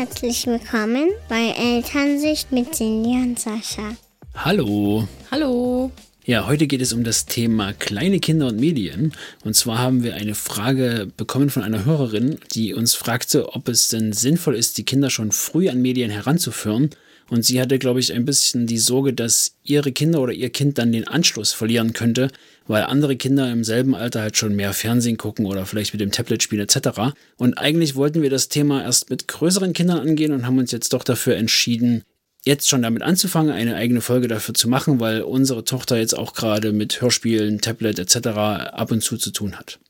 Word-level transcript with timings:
Herzlich 0.00 0.46
willkommen 0.46 1.10
bei 1.28 1.50
Elternsicht 1.50 2.52
mit 2.52 2.74
Cindy 2.74 3.10
und 3.22 3.38
Sascha. 3.38 3.94
Hallo. 4.34 5.06
Hallo. 5.30 5.92
Ja, 6.24 6.46
heute 6.46 6.66
geht 6.66 6.80
es 6.80 6.94
um 6.94 7.04
das 7.04 7.26
Thema 7.26 7.74
kleine 7.74 8.18
Kinder 8.18 8.46
und 8.46 8.58
Medien. 8.58 9.12
Und 9.44 9.56
zwar 9.56 9.76
haben 9.76 10.02
wir 10.02 10.14
eine 10.14 10.34
Frage 10.34 11.12
bekommen 11.18 11.50
von 11.50 11.62
einer 11.62 11.84
Hörerin, 11.84 12.38
die 12.54 12.72
uns 12.72 12.94
fragte, 12.94 13.52
ob 13.52 13.68
es 13.68 13.88
denn 13.88 14.14
sinnvoll 14.14 14.56
ist, 14.56 14.78
die 14.78 14.86
Kinder 14.86 15.10
schon 15.10 15.32
früh 15.32 15.68
an 15.68 15.82
Medien 15.82 16.10
heranzuführen. 16.10 16.88
Und 17.28 17.44
sie 17.44 17.60
hatte, 17.60 17.78
glaube 17.78 18.00
ich, 18.00 18.14
ein 18.14 18.24
bisschen 18.24 18.66
die 18.66 18.78
Sorge, 18.78 19.12
dass 19.12 19.56
ihre 19.64 19.92
Kinder 19.92 20.22
oder 20.22 20.32
ihr 20.32 20.48
Kind 20.48 20.78
dann 20.78 20.92
den 20.92 21.08
Anschluss 21.08 21.52
verlieren 21.52 21.92
könnte, 21.92 22.30
weil 22.70 22.84
andere 22.84 23.16
Kinder 23.16 23.50
im 23.50 23.64
selben 23.64 23.96
Alter 23.96 24.22
halt 24.22 24.36
schon 24.36 24.54
mehr 24.54 24.72
Fernsehen 24.72 25.16
gucken 25.16 25.44
oder 25.44 25.66
vielleicht 25.66 25.92
mit 25.92 26.00
dem 26.00 26.12
Tablet 26.12 26.40
spielen 26.40 26.62
etc. 26.62 27.12
Und 27.36 27.58
eigentlich 27.58 27.96
wollten 27.96 28.22
wir 28.22 28.30
das 28.30 28.48
Thema 28.48 28.84
erst 28.84 29.10
mit 29.10 29.26
größeren 29.26 29.72
Kindern 29.72 29.98
angehen 29.98 30.32
und 30.32 30.46
haben 30.46 30.58
uns 30.58 30.70
jetzt 30.70 30.92
doch 30.92 31.02
dafür 31.02 31.36
entschieden, 31.36 32.04
jetzt 32.44 32.68
schon 32.68 32.82
damit 32.82 33.02
anzufangen, 33.02 33.50
eine 33.50 33.74
eigene 33.74 34.00
Folge 34.00 34.28
dafür 34.28 34.54
zu 34.54 34.68
machen, 34.68 35.00
weil 35.00 35.22
unsere 35.22 35.64
Tochter 35.64 35.98
jetzt 35.98 36.16
auch 36.16 36.32
gerade 36.32 36.70
mit 36.70 37.00
Hörspielen, 37.00 37.60
Tablet 37.60 37.98
etc. 37.98 38.28
ab 38.28 38.92
und 38.92 39.02
zu 39.02 39.16
zu 39.16 39.32
tun 39.32 39.58
hat. 39.58 39.80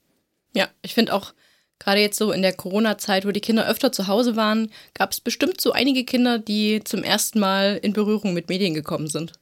Ja, 0.54 0.68
ich 0.80 0.94
finde 0.94 1.12
auch 1.12 1.34
gerade 1.78 2.00
jetzt 2.00 2.16
so 2.16 2.32
in 2.32 2.40
der 2.40 2.54
Corona-Zeit, 2.54 3.26
wo 3.26 3.30
die 3.30 3.42
Kinder 3.42 3.68
öfter 3.68 3.92
zu 3.92 4.06
Hause 4.06 4.36
waren, 4.36 4.70
gab 4.94 5.12
es 5.12 5.20
bestimmt 5.20 5.60
so 5.60 5.72
einige 5.72 6.04
Kinder, 6.04 6.38
die 6.38 6.80
zum 6.82 7.04
ersten 7.04 7.40
Mal 7.40 7.78
in 7.82 7.92
Berührung 7.92 8.32
mit 8.32 8.48
Medien 8.48 8.72
gekommen 8.72 9.08
sind. 9.08 9.34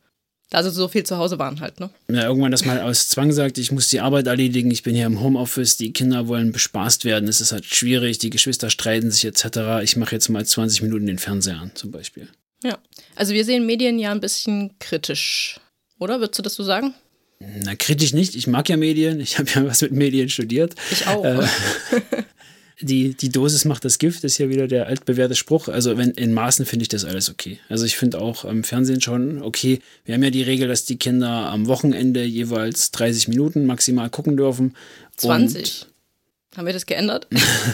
Da 0.50 0.62
sie 0.62 0.70
so 0.70 0.88
viel 0.88 1.04
zu 1.04 1.18
Hause 1.18 1.38
waren 1.38 1.60
halt, 1.60 1.78
ne? 1.78 1.90
Ja, 2.10 2.24
irgendwann, 2.24 2.50
dass 2.50 2.64
man 2.64 2.78
aus 2.78 3.10
Zwang 3.10 3.32
sagt, 3.32 3.58
ich 3.58 3.70
muss 3.70 3.88
die 3.88 4.00
Arbeit 4.00 4.26
erledigen, 4.26 4.70
ich 4.70 4.82
bin 4.82 4.94
hier 4.94 5.04
im 5.04 5.20
Homeoffice, 5.20 5.76
die 5.76 5.92
Kinder 5.92 6.26
wollen 6.26 6.52
bespaßt 6.52 7.04
werden, 7.04 7.28
es 7.28 7.42
ist 7.42 7.52
halt 7.52 7.66
schwierig, 7.66 8.18
die 8.18 8.30
Geschwister 8.30 8.70
streiten 8.70 9.10
sich 9.10 9.26
etc. 9.26 9.82
Ich 9.82 9.96
mache 9.96 10.14
jetzt 10.14 10.28
mal 10.30 10.44
20 10.44 10.82
Minuten 10.82 11.06
den 11.06 11.18
Fernseher 11.18 11.60
an, 11.60 11.72
zum 11.74 11.90
Beispiel. 11.90 12.28
Ja, 12.64 12.78
also 13.14 13.34
wir 13.34 13.44
sehen 13.44 13.66
Medien 13.66 13.98
ja 13.98 14.10
ein 14.10 14.20
bisschen 14.20 14.74
kritisch, 14.78 15.60
oder? 15.98 16.20
Würdest 16.20 16.38
du 16.38 16.42
das 16.42 16.54
so 16.54 16.64
sagen? 16.64 16.94
Na, 17.40 17.76
kritisch 17.76 18.14
nicht. 18.14 18.34
Ich 18.34 18.46
mag 18.48 18.68
ja 18.68 18.76
Medien. 18.76 19.20
Ich 19.20 19.38
habe 19.38 19.48
ja 19.54 19.64
was 19.64 19.82
mit 19.82 19.92
Medien 19.92 20.28
studiert. 20.28 20.74
Ich 20.90 21.06
auch. 21.06 21.24
Äh, 21.24 21.46
die, 22.80 23.14
die 23.14 23.28
Dosis 23.28 23.64
macht 23.64 23.84
das 23.84 23.98
Gift, 23.98 24.24
ist 24.24 24.38
ja 24.38 24.48
wieder 24.48 24.68
der 24.68 24.86
altbewährte 24.86 25.34
Spruch. 25.34 25.68
Also 25.68 25.96
wenn 25.98 26.10
in 26.12 26.32
Maßen 26.32 26.64
finde 26.64 26.84
ich 26.84 26.88
das 26.88 27.04
alles 27.04 27.28
okay. 27.28 27.58
Also 27.68 27.84
ich 27.84 27.96
finde 27.96 28.20
auch 28.20 28.44
am 28.44 28.62
Fernsehen 28.62 29.00
schon 29.00 29.42
okay. 29.42 29.80
Wir 30.04 30.14
haben 30.14 30.22
ja 30.22 30.30
die 30.30 30.42
Regel, 30.42 30.68
dass 30.68 30.84
die 30.84 30.96
Kinder 30.96 31.28
am 31.28 31.66
Wochenende 31.66 32.22
jeweils 32.24 32.90
30 32.92 33.28
Minuten 33.28 33.66
maximal 33.66 34.10
gucken 34.10 34.36
dürfen. 34.36 34.74
20. 35.16 35.86
Haben 36.56 36.66
wir 36.66 36.72
das 36.72 36.86
geändert? 36.86 37.26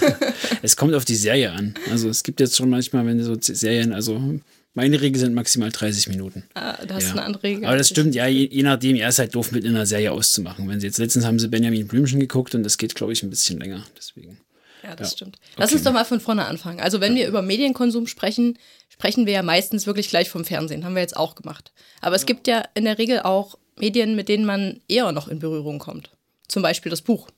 es 0.63 0.77
kommt 0.77 0.95
auf 0.95 1.05
die 1.05 1.17
Serie 1.17 1.53
an. 1.53 1.75
Also 1.91 2.09
es 2.09 2.23
gibt 2.23 2.41
jetzt 2.41 2.57
schon 2.57 2.71
manchmal, 2.71 3.07
wenn 3.07 3.23
so 3.23 3.37
Serien, 3.39 3.93
also 3.93 4.41
meine 4.75 5.01
Regel 5.01 5.21
sind 5.21 5.35
maximal 5.35 5.71
30 5.71 6.09
Minuten. 6.09 6.45
Ah, 6.55 6.85
da 6.85 6.97
hast 6.97 7.05
ja. 7.05 7.13
du 7.13 7.19
eine 7.19 7.27
andere 7.27 7.43
Regel. 7.45 7.65
Aber 7.67 7.77
das 7.77 7.89
stimmt, 7.89 8.15
ja, 8.15 8.27
je, 8.27 8.49
je 8.51 8.63
nachdem, 8.63 8.97
er 8.97 9.09
ist 9.09 9.21
halt 9.21 9.35
doof 9.35 9.53
mit 9.53 9.65
in 9.65 9.75
einer 9.75 9.87
Serie 9.87 10.13
auszumachen. 10.13 10.69
Wenn 10.69 10.81
sie 10.81 10.87
jetzt 10.87 10.99
letztens 10.99 11.25
haben 11.25 11.39
sie 11.39 11.49
Benjamin 11.49 11.87
Blümchen 11.87 12.19
geguckt 12.19 12.55
und 12.55 12.65
das 12.65 12.77
geht, 12.77 12.95
glaube 12.95 13.13
ich, 13.13 13.23
ein 13.23 13.31
bisschen 13.31 13.61
länger. 13.61 13.85
Deswegen. 13.97 14.39
Ja, 14.85 14.95
das 14.95 15.13
ja. 15.13 15.17
stimmt. 15.17 15.39
Lass 15.57 15.71
okay. 15.71 15.77
uns 15.77 15.85
doch 15.85 15.93
mal 15.93 16.05
von 16.05 16.21
vorne 16.21 16.45
anfangen. 16.45 16.81
Also, 16.81 17.01
wenn 17.01 17.15
wir 17.15 17.27
über 17.27 17.43
Medienkonsum 17.43 18.07
sprechen, 18.07 18.59
sprechen 18.89 19.27
wir 19.27 19.33
ja 19.33 19.43
meistens 19.43 19.87
wirklich 19.87 20.09
gleich 20.09 20.29
vom 20.29 20.45
Fernsehen. 20.45 20.85
Haben 20.85 20.95
wir 20.95 21.03
jetzt 21.03 21.17
auch 21.17 21.35
gemacht. 21.35 21.73
Aber 22.01 22.15
es 22.17 22.23
ja. 22.23 22.27
gibt 22.27 22.47
ja 22.47 22.65
in 22.75 22.85
der 22.85 22.99
Regel 22.99 23.21
auch 23.21 23.59
Medien, 23.79 24.15
mit 24.15 24.29
denen 24.29 24.45
man 24.45 24.81
eher 24.89 25.11
noch 25.13 25.29
in 25.29 25.39
Berührung 25.39 25.79
kommt. 25.79 26.11
Zum 26.49 26.63
Beispiel 26.63 26.91
das 26.91 27.03
Buch. 27.03 27.29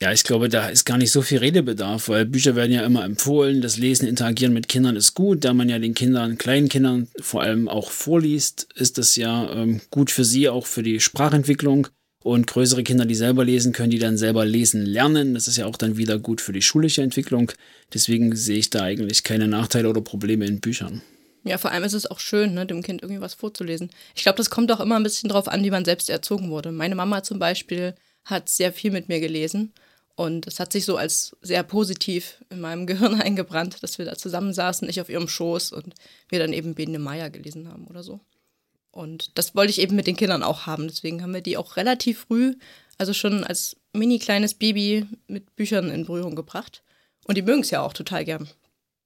Ja, 0.00 0.12
ich 0.12 0.24
glaube, 0.24 0.50
da 0.50 0.68
ist 0.68 0.84
gar 0.84 0.98
nicht 0.98 1.10
so 1.10 1.22
viel 1.22 1.38
Redebedarf, 1.38 2.10
weil 2.10 2.26
Bücher 2.26 2.54
werden 2.54 2.72
ja 2.72 2.84
immer 2.84 3.04
empfohlen. 3.04 3.62
Das 3.62 3.78
Lesen, 3.78 4.06
Interagieren 4.06 4.52
mit 4.52 4.68
Kindern 4.68 4.94
ist 4.94 5.14
gut. 5.14 5.44
Da 5.44 5.54
man 5.54 5.70
ja 5.70 5.78
den 5.78 5.94
Kindern, 5.94 6.36
kleinen 6.36 6.68
Kindern 6.68 7.08
vor 7.20 7.42
allem 7.42 7.66
auch 7.66 7.90
vorliest, 7.90 8.68
ist 8.74 8.98
das 8.98 9.16
ja 9.16 9.50
ähm, 9.50 9.80
gut 9.90 10.10
für 10.10 10.24
sie, 10.24 10.50
auch 10.50 10.66
für 10.66 10.82
die 10.82 11.00
Sprachentwicklung. 11.00 11.88
Und 12.26 12.48
größere 12.48 12.82
Kinder, 12.82 13.04
die 13.04 13.14
selber 13.14 13.44
lesen 13.44 13.72
können, 13.72 13.90
die 13.90 14.00
dann 14.00 14.18
selber 14.18 14.44
lesen 14.44 14.84
lernen. 14.84 15.34
Das 15.34 15.46
ist 15.46 15.58
ja 15.58 15.66
auch 15.66 15.76
dann 15.76 15.96
wieder 15.96 16.18
gut 16.18 16.40
für 16.40 16.52
die 16.52 16.60
schulische 16.60 17.00
Entwicklung. 17.00 17.52
Deswegen 17.94 18.34
sehe 18.34 18.58
ich 18.58 18.68
da 18.68 18.82
eigentlich 18.82 19.22
keine 19.22 19.46
Nachteile 19.46 19.88
oder 19.88 20.00
Probleme 20.00 20.44
in 20.44 20.58
Büchern. 20.58 21.02
Ja, 21.44 21.56
vor 21.56 21.70
allem 21.70 21.84
ist 21.84 21.92
es 21.92 22.10
auch 22.10 22.18
schön, 22.18 22.54
ne, 22.54 22.66
dem 22.66 22.82
Kind 22.82 23.00
irgendwie 23.02 23.20
was 23.20 23.34
vorzulesen. 23.34 23.90
Ich 24.16 24.24
glaube, 24.24 24.38
das 24.38 24.50
kommt 24.50 24.72
auch 24.72 24.80
immer 24.80 24.96
ein 24.96 25.04
bisschen 25.04 25.30
drauf 25.30 25.46
an, 25.46 25.62
wie 25.62 25.70
man 25.70 25.84
selbst 25.84 26.10
erzogen 26.10 26.50
wurde. 26.50 26.72
Meine 26.72 26.96
Mama 26.96 27.22
zum 27.22 27.38
Beispiel 27.38 27.94
hat 28.24 28.48
sehr 28.48 28.72
viel 28.72 28.90
mit 28.90 29.08
mir 29.08 29.20
gelesen. 29.20 29.72
Und 30.16 30.48
es 30.48 30.58
hat 30.58 30.72
sich 30.72 30.84
so 30.84 30.96
als 30.96 31.36
sehr 31.42 31.62
positiv 31.62 32.44
in 32.50 32.60
meinem 32.60 32.86
Gehirn 32.88 33.20
eingebrannt, 33.20 33.84
dass 33.84 33.98
wir 33.98 34.04
da 34.04 34.16
zusammensaßen, 34.16 34.88
ich 34.88 35.00
auf 35.00 35.10
ihrem 35.10 35.28
Schoß 35.28 35.70
und 35.70 35.94
wir 36.28 36.40
dann 36.40 36.52
eben 36.52 36.74
Bene 36.74 36.98
Meier 36.98 37.30
gelesen 37.30 37.68
haben 37.68 37.86
oder 37.86 38.02
so. 38.02 38.18
Und 38.96 39.36
das 39.36 39.54
wollte 39.54 39.70
ich 39.70 39.80
eben 39.80 39.94
mit 39.94 40.06
den 40.06 40.16
Kindern 40.16 40.42
auch 40.42 40.66
haben. 40.66 40.88
Deswegen 40.88 41.22
haben 41.22 41.34
wir 41.34 41.42
die 41.42 41.58
auch 41.58 41.76
relativ 41.76 42.20
früh, 42.20 42.54
also 42.96 43.12
schon 43.12 43.44
als 43.44 43.76
mini 43.92 44.18
kleines 44.18 44.54
Baby, 44.54 45.06
mit 45.28 45.54
Büchern 45.54 45.90
in 45.90 46.06
Berührung 46.06 46.34
gebracht. 46.34 46.82
Und 47.24 47.36
die 47.36 47.42
mögen 47.42 47.60
es 47.60 47.70
ja 47.70 47.82
auch 47.82 47.92
total 47.92 48.24
gern. 48.24 48.48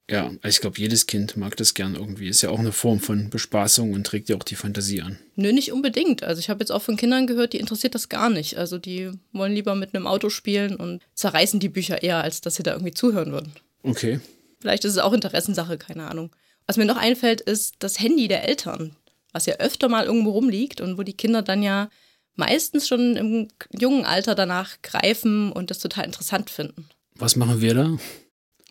Ja, 0.09 0.31
ich 0.43 0.61
glaube, 0.61 0.79
jedes 0.79 1.07
Kind 1.07 1.37
mag 1.37 1.55
das 1.57 1.73
gern 1.73 1.95
irgendwie. 1.95 2.27
Ist 2.27 2.41
ja 2.41 2.49
auch 2.49 2.59
eine 2.59 2.71
Form 2.71 2.99
von 2.99 3.29
Bespaßung 3.29 3.93
und 3.93 4.05
trägt 4.05 4.29
ja 4.29 4.35
auch 4.35 4.43
die 4.43 4.55
Fantasie 4.55 5.01
an. 5.01 5.19
Nö, 5.35 5.53
nicht 5.53 5.71
unbedingt. 5.71 6.23
Also 6.23 6.39
ich 6.39 6.49
habe 6.49 6.59
jetzt 6.59 6.71
auch 6.71 6.81
von 6.81 6.97
Kindern 6.97 7.27
gehört, 7.27 7.53
die 7.53 7.59
interessiert 7.59 7.95
das 7.95 8.09
gar 8.09 8.29
nicht. 8.29 8.57
Also 8.57 8.77
die 8.77 9.11
wollen 9.31 9.53
lieber 9.53 9.75
mit 9.75 9.93
einem 9.93 10.07
Auto 10.07 10.29
spielen 10.29 10.75
und 10.75 11.01
zerreißen 11.15 11.59
die 11.59 11.69
Bücher 11.69 12.01
eher, 12.03 12.21
als 12.21 12.41
dass 12.41 12.55
sie 12.55 12.63
da 12.63 12.71
irgendwie 12.71 12.93
zuhören 12.93 13.31
würden. 13.31 13.53
Okay. 13.83 14.19
Vielleicht 14.59 14.85
ist 14.85 14.93
es 14.93 14.99
auch 14.99 15.13
Interessensache, 15.13 15.77
keine 15.77 16.09
Ahnung. 16.09 16.31
Was 16.67 16.77
mir 16.77 16.85
noch 16.85 16.97
einfällt, 16.97 17.41
ist 17.41 17.75
das 17.79 17.99
Handy 17.99 18.27
der 18.27 18.47
Eltern, 18.47 18.95
was 19.31 19.45
ja 19.45 19.55
öfter 19.55 19.89
mal 19.89 20.05
irgendwo 20.05 20.31
rumliegt 20.31 20.81
und 20.81 20.97
wo 20.97 21.03
die 21.03 21.13
Kinder 21.13 21.41
dann 21.41 21.63
ja 21.63 21.89
meistens 22.35 22.87
schon 22.87 23.15
im 23.15 23.47
jungen 23.77 24.05
Alter 24.05 24.35
danach 24.35 24.81
greifen 24.81 25.51
und 25.51 25.69
das 25.69 25.79
total 25.79 26.05
interessant 26.05 26.49
finden. 26.49 26.89
Was 27.15 27.35
machen 27.35 27.61
wir 27.61 27.73
da? 27.73 27.97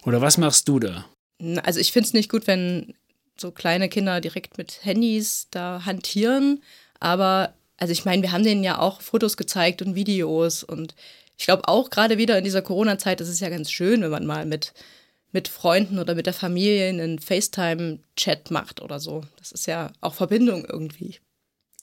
Oder 0.04 0.20
was 0.20 0.38
machst 0.38 0.68
du 0.68 0.78
da? 0.78 1.06
Also 1.62 1.80
ich 1.80 1.92
finde 1.92 2.06
es 2.06 2.14
nicht 2.14 2.30
gut, 2.30 2.46
wenn 2.46 2.94
so 3.38 3.50
kleine 3.50 3.88
Kinder 3.88 4.20
direkt 4.20 4.58
mit 4.58 4.84
Handys 4.84 5.48
da 5.50 5.84
hantieren. 5.84 6.62
Aber 6.98 7.54
also 7.76 7.92
ich 7.92 8.04
meine, 8.04 8.22
wir 8.22 8.32
haben 8.32 8.44
denen 8.44 8.64
ja 8.64 8.78
auch 8.78 9.00
Fotos 9.00 9.36
gezeigt 9.36 9.82
und 9.82 9.94
Videos. 9.94 10.62
Und 10.62 10.94
ich 11.38 11.46
glaube 11.46 11.68
auch 11.68 11.90
gerade 11.90 12.18
wieder 12.18 12.38
in 12.38 12.44
dieser 12.44 12.62
Corona-Zeit 12.62 13.20
ist 13.20 13.28
es 13.28 13.40
ja 13.40 13.48
ganz 13.48 13.70
schön, 13.70 14.02
wenn 14.02 14.10
man 14.10 14.26
mal 14.26 14.46
mit, 14.46 14.72
mit 15.32 15.48
Freunden 15.48 15.98
oder 15.98 16.14
mit 16.14 16.26
der 16.26 16.32
Familie 16.32 16.88
einen 16.88 17.18
FaceTime-Chat 17.18 18.50
macht 18.50 18.80
oder 18.80 18.98
so. 18.98 19.22
Das 19.38 19.52
ist 19.52 19.66
ja 19.66 19.92
auch 20.00 20.14
Verbindung 20.14 20.64
irgendwie. 20.64 21.16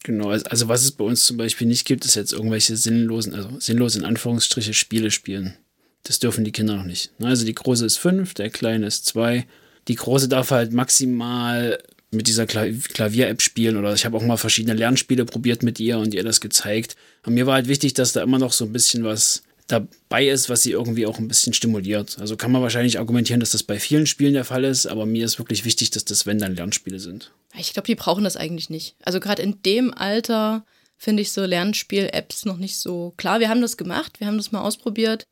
Genau, 0.03 0.29
also 0.29 0.67
was 0.67 0.83
es 0.83 0.91
bei 0.91 1.03
uns 1.03 1.25
zum 1.25 1.37
Beispiel 1.37 1.67
nicht 1.67 1.85
gibt, 1.85 2.05
ist 2.05 2.15
jetzt 2.15 2.33
irgendwelche 2.33 2.77
sinnlosen, 2.77 3.33
also 3.33 3.49
sinnlos 3.59 3.95
in 3.95 4.05
Anführungsstriche 4.05 4.73
Spiele 4.73 5.11
spielen. 5.11 5.57
Das 6.03 6.19
dürfen 6.19 6.45
die 6.45 6.51
Kinder 6.51 6.75
noch 6.75 6.85
nicht. 6.85 7.11
Also 7.21 7.45
die 7.45 7.55
große 7.55 7.85
ist 7.85 7.97
fünf, 7.97 8.33
der 8.33 8.49
kleine 8.49 8.85
ist 8.85 9.05
zwei. 9.05 9.45
Die 9.87 9.95
große 9.95 10.29
darf 10.29 10.51
halt 10.51 10.71
maximal 10.71 11.79
mit 12.11 12.27
dieser 12.27 12.45
Klavier-App 12.45 13.41
spielen 13.41 13.75
oder 13.75 13.93
ich 13.93 14.05
habe 14.05 14.15
auch 14.15 14.23
mal 14.23 14.37
verschiedene 14.37 14.75
Lernspiele 14.75 15.25
probiert 15.25 15.63
mit 15.63 15.79
ihr 15.79 15.97
und 15.97 16.13
ihr 16.13 16.23
das 16.23 16.39
gezeigt. 16.39 16.95
Und 17.25 17.33
mir 17.33 17.45
war 17.45 17.55
halt 17.55 17.67
wichtig, 17.67 17.93
dass 17.93 18.13
da 18.13 18.21
immer 18.21 18.39
noch 18.39 18.53
so 18.53 18.65
ein 18.65 18.71
bisschen 18.71 19.03
was 19.03 19.43
dabei 19.67 20.27
ist, 20.27 20.49
was 20.49 20.63
sie 20.63 20.71
irgendwie 20.71 21.05
auch 21.05 21.19
ein 21.19 21.27
bisschen 21.27 21.53
stimuliert. 21.53 22.17
Also 22.19 22.37
kann 22.37 22.51
man 22.51 22.61
wahrscheinlich 22.61 22.99
argumentieren, 22.99 23.39
dass 23.39 23.51
das 23.51 23.63
bei 23.63 23.79
vielen 23.79 24.07
Spielen 24.07 24.33
der 24.33 24.45
Fall 24.45 24.63
ist, 24.63 24.85
aber 24.85 25.05
mir 25.05 25.25
ist 25.25 25.39
wirklich 25.39 25.65
wichtig, 25.65 25.91
dass 25.91 26.05
das, 26.05 26.25
wenn 26.25 26.39
dann 26.39 26.55
Lernspiele 26.55 26.99
sind. 26.99 27.31
Ich 27.57 27.73
glaube, 27.73 27.87
die 27.87 27.95
brauchen 27.95 28.23
das 28.23 28.37
eigentlich 28.37 28.69
nicht. 28.69 28.95
Also 29.03 29.19
gerade 29.19 29.41
in 29.41 29.61
dem 29.63 29.93
Alter 29.93 30.65
finde 30.97 31.21
ich 31.21 31.31
so 31.31 31.43
Lernspiel-Apps 31.45 32.45
noch 32.45 32.57
nicht 32.57 32.79
so 32.79 33.13
klar. 33.17 33.39
Wir 33.39 33.49
haben 33.49 33.61
das 33.61 33.77
gemacht, 33.77 34.19
wir 34.19 34.27
haben 34.27 34.37
das 34.37 34.51
mal 34.51 34.61
ausprobiert, 34.61 35.27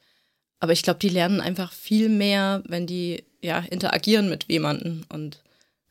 aber 0.59 0.73
ich 0.73 0.83
glaube, 0.83 0.99
die 0.99 1.09
lernen 1.09 1.41
einfach 1.41 1.71
viel 1.71 2.09
mehr, 2.09 2.61
wenn 2.67 2.87
die 2.87 3.23
ja 3.41 3.59
interagieren 3.59 4.29
mit 4.29 4.45
jemandem. 4.49 5.05
Und 5.09 5.41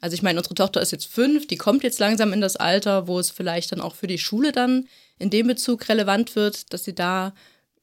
also 0.01 0.15
ich 0.15 0.23
meine, 0.23 0.39
unsere 0.39 0.55
Tochter 0.55 0.83
ist 0.83 0.93
jetzt 0.93 1.07
fünf, 1.07 1.47
die 1.47 1.57
kommt 1.57 1.83
jetzt 1.83 1.99
langsam 1.99 2.33
in 2.33 2.43
das 2.43 2.57
Alter, 2.57 3.07
wo 3.07 3.19
es 3.19 3.31
vielleicht 3.31 3.73
dann 3.73 3.81
auch 3.81 3.95
für 3.95 4.07
die 4.07 4.19
Schule 4.19 4.53
dann 4.53 4.87
in 5.19 5.31
dem 5.31 5.47
Bezug 5.47 5.89
relevant 5.89 6.37
wird, 6.37 6.73
dass 6.73 6.85
sie 6.85 6.95
da 6.95 7.33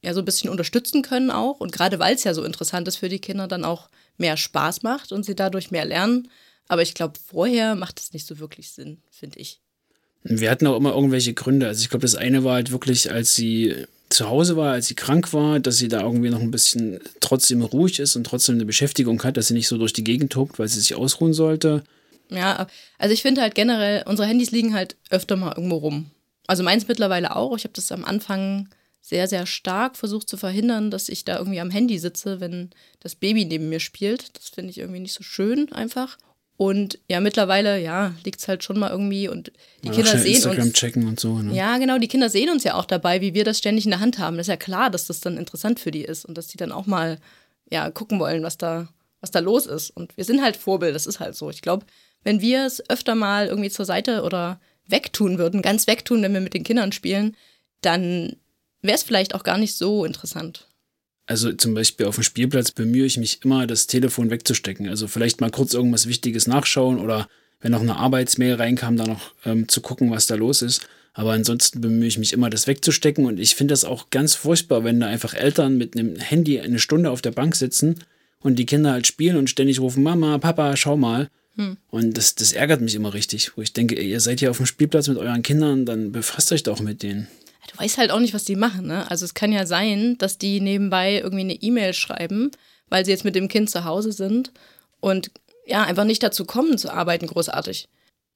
ja 0.02 0.14
so 0.14 0.22
ein 0.22 0.26
bisschen 0.26 0.50
unterstützen 0.50 1.02
können 1.02 1.32
auch. 1.32 1.60
Und 1.60 1.72
gerade 1.72 2.00
weil 2.00 2.16
es 2.16 2.24
ja 2.24 2.34
so 2.34 2.44
interessant 2.44 2.88
ist 2.88 2.98
für 2.98 3.10
die 3.10 3.20
Kinder, 3.20 3.48
dann 3.48 3.66
auch 3.66 3.90
mehr 4.18 4.38
Spaß 4.38 4.84
macht 4.84 5.12
und 5.12 5.24
sie 5.24 5.36
dadurch 5.36 5.72
mehr 5.72 5.86
lernen. 5.86 6.30
Aber 6.68 6.82
ich 6.82 6.94
glaube, 6.94 7.14
vorher 7.28 7.76
macht 7.76 8.00
es 8.00 8.14
nicht 8.14 8.26
so 8.26 8.40
wirklich 8.40 8.72
Sinn, 8.72 9.02
finde 9.10 9.40
ich. 9.40 9.60
Wir 10.24 10.52
hatten 10.52 10.68
auch 10.68 10.78
immer 10.78 10.94
irgendwelche 10.94 11.34
Gründe. 11.34 11.68
Also 11.68 11.82
ich 11.82 11.90
glaube, 11.90 12.04
das 12.04 12.16
eine 12.16 12.44
war 12.44 12.54
halt 12.54 12.72
wirklich, 12.72 13.12
als 13.12 13.36
sie 13.36 13.76
zu 14.10 14.30
Hause 14.30 14.58
war, 14.58 14.74
als 14.74 14.88
sie 14.88 14.96
krank 14.96 15.34
war, 15.34 15.60
dass 15.60 15.78
sie 15.78 15.88
da 15.88 16.02
irgendwie 16.02 16.30
noch 16.30 16.42
ein 16.42 16.52
bisschen 16.52 17.00
trotzdem 17.20 17.62
ruhig 17.62 18.00
ist 18.00 18.16
und 18.16 18.26
trotzdem 18.26 18.56
eine 18.56 18.66
Beschäftigung 18.66 19.24
hat, 19.24 19.38
dass 19.38 19.48
sie 19.48 19.54
nicht 19.54 19.68
so 19.68 19.78
durch 19.78 19.94
die 19.94 20.04
Gegend 20.04 20.32
tobt, 20.32 20.60
weil 20.60 20.68
sie 20.68 20.80
sich 20.80 20.96
ausruhen 20.96 21.34
sollte. 21.34 21.84
Ja, 22.30 22.68
also 22.98 23.14
ich 23.14 23.22
finde 23.22 23.42
halt 23.42 23.56
generell, 23.56 24.04
unsere 24.06 24.28
Handys 24.28 24.52
liegen 24.52 24.74
halt 24.74 24.96
öfter 25.10 25.36
mal 25.36 25.54
irgendwo 25.56 25.78
rum. 25.78 26.12
Also 26.48 26.64
meins 26.64 26.88
mittlerweile 26.88 27.36
auch. 27.36 27.56
Ich 27.58 27.64
habe 27.64 27.74
das 27.74 27.92
am 27.92 28.06
Anfang 28.06 28.70
sehr, 29.02 29.28
sehr 29.28 29.46
stark 29.46 29.98
versucht 29.98 30.30
zu 30.30 30.38
verhindern, 30.38 30.92
dass 30.92 31.10
ich 31.10 31.26
da 31.26 31.38
irgendwie 31.38 31.60
am 31.60 31.72
Handy 31.72 31.98
sitze, 31.98 32.40
wenn 32.40 32.70
das 33.00 33.16
Baby 33.16 33.46
neben 33.46 33.70
mir 33.70 33.80
spielt. 33.80 34.38
Das 34.38 34.50
finde 34.50 34.70
ich 34.70 34.78
irgendwie 34.78 35.00
nicht 35.00 35.14
so 35.14 35.24
schön 35.24 35.72
einfach. 35.74 36.18
Und 36.56 37.00
ja, 37.10 37.20
mittlerweile, 37.22 37.82
ja, 37.82 38.14
liegt 38.24 38.40
es 38.40 38.48
halt 38.48 38.64
schon 38.64 38.78
mal 38.78 38.92
irgendwie 38.92 39.28
und 39.28 39.52
die 39.84 39.88
Mal 39.88 39.96
Kinder 39.96 40.18
sehen 40.20 40.36
Instagram 40.36 40.68
uns. 40.68 40.74
checken 40.74 41.08
und 41.08 41.20
so. 41.20 41.40
Ne? 41.40 41.56
Ja, 41.56 41.80
genau, 41.80 41.98
die 41.98 42.08
Kinder 42.08 42.30
sehen 42.30 42.52
uns 42.52 42.64
ja 42.64 42.76
auch 42.76 42.86
dabei, 42.86 43.20
wie 43.20 43.34
wir 43.34 43.44
das 43.44 43.58
ständig 43.58 43.86
in 43.86 43.92
der 43.92 44.00
Hand 44.00 44.20
haben. 44.20 44.38
Das 44.38 44.44
ist 44.44 44.52
ja 44.52 44.58
klar, 44.58 44.92
dass 44.92 45.08
das 45.08 45.22
dann 45.22 45.38
interessant 45.38 45.80
für 45.80 45.90
die 45.90 46.04
ist 46.04 46.24
und 46.24 46.38
dass 46.38 46.46
die 46.46 46.58
dann 46.58 46.72
auch 46.72 46.86
mal 46.86 47.18
ja, 47.72 47.90
gucken 47.90 48.20
wollen, 48.20 48.44
was 48.44 48.60
da, 48.60 48.88
was 49.22 49.32
da 49.32 49.40
los 49.40 49.66
ist. 49.66 49.90
Und 49.90 50.16
wir 50.18 50.24
sind 50.24 50.44
halt 50.44 50.56
Vorbild, 50.56 50.94
das 50.94 51.08
ist 51.08 51.20
halt 51.20 51.36
so. 51.36 51.50
Ich 51.50 51.64
glaube, 51.64 51.84
wenn 52.24 52.42
wir 52.42 52.68
es 52.68 52.88
öfter 52.92 53.16
mal 53.16 53.48
irgendwie 53.48 53.72
zur 53.72 53.86
Seite 53.86 54.22
oder 54.22 54.60
wegtun 54.86 55.40
würden, 55.40 55.64
ganz 55.64 55.88
wegtun, 55.88 56.22
wenn 56.22 56.34
wir 56.34 56.42
mit 56.42 56.54
den 56.54 56.64
Kindern 56.64 56.92
spielen, 56.92 57.36
dann 57.82 58.36
wäre 58.82 58.96
es 58.96 59.04
vielleicht 59.04 59.36
auch 59.36 59.44
gar 59.44 59.58
nicht 59.58 59.76
so 59.76 60.06
interessant. 60.06 60.68
Also 61.28 61.54
zum 61.54 61.74
Beispiel 61.74 62.08
auf 62.08 62.16
dem 62.16 62.24
Spielplatz 62.24 62.72
bemühe 62.72 63.06
ich 63.06 63.18
mich 63.18 63.44
immer, 63.44 63.68
das 63.68 63.88
Telefon 63.88 64.30
wegzustecken. 64.30 64.90
Also 64.90 65.08
vielleicht 65.08 65.40
mal 65.40 65.52
kurz 65.52 65.74
irgendwas 65.74 66.08
Wichtiges 66.08 66.48
nachschauen 66.48 67.00
oder 67.00 67.28
wenn 67.62 67.72
noch 67.72 67.82
eine 67.82 67.96
Arbeitsmail 67.96 68.56
reinkam, 68.56 68.98
dann 68.98 69.10
noch 69.10 69.34
ähm, 69.46 69.68
zu 69.68 69.82
gucken, 69.82 70.12
was 70.12 70.28
da 70.28 70.36
los 70.36 70.62
ist. 70.62 70.88
Aber 71.14 71.34
ansonsten 71.34 71.82
bemühe 71.82 72.08
ich 72.08 72.18
mich 72.18 72.34
immer, 72.34 72.50
das 72.50 72.68
wegzustecken. 72.68 73.26
Und 73.26 73.40
ich 73.40 73.56
finde 73.56 73.74
das 73.74 73.86
auch 73.86 74.10
ganz 74.10 74.34
furchtbar, 74.34 74.84
wenn 74.84 75.00
da 75.00 75.08
einfach 75.08 75.34
Eltern 75.34 75.78
mit 75.78 75.96
einem 75.96 76.16
Handy 76.16 76.60
eine 76.60 76.80
Stunde 76.80 77.12
auf 77.12 77.22
der 77.22 77.32
Bank 77.32 77.56
sitzen 77.56 78.04
und 78.40 78.58
die 78.58 78.66
Kinder 78.66 78.92
halt 78.92 79.08
spielen 79.08 79.38
und 79.38 79.50
ständig 79.50 79.80
rufen, 79.80 80.04
Mama, 80.04 80.38
Papa, 80.38 80.76
schau 80.76 80.98
mal. 80.98 81.30
Und 81.90 82.18
das, 82.18 82.36
das 82.36 82.54
ärgert 82.54 82.82
mich 82.82 82.96
immer 82.96 83.14
richtig, 83.14 83.56
wo 83.56 83.62
ich 83.62 83.74
denke, 83.74 84.02
ihr 84.02 84.20
seid 84.22 84.40
hier 84.40 84.52
auf 84.52 84.58
dem 84.58 84.66
Spielplatz 84.66 85.08
mit 85.10 85.18
euren 85.18 85.44
Kindern, 85.44 85.86
dann 85.86 86.12
befasst 86.12 86.52
euch 86.52 86.64
doch 86.64 86.80
mit 86.80 87.04
denen. 87.04 87.28
Du 87.72 87.80
weißt 87.80 87.98
halt 87.98 88.12
auch 88.12 88.20
nicht, 88.20 88.34
was 88.34 88.44
die 88.44 88.56
machen, 88.56 88.88
ne? 88.88 89.10
Also 89.10 89.26
es 89.26 89.34
kann 89.34 89.52
ja 89.52 89.66
sein, 89.66 90.18
dass 90.18 90.38
die 90.38 90.60
nebenbei 90.60 91.20
irgendwie 91.20 91.42
eine 91.42 91.54
E-Mail 91.54 91.94
schreiben, 91.94 92.52
weil 92.90 93.06
sie 93.06 93.12
jetzt 93.12 93.26
mit 93.26 93.36
dem 93.36 93.48
Kind 93.48 93.70
zu 93.70 93.86
Hause 93.86 94.12
sind 94.12 94.52
und 95.00 95.32
ja, 95.66 95.84
einfach 95.84 96.04
nicht 96.04 96.24
dazu 96.24 96.46
kommen 96.46 96.78
zu 96.78 96.92
arbeiten, 96.92 97.28
großartig. 97.28 97.88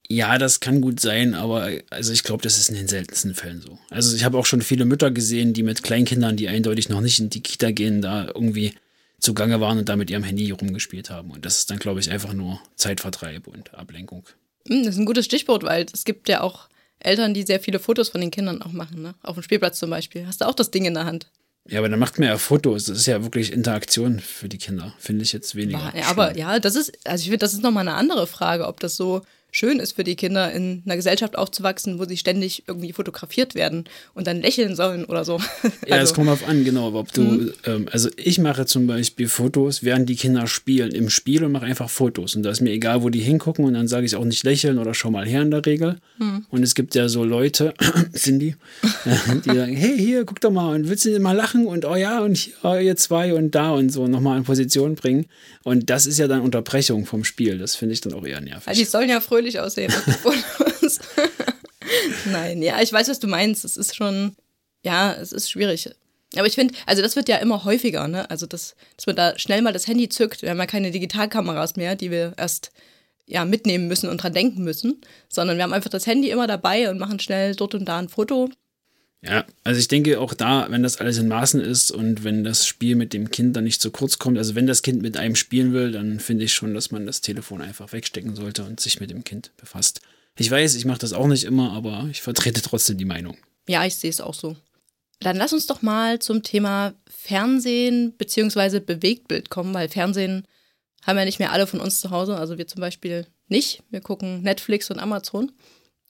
Ja, 0.08 0.38
das 0.38 0.60
kann 0.60 0.82
gut 0.82 1.00
sein, 1.00 1.34
aber 1.34 1.70
also 1.90 2.14
ich 2.14 2.24
glaube, 2.24 2.44
das 2.44 2.60
ist 2.60 2.70
in 2.70 2.76
den 2.76 2.88
seltensten 2.88 3.34
Fällen 3.34 3.62
so. 3.62 3.80
Also 3.90 4.16
ich 4.16 4.24
habe 4.24 4.38
auch 4.38 4.46
schon 4.46 4.62
viele 4.62 4.86
Mütter 4.86 5.10
gesehen, 5.10 5.54
die 5.54 5.64
mit 5.64 5.82
Kleinkindern, 5.82 6.38
die 6.38 6.48
eindeutig 6.48 6.90
noch 6.90 7.02
nicht 7.02 7.20
in 7.20 7.32
die 7.32 7.42
Kita 7.42 7.72
gehen, 7.72 8.02
da 8.02 8.26
irgendwie 8.28 8.76
zugange 9.20 9.60
waren 9.62 9.80
und 9.80 9.90
da 9.90 9.96
mit 9.96 10.12
ihrem 10.12 10.24
Handy 10.24 10.52
rumgespielt 10.52 11.10
haben. 11.10 11.32
Und 11.32 11.46
das 11.46 11.58
ist 11.58 11.72
dann, 11.72 11.80
glaube 11.80 12.00
ich, 12.00 12.12
einfach 12.12 12.34
nur 12.34 12.62
Zeitvertreib 12.76 13.48
und 13.48 13.74
Ablenkung. 13.74 14.26
Hm, 14.68 14.84
Das 14.84 14.94
ist 14.94 15.00
ein 15.00 15.06
gutes 15.06 15.26
Stichwort, 15.26 15.64
weil 15.64 15.88
es 15.92 16.06
gibt 16.06 16.30
ja 16.30 16.42
auch 16.42 16.70
Eltern, 17.06 17.34
die 17.34 17.44
sehr 17.44 17.60
viele 17.60 17.80
Fotos 17.80 18.10
von 18.10 18.22
den 18.22 18.32
Kindern 18.32 18.62
auch 18.62 18.72
machen, 18.72 19.02
ne? 19.02 19.16
Auf 19.24 19.36
dem 19.36 19.44
Spielplatz 19.44 19.80
zum 19.80 19.90
Beispiel. 19.90 20.26
Hast 20.28 20.42
du 20.42 20.46
auch 20.48 20.56
das 20.56 20.72
Ding 20.72 20.86
in 20.86 20.94
der 20.94 21.06
Hand? 21.06 21.28
Ja, 21.68 21.80
aber 21.80 21.90
dann 21.90 22.00
macht 22.00 22.20
man 22.20 22.28
ja 22.30 22.38
Fotos. 22.38 22.86
Das 22.86 22.98
ist 22.98 23.06
ja 23.08 23.24
wirklich 23.24 23.52
Interaktion 23.52 24.20
für 24.20 24.48
die 24.50 24.58
Kinder. 24.60 24.94
Finde 25.00 25.24
ich 25.24 25.34
jetzt 25.34 25.56
weniger. 25.56 25.80
War- 25.80 25.96
ja, 25.98 26.06
aber 26.08 26.38
ja, 26.38 26.60
das 26.60 26.76
ist, 26.76 26.92
also 27.08 27.22
ich 27.22 27.26
finde, 27.26 27.40
das 27.40 27.54
ist 27.54 27.64
nochmal 27.64 27.88
eine 27.88 27.98
andere 27.98 28.28
Frage, 28.28 28.68
ob 28.68 28.80
das 28.80 28.96
so 28.96 29.22
schön 29.56 29.80
ist 29.80 29.94
für 29.94 30.04
die 30.04 30.18
Kinder, 30.18 30.52
in 30.52 30.82
einer 30.86 30.98
Gesellschaft 30.98 31.38
aufzuwachsen, 31.38 31.98
wo 31.98 32.04
sie 32.04 32.18
ständig 32.18 32.64
irgendwie 32.68 32.92
fotografiert 32.92 33.56
werden 33.56 33.86
und 34.14 34.28
dann 34.28 34.42
lächeln 34.42 34.76
sollen 34.76 35.06
oder 35.06 35.24
so. 35.24 35.40
Ja, 35.88 35.98
es 35.98 36.02
Also, 36.02 36.16
kommt 36.16 36.30
drauf 36.30 36.48
an, 36.48 36.64
genau. 36.64 36.94
Ob 36.94 37.12
du, 37.14 37.54
ähm, 37.66 37.88
also 37.92 38.10
ich 38.18 38.40
mache 38.40 38.66
zum 38.66 38.88
Beispiel 38.88 39.28
Fotos, 39.28 39.84
während 39.84 40.10
die 40.10 40.16
Kinder 40.16 40.48
spielen 40.48 40.92
im 40.92 41.10
Spiel 41.10 41.44
und 41.44 41.52
mache 41.52 41.66
einfach 41.66 41.90
Fotos. 41.90 42.36
Und 42.36 42.44
da 42.44 42.50
ist 42.50 42.62
mir 42.62 42.72
egal, 42.72 43.04
wo 43.04 43.10
die 43.10 43.20
hingucken 43.20 43.66
und 43.66 43.74
dann 43.74 43.88
sage 43.88 44.06
ich 44.06 44.16
auch 44.16 44.26
nicht 44.26 44.44
lächeln 44.44 44.78
oder 44.80 44.94
schau 44.94 45.12
mal 45.12 45.26
her 45.26 45.42
in 45.42 45.52
der 45.52 45.66
Regel. 45.66 45.98
Und 46.50 46.64
es 46.64 46.76
gibt 46.76 46.96
ja 46.96 47.08
so 47.08 47.24
Leute, 47.24 47.74
Cindy, 48.16 48.56
äh, 49.06 49.36
die 49.46 49.56
sagen, 49.56 49.76
hey, 49.76 49.98
hier, 49.98 50.26
guck 50.26 50.42
doch 50.42 50.52
mal 50.52 50.74
und 50.76 50.90
willst 50.90 51.06
du 51.06 51.20
mal 51.20 51.34
lachen 51.34 51.68
und 51.68 51.86
oh 51.86 51.96
ja 51.96 52.20
und 52.22 52.36
hier, 52.36 52.54
oh, 52.64 52.76
ihr 52.76 52.96
zwei 52.96 53.34
und 53.34 53.54
da 53.54 53.72
und 53.72 53.90
so 53.90 54.08
nochmal 54.08 54.38
in 54.38 54.44
Position 54.44 54.96
bringen. 54.96 55.28
Und 55.64 55.90
das 55.90 56.08
ist 56.08 56.18
ja 56.18 56.28
dann 56.28 56.42
Unterbrechung 56.42 57.06
vom 57.06 57.24
Spiel. 57.24 57.58
Das 57.58 57.76
finde 57.76 57.94
ich 57.94 58.02
dann 58.02 58.14
auch 58.14 58.26
eher 58.26 58.42
nervig. 58.42 58.68
Also 58.68 58.80
die 58.80 58.86
sollen 58.86 59.10
ja 59.10 59.20
fröhlich 59.20 59.45
aussehen 59.60 59.92
den 59.92 60.14
Fotos. 60.22 61.00
Nein, 62.26 62.62
ja, 62.62 62.82
ich 62.82 62.92
weiß, 62.92 63.08
was 63.10 63.20
du 63.20 63.28
meinst. 63.28 63.66
Es 63.66 63.78
ist 63.78 63.96
schon, 63.96 64.36
ja, 64.84 65.14
es 65.14 65.32
ist 65.32 65.50
schwierig. 65.50 65.90
Aber 66.36 66.48
ich 66.48 66.56
finde, 66.56 66.74
also 66.86 67.02
das 67.02 67.16
wird 67.16 67.30
ja 67.30 67.38
immer 67.38 67.64
häufiger, 67.64 68.08
ne? 68.08 68.30
Also 68.30 68.46
das, 68.46 68.76
dass 68.98 69.06
man 69.08 69.16
da 69.16 69.38
schnell 69.38 69.62
mal 69.62 69.74
das 69.74 69.88
Handy 69.88 70.10
zückt. 70.10 70.42
Wir 70.42 70.50
haben 70.50 70.58
ja 70.58 70.66
keine 70.66 70.92
Digitalkameras 70.92 71.76
mehr, 71.76 71.96
die 71.96 72.12
wir 72.12 72.34
erst 72.38 72.72
ja, 73.26 73.46
mitnehmen 73.46 73.88
müssen 73.88 74.10
und 74.10 74.22
dran 74.22 74.34
denken 74.34 74.64
müssen, 74.64 75.02
sondern 75.30 75.58
wir 75.58 75.64
haben 75.64 75.74
einfach 75.74 75.90
das 75.90 76.08
Handy 76.08 76.30
immer 76.30 76.48
dabei 76.48 76.90
und 76.90 77.00
machen 77.00 77.20
schnell 77.20 77.56
dort 77.56 77.76
und 77.76 77.86
da 77.86 78.00
ein 78.00 78.10
Foto. 78.10 78.50
Ja, 79.28 79.46
also 79.64 79.80
ich 79.80 79.88
denke 79.88 80.20
auch 80.20 80.34
da, 80.34 80.68
wenn 80.70 80.84
das 80.84 80.98
alles 80.98 81.18
in 81.18 81.28
Maßen 81.28 81.60
ist 81.60 81.90
und 81.90 82.24
wenn 82.24 82.44
das 82.44 82.68
Spiel 82.68 82.96
mit 82.96 83.12
dem 83.14 83.32
Kind 83.32 83.56
dann 83.56 83.64
nicht 83.64 83.82
zu 83.82 83.90
kurz 83.90 84.20
kommt, 84.20 84.38
also 84.38 84.54
wenn 84.54 84.68
das 84.68 84.84
Kind 84.84 85.02
mit 85.02 85.18
einem 85.18 85.36
spielen 85.36 85.74
will, 85.74 85.92
dann 85.92 86.20
finde 86.20 86.46
ich 86.46 86.54
schon, 86.54 86.74
dass 86.74 86.92
man 86.92 87.06
das 87.06 87.22
Telefon 87.22 87.62
einfach 87.62 87.92
wegstecken 87.92 88.36
sollte 88.36 88.64
und 88.64 88.80
sich 88.80 89.00
mit 89.00 89.10
dem 89.10 89.24
Kind 89.24 89.52
befasst. 89.58 90.02
Ich 90.38 90.52
weiß, 90.52 90.76
ich 90.76 90.86
mache 90.86 91.00
das 91.00 91.14
auch 91.14 91.28
nicht 91.28 91.44
immer, 91.44 91.72
aber 91.72 92.08
ich 92.12 92.22
vertrete 92.22 92.62
trotzdem 92.62 92.98
die 92.98 93.06
Meinung. 93.06 93.38
Ja, 93.68 93.86
ich 93.86 93.96
sehe 93.96 94.10
es 94.10 94.22
auch 94.22 94.34
so. 94.34 94.56
Dann 95.22 95.38
lass 95.38 95.54
uns 95.54 95.66
doch 95.66 95.82
mal 95.82 96.20
zum 96.20 96.44
Thema 96.44 96.94
Fernsehen 97.08 98.14
bzw. 98.18 98.80
Bewegtbild 98.80 99.50
kommen, 99.50 99.74
weil 99.74 99.90
Fernsehen 99.90 100.46
haben 101.04 101.18
ja 101.18 101.26
nicht 101.26 101.40
mehr 101.40 101.52
alle 101.52 101.68
von 101.68 101.80
uns 101.80 102.00
zu 102.00 102.12
Hause. 102.12 102.38
Also 102.38 102.58
wir 102.58 102.68
zum 102.68 102.82
Beispiel 102.82 103.26
nicht. 103.48 103.82
Wir 103.90 104.02
gucken 104.02 104.42
Netflix 104.42 104.92
und 104.92 105.00
Amazon. 105.00 105.52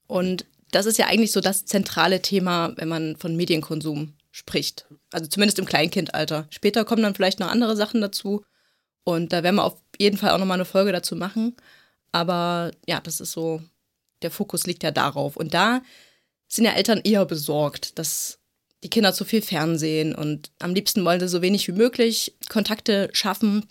Und 0.08 0.46
das 0.72 0.86
ist 0.86 0.98
ja 0.98 1.08
eigentlich 1.08 1.32
so 1.32 1.42
das 1.42 1.66
zentrale 1.66 2.22
Thema, 2.22 2.74
wenn 2.78 2.88
man 2.88 3.16
von 3.18 3.36
Medienkonsum 3.36 4.14
spricht. 4.32 4.86
Also 5.12 5.28
zumindest 5.28 5.60
im 5.60 5.66
Kleinkindalter. 5.66 6.48
Später 6.50 6.84
kommen 6.84 7.04
dann 7.04 7.16
vielleicht 7.16 7.40
noch 7.40 7.50
andere 7.50 7.76
Sachen 7.76 8.02
dazu. 8.02 8.44
Und 9.04 9.32
da 9.32 9.44
werden 9.44 9.56
wir 9.56 9.64
auf 9.64 9.78
jeden 10.00 10.18
Fall 10.18 10.32
auch 10.32 10.40
nochmal 10.40 10.58
eine 10.58 10.66
Folge 10.66 10.92
dazu 10.92 11.16
machen. 11.16 11.56
Aber 12.12 12.72
ja, 12.88 13.00
das 13.00 13.22
ist 13.22 13.32
so, 13.32 13.62
der 14.22 14.32
Fokus 14.32 14.66
liegt 14.68 14.84
ja 14.84 14.92
darauf. 14.92 15.38
Und 15.38 15.54
da 15.54 15.82
sind 16.48 16.66
ja 16.66 16.72
Eltern 16.72 17.02
eher 17.04 17.26
besorgt, 17.26 17.98
dass 18.00 18.40
die 18.84 18.90
Kinder 18.90 19.14
zu 19.14 19.26
viel 19.26 19.42
Fernsehen 19.42 20.14
und 20.14 20.52
am 20.60 20.76
liebsten 20.76 21.04
wollen 21.04 21.20
sie 21.20 21.28
so 21.28 21.42
wenig 21.42 21.68
wie 21.68 21.72
möglich 21.72 22.36
Kontakte 22.50 23.10
schaffen. 23.14 23.66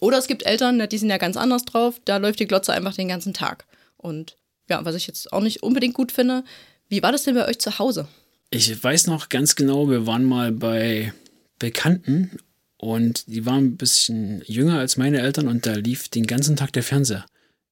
Oder 0.00 0.18
es 0.18 0.26
gibt 0.26 0.44
Eltern, 0.44 0.76
ne, 0.76 0.88
die 0.88 0.98
sind 0.98 1.10
ja 1.10 1.16
ganz 1.16 1.36
anders 1.36 1.64
drauf, 1.64 2.00
da 2.04 2.18
läuft 2.18 2.40
die 2.40 2.46
Glotze 2.46 2.72
einfach 2.72 2.94
den 2.94 3.08
ganzen 3.08 3.32
Tag. 3.32 3.66
Und 3.96 4.36
ja, 4.72 4.84
was 4.84 4.94
ich 4.94 5.06
jetzt 5.06 5.32
auch 5.32 5.42
nicht 5.42 5.62
unbedingt 5.62 5.94
gut 5.94 6.12
finde, 6.12 6.44
wie 6.88 7.02
war 7.02 7.12
das 7.12 7.24
denn 7.24 7.34
bei 7.34 7.46
euch 7.46 7.58
zu 7.58 7.78
Hause? 7.78 8.08
Ich 8.50 8.82
weiß 8.82 9.06
noch 9.06 9.28
ganz 9.28 9.54
genau, 9.54 9.88
wir 9.88 10.06
waren 10.06 10.24
mal 10.24 10.52
bei 10.52 11.12
Bekannten 11.58 12.38
und 12.76 13.26
die 13.28 13.46
waren 13.46 13.64
ein 13.64 13.76
bisschen 13.76 14.42
jünger 14.46 14.78
als 14.78 14.96
meine 14.96 15.20
Eltern 15.20 15.48
und 15.48 15.66
da 15.66 15.74
lief 15.74 16.08
den 16.08 16.26
ganzen 16.26 16.56
Tag 16.56 16.72
der 16.72 16.82
Fernseher 16.82 17.24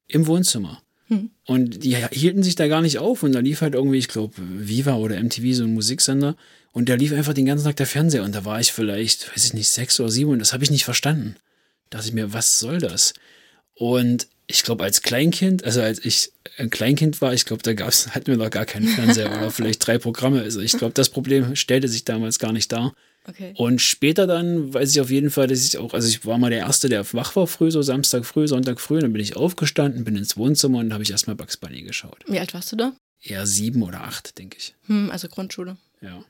im 0.06 0.26
Wohnzimmer. 0.26 0.82
Und 1.44 1.82
die 1.82 1.96
hielten 1.96 2.44
sich 2.44 2.54
da 2.54 2.68
gar 2.68 2.82
nicht 2.82 2.98
auf 2.98 3.24
und 3.24 3.32
da 3.32 3.40
lief 3.40 3.62
halt 3.62 3.74
irgendwie, 3.74 3.98
ich 3.98 4.06
glaube, 4.06 4.34
Viva 4.38 4.94
oder 4.94 5.20
MTV, 5.20 5.54
so 5.54 5.64
ein 5.64 5.74
Musiksender. 5.74 6.36
Und 6.70 6.88
da 6.88 6.94
lief 6.94 7.12
einfach 7.12 7.34
den 7.34 7.46
ganzen 7.46 7.64
Tag 7.64 7.74
der 7.76 7.86
Fernseher 7.86 8.22
und 8.22 8.32
da 8.32 8.44
war 8.44 8.60
ich 8.60 8.72
vielleicht, 8.72 9.28
weiß 9.32 9.46
ich 9.46 9.54
nicht, 9.54 9.68
sechs 9.68 9.98
oder 9.98 10.08
sieben 10.08 10.30
und 10.30 10.38
das 10.38 10.52
habe 10.52 10.62
ich 10.62 10.70
nicht 10.70 10.84
verstanden. 10.84 11.34
Da 11.88 11.98
dachte 11.98 12.08
ich 12.08 12.14
mir, 12.14 12.32
was 12.32 12.60
soll 12.60 12.78
das? 12.78 13.12
Und 13.74 14.28
ich 14.50 14.64
glaube, 14.64 14.84
als 14.84 15.02
Kleinkind, 15.02 15.64
also 15.64 15.80
als 15.80 16.04
ich 16.04 16.32
ein 16.58 16.70
Kleinkind 16.70 17.20
war, 17.22 17.32
ich 17.32 17.44
glaube, 17.44 17.62
da 17.62 17.72
gab's, 17.72 18.08
hatten 18.14 18.26
wir 18.26 18.36
noch 18.36 18.50
gar 18.50 18.66
keinen 18.66 18.88
Fernseher 18.88 19.30
oder 19.30 19.50
vielleicht 19.50 19.86
drei 19.86 19.98
Programme. 19.98 20.42
Also 20.42 20.60
ich 20.60 20.72
glaube, 20.72 20.92
das 20.94 21.08
Problem 21.08 21.56
stellte 21.56 21.88
sich 21.88 22.04
damals 22.04 22.38
gar 22.38 22.52
nicht 22.52 22.70
dar. 22.72 22.92
Okay. 23.28 23.52
Und 23.56 23.80
später 23.80 24.26
dann 24.26 24.72
weiß 24.72 24.92
ich 24.92 25.00
auf 25.00 25.10
jeden 25.10 25.30
Fall, 25.30 25.46
dass 25.46 25.64
ich 25.64 25.78
auch, 25.78 25.94
also 25.94 26.08
ich 26.08 26.24
war 26.26 26.38
mal 26.38 26.50
der 26.50 26.60
Erste, 26.60 26.88
der 26.88 27.04
wach 27.12 27.36
war 27.36 27.46
früh, 27.46 27.70
so 27.70 27.82
Samstag 27.82 28.24
früh, 28.24 28.48
Sonntag 28.48 28.80
früh, 28.80 28.94
und 28.94 29.02
dann 29.02 29.12
bin 29.12 29.22
ich 29.22 29.36
aufgestanden, 29.36 30.04
bin 30.04 30.16
ins 30.16 30.36
Wohnzimmer 30.36 30.78
und 30.78 30.92
habe 30.92 31.02
ich 31.02 31.10
erstmal 31.10 31.36
Bugs 31.36 31.56
Bunny 31.56 31.82
geschaut. 31.82 32.24
Wie 32.26 32.40
alt 32.40 32.54
warst 32.54 32.72
du 32.72 32.76
da? 32.76 32.92
Eher 33.22 33.46
sieben 33.46 33.82
oder 33.82 34.02
acht, 34.02 34.38
denke 34.38 34.56
ich. 34.58 34.74
Hm, 34.86 35.10
also 35.10 35.28
Grundschule. 35.28 35.76
Ja. 36.00 36.24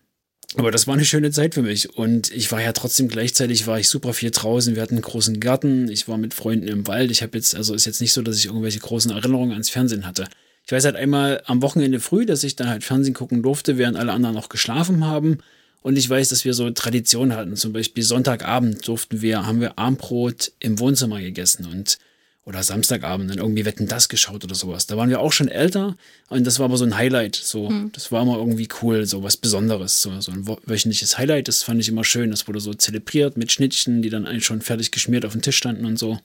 Aber 0.57 0.73
das 0.73 0.87
war 0.87 0.95
eine 0.95 1.05
schöne 1.05 1.31
Zeit 1.31 1.55
für 1.55 1.63
mich. 1.63 1.97
Und 1.97 2.33
ich 2.33 2.51
war 2.51 2.61
ja 2.61 2.73
trotzdem 2.73 3.09
gleichzeitig, 3.09 3.67
war 3.67 3.79
ich 3.79 3.89
super 3.89 4.13
viel 4.13 4.33
draußen. 4.33 4.75
Wir 4.75 4.83
hatten 4.83 4.95
einen 4.95 5.03
großen 5.03 5.39
Garten. 5.39 5.89
Ich 5.89 6.09
war 6.09 6.19
mit 6.19 6.35
Freunden 6.35 6.67
im 6.67 6.87
Wald. 6.89 7.11
Ich 7.11 7.23
habe 7.23 7.39
jetzt, 7.39 7.55
also 7.55 7.75
ist 7.75 7.87
jetzt 7.87 8.01
nicht 8.01 8.13
so, 8.13 8.23
dass 8.23 8.37
ich 8.37 8.47
irgendwelche 8.47 8.81
großen 8.81 9.13
Erinnerungen 9.13 9.53
ans 9.53 9.71
Fernsehen 9.71 10.07
hatte. 10.07 10.27
Ich 10.67 10.73
weiß 10.73 10.85
halt 10.85 10.97
einmal 10.97 11.43
am 11.47 11.63
Wochenende 11.63 12.01
früh, 12.01 12.27
dass 12.27 12.45
ich 12.45 12.57
dann 12.57 12.69
halt 12.69 12.85
Fernsehen 12.85 13.15
gucken 13.15 13.43
durfte, 13.43 13.79
während 13.79 13.97
alle 13.97 14.13
anderen 14.13 14.35
noch 14.35 14.49
geschlafen 14.49 15.07
haben. 15.07 15.39
Und 15.83 15.97
ich 15.97 16.11
weiß, 16.11 16.29
dass 16.29 16.45
wir 16.45 16.53
so 16.53 16.69
Traditionen 16.71 17.37
hatten. 17.37 17.57
Zum 17.57 17.73
Beispiel 17.73 18.03
Sonntagabend 18.03 18.87
durften 18.87 19.23
wir, 19.23 19.47
haben 19.47 19.61
wir 19.61 19.79
Armbrot 19.79 20.53
im 20.59 20.79
Wohnzimmer 20.79 21.21
gegessen 21.21 21.67
und 21.67 21.99
oder 22.45 22.63
Samstagabend 22.63 23.31
dann 23.31 23.39
irgendwie 23.39 23.65
Wetten 23.65 23.87
das 23.87 24.09
geschaut 24.09 24.45
oder 24.45 24.55
sowas. 24.55 24.87
Da 24.87 24.97
waren 24.97 25.11
wir 25.11 25.21
auch 25.21 25.33
schon 25.33 25.49
älter 25.49 25.97
und 26.29 26.47
das 26.47 26.59
war 26.59 26.65
aber 26.67 26.79
so 26.79 26.85
ein 26.85 26.97
Highlight. 26.97 27.37
So, 27.37 27.71
das 27.93 28.11
war 28.11 28.23
immer 28.23 28.37
irgendwie 28.37 28.69
cool, 28.83 29.07
so 29.07 29.23
was 29.23 29.37
Besonderes, 29.37 30.01
so, 30.01 30.21
so 30.21 30.33
ein 30.33 30.47
wöchentliches 30.47 31.19
Highlight. 31.19 31.49
Das 31.49 31.63
fand 31.63 31.81
ich 31.81 31.89
immer 31.89 32.05
schön. 32.05 32.31
Das 32.31 32.49
wurde 32.49 32.61
so 32.61 32.73
zelebriert 32.73 33.37
mit 33.37 33.53
Schnittchen, 33.53 34.03
die 34.03 34.11
dann 34.11 34.27
eigentlich 34.27 34.47
schon 34.47 34.63
fertig 34.63 34.91
geschmiert 34.91 35.25
auf 35.25 35.33
dem 35.33 35.43
Tisch 35.43 35.59
standen 35.59 35.85
und 35.85 35.99
so. 35.99 36.19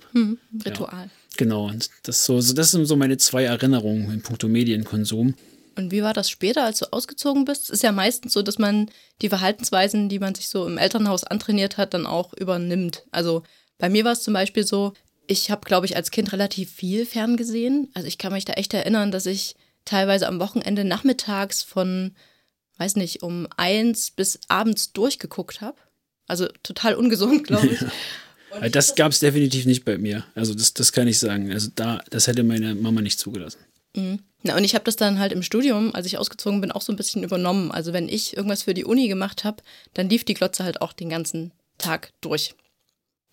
Ritual. 0.66 1.10
Genau. 1.38 1.68
Und 1.68 1.90
das 2.04 2.26
so, 2.26 2.40
so 2.40 2.54
das 2.54 2.72
sind 2.72 2.86
so 2.86 2.96
meine 2.96 3.18
zwei 3.18 3.44
Erinnerungen 3.44 4.10
in 4.12 4.22
puncto 4.22 4.48
Medienkonsum. 4.48 5.36
Und 5.78 5.92
wie 5.92 6.02
war 6.02 6.14
das 6.14 6.30
später, 6.30 6.64
als 6.64 6.80
du 6.80 6.86
ausgezogen 6.94 7.44
bist? 7.44 7.64
Es 7.64 7.70
ist 7.70 7.84
ja 7.84 7.92
meistens 7.92 8.32
so, 8.32 8.42
dass 8.42 8.58
man 8.58 8.90
die 9.22 9.28
Verhaltensweisen, 9.28 10.08
die 10.08 10.20
man 10.20 10.34
sich 10.34 10.48
so 10.48 10.66
im 10.66 10.78
Elternhaus 10.78 11.26
antrainiert 11.26 11.76
hat, 11.76 11.94
dann 11.94 12.06
auch 12.06 12.34
übernimmt. 12.34 13.04
Also 13.12 13.44
bei 13.78 13.90
mir 13.90 14.06
war 14.06 14.14
es 14.14 14.24
zum 14.24 14.34
Beispiel 14.34 14.66
so, 14.66 14.94
Ich 15.28 15.52
habe, 15.52 15.62
glaube 15.66 15.86
ich, 15.86 15.96
als 15.96 16.12
Kind 16.12 16.32
relativ 16.34 16.72
viel 16.72 17.06
ferngesehen. 17.06 17.90
Also 17.94 18.08
ich 18.08 18.18
kann 18.18 18.34
mich 18.34 18.46
da 18.46 18.54
echt 18.54 18.74
erinnern, 18.74 19.12
dass 19.12 19.26
ich 19.26 19.56
teilweise 19.86 20.28
am 20.28 20.40
Wochenende 20.40 20.84
nachmittags 20.84 21.64
von, 21.64 22.16
weiß 22.78 22.96
nicht, 22.96 23.24
um 23.24 23.48
eins 23.58 24.12
bis 24.12 24.40
abends 24.48 24.94
durchgeguckt 24.94 25.62
habe. 25.62 25.78
Also 26.28 26.48
total 26.64 26.96
ungesund, 26.96 27.46
glaube 27.46 27.68
ich. 27.68 27.82
Ja. 27.82 28.70
Das 28.70 28.96
gab 28.96 29.12
es 29.12 29.20
definitiv 29.20 29.66
nicht 29.66 29.84
bei 29.84 29.98
mir. 29.98 30.24
Also 30.34 30.54
das, 30.54 30.74
das 30.74 30.92
kann 30.92 31.08
ich 31.08 31.20
sagen. 31.20 31.52
Also 31.52 31.70
da, 31.76 32.02
das 32.10 32.28
hätte 32.28 32.44
meine 32.44 32.74
Mama 32.74 33.02
nicht 33.02 33.20
zugelassen. 33.20 33.60
Mhm. 33.96 34.20
Na, 34.44 34.56
und 34.56 34.64
ich 34.64 34.76
habe 34.76 34.86
das 34.86 34.96
dann 34.96 35.20
halt 35.20 35.34
im 35.34 35.44
Studium, 35.44 35.94
als 35.96 36.06
ich 36.06 36.18
ausgezogen 36.18 36.62
bin, 36.62 36.72
auch 36.72 36.82
so 36.82 36.94
ein 36.94 36.98
bisschen 36.98 37.24
übernommen. 37.24 37.72
Also 37.72 37.94
wenn 37.94 38.08
ich 38.08 38.38
irgendwas 38.38 38.64
für 38.64 38.74
die 38.74 38.86
Uni 38.86 39.08
gemacht 39.08 39.44
habe, 39.44 39.64
dann 39.94 40.10
lief 40.10 40.24
die 40.24 40.36
Glotze 40.36 40.64
halt 40.64 40.82
auch 40.82 40.94
den 40.94 41.10
ganzen 41.10 41.52
Tag 41.78 42.12
durch. 42.22 42.56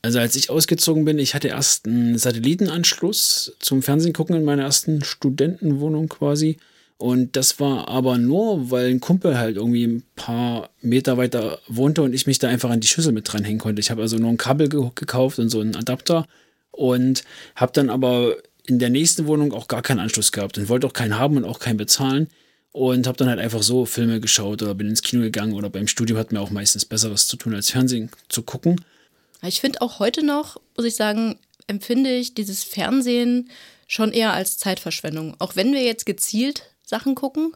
Also 0.02 0.18
als 0.18 0.34
ich 0.34 0.50
ausgezogen 0.50 1.04
bin, 1.04 1.20
ich 1.20 1.34
hatte 1.34 1.48
erst 1.48 1.86
einen 1.86 2.18
Satellitenanschluss 2.18 3.56
zum 3.60 3.82
Fernsehen 3.82 4.12
gucken 4.12 4.34
in 4.34 4.44
meiner 4.44 4.64
ersten 4.64 5.04
Studentenwohnung 5.04 6.08
quasi. 6.08 6.58
Und 6.98 7.36
das 7.36 7.58
war 7.60 7.88
aber 7.88 8.18
nur, 8.18 8.70
weil 8.70 8.88
ein 8.88 9.00
Kumpel 9.00 9.38
halt 9.38 9.56
irgendwie 9.56 9.84
ein 9.86 10.02
paar 10.14 10.70
Meter 10.80 11.16
weiter 11.16 11.60
wohnte 11.68 12.02
und 12.02 12.14
ich 12.14 12.26
mich 12.26 12.38
da 12.38 12.48
einfach 12.48 12.70
an 12.70 12.80
die 12.80 12.86
Schüssel 12.86 13.12
mit 13.12 13.32
dranhängen 13.32 13.58
konnte. 13.58 13.80
Ich 13.80 13.90
habe 13.90 14.02
also 14.02 14.18
nur 14.18 14.30
ein 14.30 14.36
Kabel 14.36 14.68
ge 14.68 14.90
gekauft 14.94 15.38
und 15.38 15.48
so 15.48 15.60
einen 15.60 15.76
Adapter 15.76 16.26
und 16.70 17.22
habe 17.56 17.72
dann 17.72 17.90
aber 17.90 18.36
in 18.66 18.78
der 18.78 18.90
nächsten 18.90 19.26
Wohnung 19.26 19.52
auch 19.52 19.68
gar 19.68 19.82
keinen 19.82 20.00
Anschluss 20.00 20.32
gehabt 20.32 20.58
und 20.58 20.68
wollte 20.68 20.86
auch 20.86 20.92
keinen 20.92 21.18
haben 21.18 21.36
und 21.36 21.44
auch 21.44 21.58
keinen 21.58 21.76
bezahlen 21.76 22.28
und 22.72 23.06
habe 23.06 23.18
dann 23.18 23.28
halt 23.28 23.40
einfach 23.40 23.62
so 23.62 23.84
Filme 23.84 24.20
geschaut 24.20 24.62
oder 24.62 24.74
bin 24.74 24.88
ins 24.88 25.02
Kino 25.02 25.22
gegangen 25.22 25.54
oder 25.54 25.70
beim 25.70 25.88
Studio 25.88 26.16
hat 26.16 26.32
mir 26.32 26.40
auch 26.40 26.50
meistens 26.50 26.84
Besseres 26.84 27.26
zu 27.26 27.36
tun, 27.36 27.54
als 27.54 27.70
Fernsehen 27.70 28.10
zu 28.28 28.42
gucken. 28.42 28.76
Ich 29.42 29.60
finde 29.60 29.80
auch 29.80 29.98
heute 29.98 30.24
noch, 30.24 30.60
muss 30.76 30.86
ich 30.86 30.96
sagen, 30.96 31.38
empfinde 31.66 32.10
ich 32.10 32.34
dieses 32.34 32.64
Fernsehen 32.64 33.50
schon 33.86 34.12
eher 34.12 34.32
als 34.32 34.58
Zeitverschwendung. 34.58 35.36
Auch 35.38 35.56
wenn 35.56 35.72
wir 35.72 35.82
jetzt 35.82 36.06
gezielt 36.06 36.74
Sachen 36.84 37.14
gucken, 37.14 37.52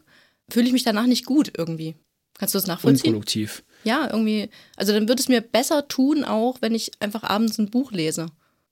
fühle 0.49 0.67
ich 0.67 0.73
mich 0.73 0.83
danach 0.83 1.05
nicht 1.05 1.25
gut 1.25 1.51
irgendwie. 1.57 1.95
Kannst 2.37 2.53
du 2.53 2.59
das 2.59 2.67
nachvollziehen? 2.67 3.07
Unproduktiv. 3.07 3.63
Ja, 3.83 4.09
irgendwie. 4.11 4.49
Also 4.75 4.93
dann 4.93 5.07
würde 5.07 5.21
es 5.21 5.29
mir 5.29 5.41
besser 5.41 5.87
tun, 5.87 6.23
auch 6.23 6.57
wenn 6.61 6.75
ich 6.75 6.91
einfach 6.99 7.23
abends 7.23 7.57
ein 7.57 7.69
Buch 7.69 7.91
lese. 7.91 8.27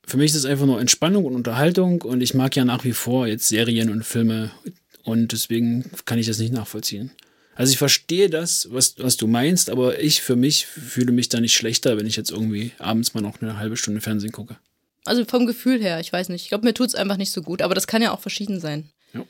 Für 0.05 0.17
mich 0.17 0.31
ist 0.31 0.37
es 0.37 0.45
einfach 0.45 0.65
nur 0.65 0.79
Entspannung 0.79 1.25
und 1.25 1.35
Unterhaltung 1.35 2.01
und 2.03 2.21
ich 2.21 2.35
mag 2.35 2.55
ja 2.55 2.63
nach 2.63 2.83
wie 2.83 2.93
vor 2.93 3.25
jetzt 3.25 3.47
Serien 3.47 3.89
und 3.89 4.03
Filme 4.03 4.51
und 5.03 5.31
deswegen 5.31 5.89
kann 6.05 6.19
ich 6.19 6.27
das 6.27 6.37
nicht 6.37 6.53
nachvollziehen. 6.53 7.11
Also 7.55 7.71
ich 7.71 7.77
verstehe 7.77 8.29
das, 8.29 8.67
was, 8.71 8.95
was 8.97 9.15
du 9.15 9.27
meinst, 9.27 9.69
aber 9.69 9.99
ich 10.01 10.21
für 10.21 10.35
mich 10.35 10.65
fühle 10.65 11.13
mich 11.13 11.29
da 11.29 11.39
nicht 11.39 11.55
schlechter, 11.55 11.97
wenn 11.97 12.05
ich 12.05 12.17
jetzt 12.17 12.31
irgendwie 12.31 12.73
abends 12.79 13.13
mal 13.13 13.21
noch 13.21 13.41
eine 13.41 13.57
halbe 13.57 13.77
Stunde 13.77 14.01
Fernsehen 14.01 14.33
gucke. 14.33 14.57
Also 15.05 15.23
vom 15.23 15.45
Gefühl 15.45 15.81
her, 15.81 15.99
ich 15.99 16.11
weiß 16.11 16.29
nicht. 16.29 16.43
Ich 16.43 16.49
glaube, 16.49 16.65
mir 16.65 16.73
tut 16.73 16.89
es 16.89 16.95
einfach 16.95 17.17
nicht 17.17 17.31
so 17.31 17.41
gut, 17.41 17.61
aber 17.61 17.73
das 17.73 17.87
kann 17.87 18.01
ja 18.01 18.11
auch 18.11 18.19
verschieden 18.19 18.59
sein. 18.59 18.89
Ja. 19.13 19.23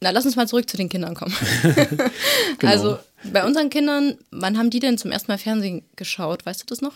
Na, 0.00 0.10
lass 0.10 0.26
uns 0.26 0.34
mal 0.34 0.48
zurück 0.48 0.68
zu 0.68 0.76
den 0.76 0.88
Kindern 0.88 1.14
kommen. 1.14 1.34
genau. 2.58 2.72
Also 2.72 2.98
bei 3.32 3.44
unseren 3.44 3.70
Kindern, 3.70 4.18
wann 4.30 4.58
haben 4.58 4.70
die 4.70 4.80
denn 4.80 4.98
zum 4.98 5.12
ersten 5.12 5.30
Mal 5.30 5.38
Fernsehen 5.38 5.82
geschaut? 5.94 6.46
Weißt 6.46 6.62
du 6.62 6.66
das 6.66 6.80
noch? 6.80 6.94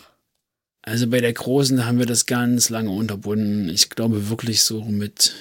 Also 0.81 1.07
bei 1.07 1.21
der 1.21 1.31
Großen 1.31 1.85
haben 1.85 1.99
wir 1.99 2.05
das 2.05 2.25
ganz 2.25 2.69
lange 2.69 2.89
unterbunden. 2.89 3.69
Ich 3.69 3.89
glaube 3.89 4.29
wirklich 4.29 4.63
so 4.63 4.83
mit 4.83 5.33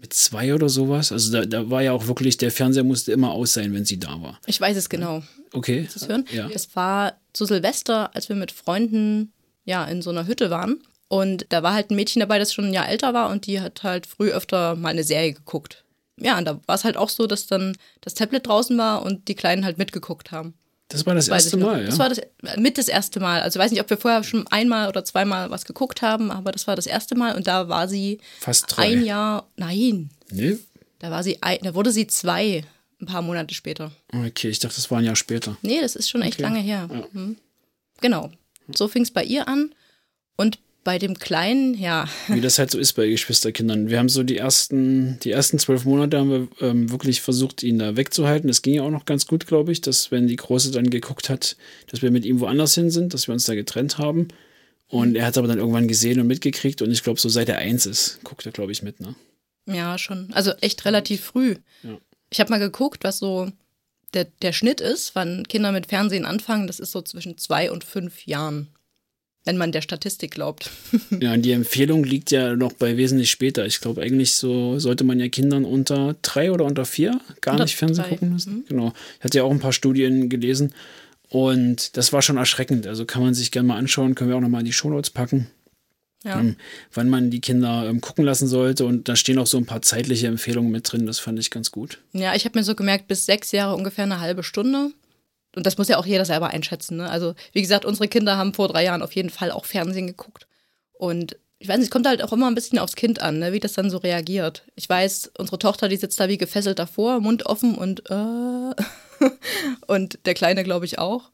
mit 0.00 0.12
zwei 0.12 0.54
oder 0.54 0.68
sowas. 0.68 1.12
Also 1.12 1.32
da, 1.32 1.44
da 1.44 1.70
war 1.70 1.82
ja 1.82 1.92
auch 1.92 2.06
wirklich, 2.06 2.36
der 2.38 2.50
Fernseher 2.50 2.84
musste 2.84 3.12
immer 3.12 3.32
aus 3.32 3.52
sein, 3.52 3.74
wenn 3.74 3.84
sie 3.84 3.98
da 3.98 4.20
war. 4.22 4.40
Ich 4.46 4.60
weiß 4.60 4.76
es 4.76 4.88
genau. 4.88 5.22
Okay. 5.52 5.88
Es 5.94 6.08
hören? 6.08 6.24
Ja. 6.32 6.48
Es 6.48 6.74
war 6.74 7.14
zu 7.32 7.44
Silvester, 7.44 8.14
als 8.14 8.28
wir 8.28 8.36
mit 8.36 8.52
Freunden 8.52 9.32
ja 9.64 9.84
in 9.84 10.02
so 10.02 10.10
einer 10.10 10.26
Hütte 10.26 10.50
waren. 10.50 10.82
Und 11.08 11.46
da 11.48 11.62
war 11.62 11.74
halt 11.74 11.90
ein 11.90 11.96
Mädchen 11.96 12.20
dabei, 12.20 12.38
das 12.38 12.54
schon 12.54 12.66
ein 12.66 12.72
Jahr 12.72 12.88
älter 12.88 13.12
war 13.14 13.30
und 13.30 13.46
die 13.46 13.60
hat 13.60 13.82
halt 13.82 14.06
früh 14.06 14.30
öfter 14.30 14.76
mal 14.76 14.90
eine 14.90 15.04
Serie 15.04 15.32
geguckt. 15.32 15.84
Ja, 16.16 16.38
und 16.38 16.44
da 16.44 16.60
war 16.66 16.74
es 16.74 16.84
halt 16.84 16.96
auch 16.96 17.08
so, 17.08 17.26
dass 17.26 17.46
dann 17.46 17.76
das 18.00 18.14
Tablet 18.14 18.46
draußen 18.46 18.76
war 18.78 19.02
und 19.02 19.26
die 19.26 19.34
Kleinen 19.34 19.64
halt 19.64 19.78
mitgeguckt 19.78 20.30
haben. 20.30 20.54
Das 20.90 21.06
war 21.06 21.14
das 21.14 21.28
erste 21.28 21.56
Mal, 21.56 21.82
ja? 21.82 21.86
Das 21.86 21.98
war 21.98 22.08
das, 22.08 22.20
mit 22.56 22.76
das 22.76 22.88
erste 22.88 23.20
Mal. 23.20 23.40
Also 23.42 23.58
ich 23.58 23.64
weiß 23.64 23.70
nicht, 23.70 23.80
ob 23.80 23.88
wir 23.88 23.96
vorher 23.96 24.24
schon 24.24 24.46
einmal 24.48 24.88
oder 24.88 25.04
zweimal 25.04 25.48
was 25.48 25.64
geguckt 25.64 26.02
haben, 26.02 26.30
aber 26.32 26.50
das 26.50 26.66
war 26.66 26.74
das 26.76 26.86
erste 26.86 27.14
Mal 27.14 27.36
und 27.36 27.46
da 27.46 27.68
war 27.68 27.88
sie 27.88 28.18
fast 28.40 28.64
drei. 28.68 28.92
ein 28.92 29.04
Jahr. 29.04 29.48
Nein. 29.56 30.10
Nee. 30.30 30.58
Da 30.98 31.10
war 31.10 31.22
sie 31.22 31.42
ein, 31.42 31.58
da 31.62 31.74
wurde 31.74 31.92
sie 31.92 32.08
zwei, 32.08 32.64
ein 33.00 33.06
paar 33.06 33.22
Monate 33.22 33.54
später. 33.54 33.92
Okay, 34.12 34.48
ich 34.48 34.58
dachte, 34.58 34.76
das 34.76 34.90
war 34.90 34.98
ein 34.98 35.04
Jahr 35.04 35.16
später. 35.16 35.56
Nee, 35.62 35.80
das 35.80 35.94
ist 35.94 36.10
schon 36.10 36.22
echt 36.22 36.34
okay. 36.34 36.42
lange 36.42 36.60
her. 36.60 36.88
Ja. 36.92 37.04
Mhm. 37.12 37.36
Genau. 38.00 38.30
So 38.74 38.88
fing 38.88 39.02
es 39.02 39.12
bei 39.12 39.22
ihr 39.22 39.46
an. 39.46 39.72
Und 40.36 40.58
bei 40.90 40.98
dem 40.98 41.20
Kleinen, 41.20 41.74
ja. 41.74 42.08
Wie 42.26 42.40
das 42.40 42.58
halt 42.58 42.72
so 42.72 42.76
ist 42.76 42.94
bei 42.94 43.06
Geschwisterkindern. 43.06 43.90
Wir 43.90 44.00
haben 44.00 44.08
so 44.08 44.24
die 44.24 44.38
ersten, 44.38 45.20
die 45.20 45.30
ersten 45.30 45.60
zwölf 45.60 45.84
Monate 45.84 46.18
haben 46.18 46.30
wir 46.30 46.48
ähm, 46.68 46.90
wirklich 46.90 47.20
versucht, 47.20 47.62
ihn 47.62 47.78
da 47.78 47.94
wegzuhalten. 47.94 48.48
Das 48.48 48.60
ging 48.60 48.74
ja 48.74 48.82
auch 48.82 48.90
noch 48.90 49.04
ganz 49.04 49.28
gut, 49.28 49.46
glaube 49.46 49.70
ich, 49.70 49.80
dass 49.82 50.10
wenn 50.10 50.26
die 50.26 50.34
Große 50.34 50.72
dann 50.72 50.90
geguckt 50.90 51.30
hat, 51.30 51.56
dass 51.86 52.02
wir 52.02 52.10
mit 52.10 52.24
ihm 52.24 52.40
woanders 52.40 52.74
hin 52.74 52.90
sind, 52.90 53.14
dass 53.14 53.28
wir 53.28 53.34
uns 53.34 53.44
da 53.44 53.54
getrennt 53.54 53.98
haben. 53.98 54.26
Und 54.88 55.14
er 55.14 55.26
hat 55.26 55.34
es 55.34 55.38
aber 55.38 55.46
dann 55.46 55.58
irgendwann 55.58 55.86
gesehen 55.86 56.18
und 56.18 56.26
mitgekriegt 56.26 56.82
und 56.82 56.90
ich 56.90 57.04
glaube, 57.04 57.20
so 57.20 57.28
seit 57.28 57.48
er 57.48 57.58
eins 57.58 57.86
ist, 57.86 58.18
guckt 58.24 58.44
er, 58.44 58.50
glaube 58.50 58.72
ich, 58.72 58.82
mit, 58.82 58.98
ne? 58.98 59.14
Ja, 59.66 59.96
schon. 59.96 60.30
Also 60.32 60.50
echt 60.60 60.84
relativ 60.86 61.20
früh. 61.20 61.54
Ja. 61.84 61.98
Ich 62.30 62.40
habe 62.40 62.50
mal 62.50 62.58
geguckt, 62.58 63.04
was 63.04 63.18
so 63.18 63.48
der, 64.12 64.24
der 64.42 64.52
Schnitt 64.52 64.80
ist, 64.80 65.14
wann 65.14 65.46
Kinder 65.46 65.70
mit 65.70 65.86
Fernsehen 65.86 66.26
anfangen. 66.26 66.66
Das 66.66 66.80
ist 66.80 66.90
so 66.90 67.00
zwischen 67.00 67.38
zwei 67.38 67.70
und 67.70 67.84
fünf 67.84 68.26
Jahren. 68.26 68.70
Wenn 69.44 69.56
man 69.56 69.72
der 69.72 69.80
Statistik 69.80 70.32
glaubt. 70.32 70.70
ja, 71.20 71.36
die 71.36 71.52
Empfehlung 71.52 72.04
liegt 72.04 72.30
ja 72.30 72.56
noch 72.56 72.74
bei 72.74 72.96
wesentlich 72.96 73.30
später. 73.30 73.64
Ich 73.64 73.80
glaube, 73.80 74.02
eigentlich 74.02 74.34
so 74.34 74.78
sollte 74.78 75.02
man 75.04 75.18
ja 75.18 75.28
Kindern 75.28 75.64
unter 75.64 76.16
drei 76.20 76.52
oder 76.52 76.66
unter 76.66 76.84
vier 76.84 77.20
gar 77.40 77.52
unter 77.52 77.64
nicht 77.64 77.76
Fernsehen 77.76 78.04
drei. 78.04 78.10
gucken 78.10 78.32
müssen. 78.32 78.54
Mhm. 78.54 78.64
Genau. 78.68 78.92
Ich 79.18 79.24
hatte 79.24 79.38
ja 79.38 79.44
auch 79.44 79.50
ein 79.50 79.60
paar 79.60 79.72
Studien 79.72 80.28
gelesen 80.28 80.74
und 81.30 81.96
das 81.96 82.12
war 82.12 82.22
schon 82.22 82.36
erschreckend. 82.36 82.86
Also 82.86 83.06
kann 83.06 83.22
man 83.22 83.34
sich 83.34 83.50
gerne 83.50 83.68
mal 83.68 83.76
anschauen, 83.76 84.14
können 84.14 84.30
wir 84.30 84.36
auch 84.36 84.42
nochmal 84.42 84.60
in 84.60 84.66
die 84.66 84.72
Shownotes 84.72 85.10
packen. 85.10 85.46
Ja. 86.24 86.38
Ähm, 86.38 86.56
wann 86.92 87.08
man 87.08 87.30
die 87.30 87.40
Kinder 87.40 87.88
ähm, 87.88 88.02
gucken 88.02 88.24
lassen 88.24 88.46
sollte. 88.46 88.84
Und 88.84 89.08
da 89.08 89.16
stehen 89.16 89.38
auch 89.38 89.46
so 89.46 89.56
ein 89.56 89.64
paar 89.64 89.80
zeitliche 89.80 90.26
Empfehlungen 90.26 90.70
mit 90.70 90.90
drin. 90.90 91.06
Das 91.06 91.18
fand 91.18 91.38
ich 91.38 91.50
ganz 91.50 91.70
gut. 91.70 91.98
Ja, 92.12 92.34
ich 92.34 92.44
habe 92.44 92.58
mir 92.58 92.64
so 92.64 92.74
gemerkt, 92.74 93.08
bis 93.08 93.24
sechs 93.24 93.52
Jahre 93.52 93.74
ungefähr 93.74 94.04
eine 94.04 94.20
halbe 94.20 94.42
Stunde 94.42 94.90
und 95.56 95.66
das 95.66 95.78
muss 95.78 95.88
ja 95.88 95.98
auch 95.98 96.06
jeder 96.06 96.24
selber 96.24 96.48
einschätzen. 96.48 96.98
Ne? 96.98 97.10
Also, 97.10 97.34
wie 97.52 97.62
gesagt, 97.62 97.84
unsere 97.84 98.08
Kinder 98.08 98.36
haben 98.36 98.54
vor 98.54 98.68
drei 98.68 98.84
Jahren 98.84 99.02
auf 99.02 99.14
jeden 99.14 99.30
Fall 99.30 99.50
auch 99.50 99.64
Fernsehen 99.64 100.06
geguckt. 100.06 100.46
Und 100.92 101.36
ich 101.58 101.68
weiß 101.68 101.76
nicht, 101.76 101.86
es 101.86 101.90
kommt 101.90 102.06
halt 102.06 102.22
auch 102.22 102.32
immer 102.32 102.46
ein 102.46 102.54
bisschen 102.54 102.78
aufs 102.78 102.96
Kind 102.96 103.20
an, 103.20 103.38
ne? 103.38 103.52
wie 103.52 103.60
das 103.60 103.72
dann 103.72 103.90
so 103.90 103.98
reagiert. 103.98 104.64
Ich 104.76 104.88
weiß, 104.88 105.32
unsere 105.38 105.58
Tochter, 105.58 105.88
die 105.88 105.96
sitzt 105.96 106.20
da 106.20 106.28
wie 106.28 106.38
gefesselt 106.38 106.78
davor, 106.78 107.20
Mund 107.20 107.46
offen 107.46 107.74
und 107.74 108.08
äh. 108.10 108.74
und 109.86 110.18
der 110.24 110.34
Kleine, 110.34 110.64
glaube 110.64 110.86
ich, 110.86 110.98
auch. 110.98 111.30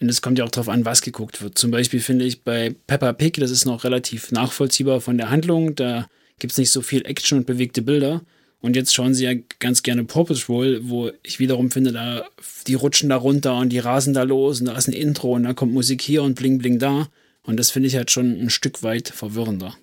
Und 0.00 0.08
es 0.08 0.22
kommt 0.22 0.38
ja 0.38 0.44
auch 0.44 0.50
darauf 0.50 0.68
an, 0.68 0.84
was 0.84 1.02
geguckt 1.02 1.40
wird. 1.40 1.56
Zum 1.56 1.70
Beispiel 1.70 2.00
finde 2.00 2.24
ich 2.24 2.42
bei 2.42 2.74
Peppa 2.86 3.12
Pig, 3.12 3.34
das 3.34 3.50
ist 3.50 3.64
noch 3.64 3.84
relativ 3.84 4.32
nachvollziehbar 4.32 5.00
von 5.00 5.16
der 5.16 5.30
Handlung. 5.30 5.76
Da 5.76 6.08
gibt 6.38 6.52
es 6.52 6.58
nicht 6.58 6.72
so 6.72 6.82
viel 6.82 7.06
Action 7.06 7.38
und 7.38 7.46
bewegte 7.46 7.82
Bilder. 7.82 8.22
Und 8.64 8.76
jetzt 8.76 8.94
schauen 8.94 9.12
sie 9.12 9.24
ja 9.24 9.34
ganz 9.58 9.82
gerne 9.82 10.04
Paw 10.04 10.24
Patrol, 10.24 10.88
wo 10.88 11.10
ich 11.22 11.38
wiederum 11.38 11.70
finde, 11.70 11.92
da 11.92 12.24
die 12.66 12.72
rutschen 12.72 13.10
da 13.10 13.16
runter 13.16 13.58
und 13.58 13.68
die 13.68 13.78
rasen 13.78 14.14
da 14.14 14.22
los 14.22 14.60
und 14.60 14.68
da 14.68 14.74
ist 14.74 14.88
ein 14.88 14.94
Intro 14.94 15.34
und 15.34 15.42
da 15.42 15.52
kommt 15.52 15.74
Musik 15.74 16.00
hier 16.00 16.22
und 16.22 16.34
bling 16.34 16.56
bling 16.56 16.78
da. 16.78 17.08
Und 17.42 17.58
das 17.58 17.70
finde 17.70 17.88
ich 17.88 17.96
halt 17.96 18.10
schon 18.10 18.40
ein 18.40 18.48
Stück 18.48 18.82
weit 18.82 19.10
verwirrender. 19.10 19.76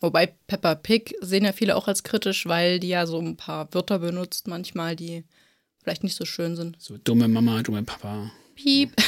Wobei 0.00 0.34
Peppa 0.48 0.74
Pig 0.74 1.14
sehen 1.20 1.44
ja 1.44 1.52
viele 1.52 1.76
auch 1.76 1.86
als 1.86 2.02
kritisch, 2.02 2.44
weil 2.46 2.80
die 2.80 2.88
ja 2.88 3.06
so 3.06 3.20
ein 3.20 3.36
paar 3.36 3.72
Wörter 3.72 4.00
benutzt 4.00 4.48
manchmal, 4.48 4.96
die 4.96 5.22
vielleicht 5.80 6.02
nicht 6.02 6.16
so 6.16 6.24
schön 6.24 6.56
sind. 6.56 6.74
So 6.80 6.98
dumme 6.98 7.28
Mama, 7.28 7.62
dumme 7.62 7.84
Papa. 7.84 8.32
Piep. 8.56 8.90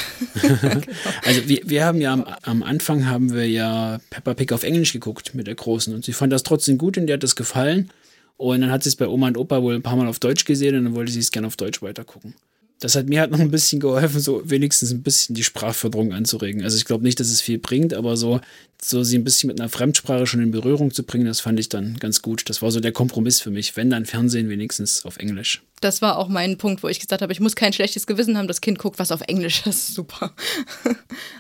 Also 1.25 1.49
wir, 1.49 1.63
wir 1.65 1.85
haben 1.85 2.01
ja 2.01 2.13
am, 2.13 2.25
am, 2.43 2.63
Anfang 2.63 3.07
haben 3.07 3.35
wir 3.35 3.49
ja 3.49 3.99
Peppa 4.11 4.35
Pig 4.35 4.53
auf 4.53 4.63
Englisch 4.63 4.93
geguckt 4.93 5.35
mit 5.35 5.49
der 5.49 5.57
Großen 5.57 5.93
und 5.93 6.05
sie 6.05 6.13
fand 6.13 6.33
das 6.33 6.45
trotzdem 6.45 6.79
gut 6.79 6.97
und 6.97 7.09
ihr 7.09 7.15
hat 7.15 7.25
das 7.25 7.35
gefallen. 7.35 7.91
Und 8.37 8.61
dann 8.61 8.71
hat 8.71 8.83
sie 8.83 8.91
es 8.91 8.97
bei 8.97 9.09
Oma 9.09 9.29
und 9.29 9.39
Opa 9.39 9.63
wohl 9.63 9.75
ein 9.75 9.83
paar 9.83 9.97
Mal 9.97 10.09
auf 10.09 10.19
Deutsch 10.19 10.45
gesehen 10.45 10.77
und 10.77 10.85
dann 10.85 10.95
wollte 10.95 11.13
sie 11.13 11.21
es 11.21 11.31
gerne 11.31 11.47
auf 11.47 11.57
Deutsch 11.57 11.83
weitergucken. 11.83 12.35
Das 12.81 12.95
hat 12.95 13.07
mir 13.07 13.21
halt 13.21 13.31
noch 13.31 13.41
ein 13.41 13.51
bisschen 13.51 13.81
geholfen, 13.81 14.21
so 14.21 14.43
wenigstens 14.45 14.91
ein 14.91 15.03
bisschen 15.03 15.35
die 15.35 15.45
Sprachförderung 15.45 16.13
anzuregen. 16.13 16.63
Also 16.63 16.77
ich 16.77 16.85
glaube 16.85 17.05
nicht, 17.05 17.19
dass 17.19 17.29
es 17.29 17.41
viel 17.41 17.57
bringt, 17.57 17.95
aber 17.95 18.19
so, 18.19 18.41
so 18.83 19.03
sie 19.03 19.17
ein 19.17 19.25
bisschen 19.25 19.47
mit 19.47 19.59
einer 19.59 19.71
Fremdsprache 19.71 20.27
schon 20.27 20.43
in 20.43 20.51
Berührung 20.51 20.93
zu 20.93 21.03
bringen, 21.03 21.25
das 21.25 21.41
fand 21.41 21.59
ich 21.59 21.71
dann 21.71 21.97
ganz 21.99 22.21
gut. 22.21 22.51
Das 22.51 22.61
war 22.61 22.71
so 22.71 22.81
der 22.81 22.93
Kompromiss 22.93 23.41
für 23.41 23.51
mich, 23.51 23.77
wenn 23.79 23.89
dann 23.89 24.05
Fernsehen 24.05 24.51
wenigstens 24.51 25.07
auf 25.07 25.17
Englisch. 25.17 25.63
Das 25.81 26.03
war 26.03 26.19
auch 26.19 26.29
mein 26.29 26.59
Punkt, 26.59 26.83
wo 26.83 26.89
ich 26.89 27.01
gesagt 27.01 27.23
habe, 27.23 27.33
ich 27.33 27.41
muss 27.41 27.57
kein 27.57 27.73
schlechtes 27.73 28.07
Gewissen 28.07 28.37
haben, 28.37 28.47
das 28.47 28.61
Kind 28.61 28.79
guckt 28.79 28.99
was 28.99 29.11
auf 29.11 29.23
Englisch, 29.23 29.63
das 29.65 29.77
ist 29.77 29.95
super. 29.95 30.35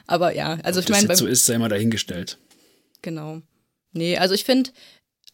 aber 0.06 0.34
ja, 0.34 0.58
also 0.62 0.80
Ob 0.80 0.84
ich 0.86 0.90
meine. 0.90 1.14
so 1.16 1.26
ist, 1.26 1.44
sei 1.44 1.58
mal 1.58 1.68
dahingestellt. 1.68 2.38
Genau. 3.02 3.42
Nee, 3.92 4.16
also 4.16 4.34
ich 4.34 4.44
finde, 4.44 4.70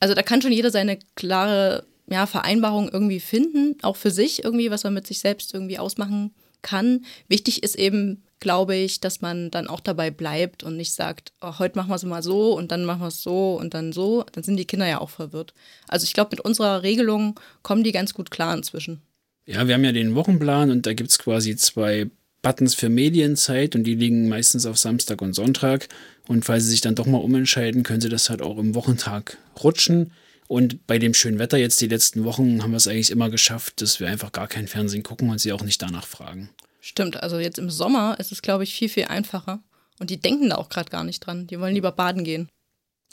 also 0.03 0.15
da 0.15 0.23
kann 0.23 0.43
schon 0.43 0.51
jeder 0.51 0.73
seine 0.73 0.99
klare 1.15 1.87
ja, 2.11 2.27
Vereinbarung 2.27 2.89
irgendwie 2.89 3.21
finden, 3.21 3.77
auch 3.83 3.95
für 3.95 4.11
sich 4.11 4.43
irgendwie, 4.43 4.69
was 4.69 4.83
man 4.83 4.95
mit 4.95 5.07
sich 5.07 5.21
selbst 5.21 5.55
irgendwie 5.55 5.79
ausmachen 5.79 6.35
kann. 6.61 7.05
Wichtig 7.29 7.63
ist 7.63 7.77
eben 7.77 8.25
glaube 8.41 8.75
ich, 8.75 8.99
dass 8.99 9.21
man 9.21 9.53
dann 9.53 9.69
auch 9.69 9.79
dabei 9.79 10.11
bleibt 10.11 10.65
und 10.65 10.77
nicht 10.77 10.93
sagt, 10.93 11.33
oh, 11.41 11.61
heute 11.61 11.79
machen 11.79 11.91
wir 11.91 11.95
es 11.95 12.03
mal 12.03 12.25
so 12.25 12.57
und 12.57 12.73
dann 12.73 12.85
machen 12.85 13.03
wir 13.03 13.07
es 13.07 13.23
so 13.23 13.55
und 13.55 13.73
dann 13.73 13.93
so. 13.93 14.25
Dann 14.33 14.43
sind 14.43 14.57
die 14.57 14.65
Kinder 14.65 14.89
ja 14.89 15.01
auch 15.01 15.11
verwirrt. 15.11 15.55
Also 15.87 16.03
ich 16.03 16.13
glaube, 16.13 16.31
mit 16.33 16.41
unserer 16.41 16.83
Regelung 16.83 17.39
kommen 17.63 17.85
die 17.85 17.93
ganz 17.93 18.15
gut 18.15 18.33
klar 18.33 18.53
inzwischen. 18.57 19.01
Ja, 19.47 19.69
wir 19.69 19.75
haben 19.75 19.85
ja 19.85 19.93
den 19.93 20.17
Wochenplan 20.17 20.73
und 20.73 20.87
da 20.87 20.93
gibt 20.93 21.11
es 21.11 21.21
quasi 21.21 21.55
zwei 21.55 22.11
Buttons 22.43 22.75
für 22.75 22.89
Medienzeit 22.89 23.75
und 23.75 23.85
die 23.85 23.95
liegen 23.95 24.29
meistens 24.29 24.67
auf 24.67 24.77
Samstag 24.77 25.23
und 25.23 25.33
Sonntag. 25.33 25.89
Und 26.27 26.45
falls 26.45 26.65
Sie 26.65 26.71
sich 26.71 26.81
dann 26.81 26.97
doch 26.97 27.07
mal 27.07 27.19
umentscheiden, 27.19 27.85
können 27.85 28.01
Sie 28.01 28.09
das 28.09 28.29
halt 28.31 28.43
auch 28.43 28.59
im 28.59 28.75
Wochentag 28.75 29.39
rutschen. 29.63 30.13
Und 30.49 30.87
bei 30.87 30.99
dem 30.99 31.15
schönen 31.15 31.39
Wetter 31.39 31.57
jetzt 31.57 31.81
die 31.81 31.87
letzten 31.87 32.25
Wochen 32.25 32.63
haben 32.63 32.73
wir 32.73 32.77
es 32.77 32.89
eigentlich 32.89 33.11
immer 33.11 33.31
geschafft, 33.31 33.81
dass 33.81 34.01
wir 34.01 34.09
einfach 34.09 34.33
gar 34.33 34.49
kein 34.49 34.69
Fernsehen 34.69 35.03
gucken 35.03 35.31
und 35.31 35.41
sie 35.41 35.53
auch 35.53 35.63
nicht 35.63 35.81
danach 35.81 36.07
fragen. 36.07 36.51
Stimmt, 36.81 37.23
also 37.23 37.39
jetzt 37.39 37.59
im 37.59 37.71
Sommer 37.71 38.17
ist 38.19 38.33
es, 38.33 38.43
glaube 38.43 38.65
ich, 38.65 38.75
viel, 38.75 38.91
viel 38.91 39.05
einfacher. 39.07 39.63
Und 39.99 40.11
die 40.11 40.21
denken 40.21 40.51
da 40.51 40.57
auch 40.57 40.69
gerade 40.69 40.91
gar 40.91 41.05
nicht 41.05 41.21
dran. 41.21 41.47
Die 41.47 41.59
wollen 41.59 41.75
lieber 41.75 41.93
baden 41.93 42.23
gehen. 42.23 42.49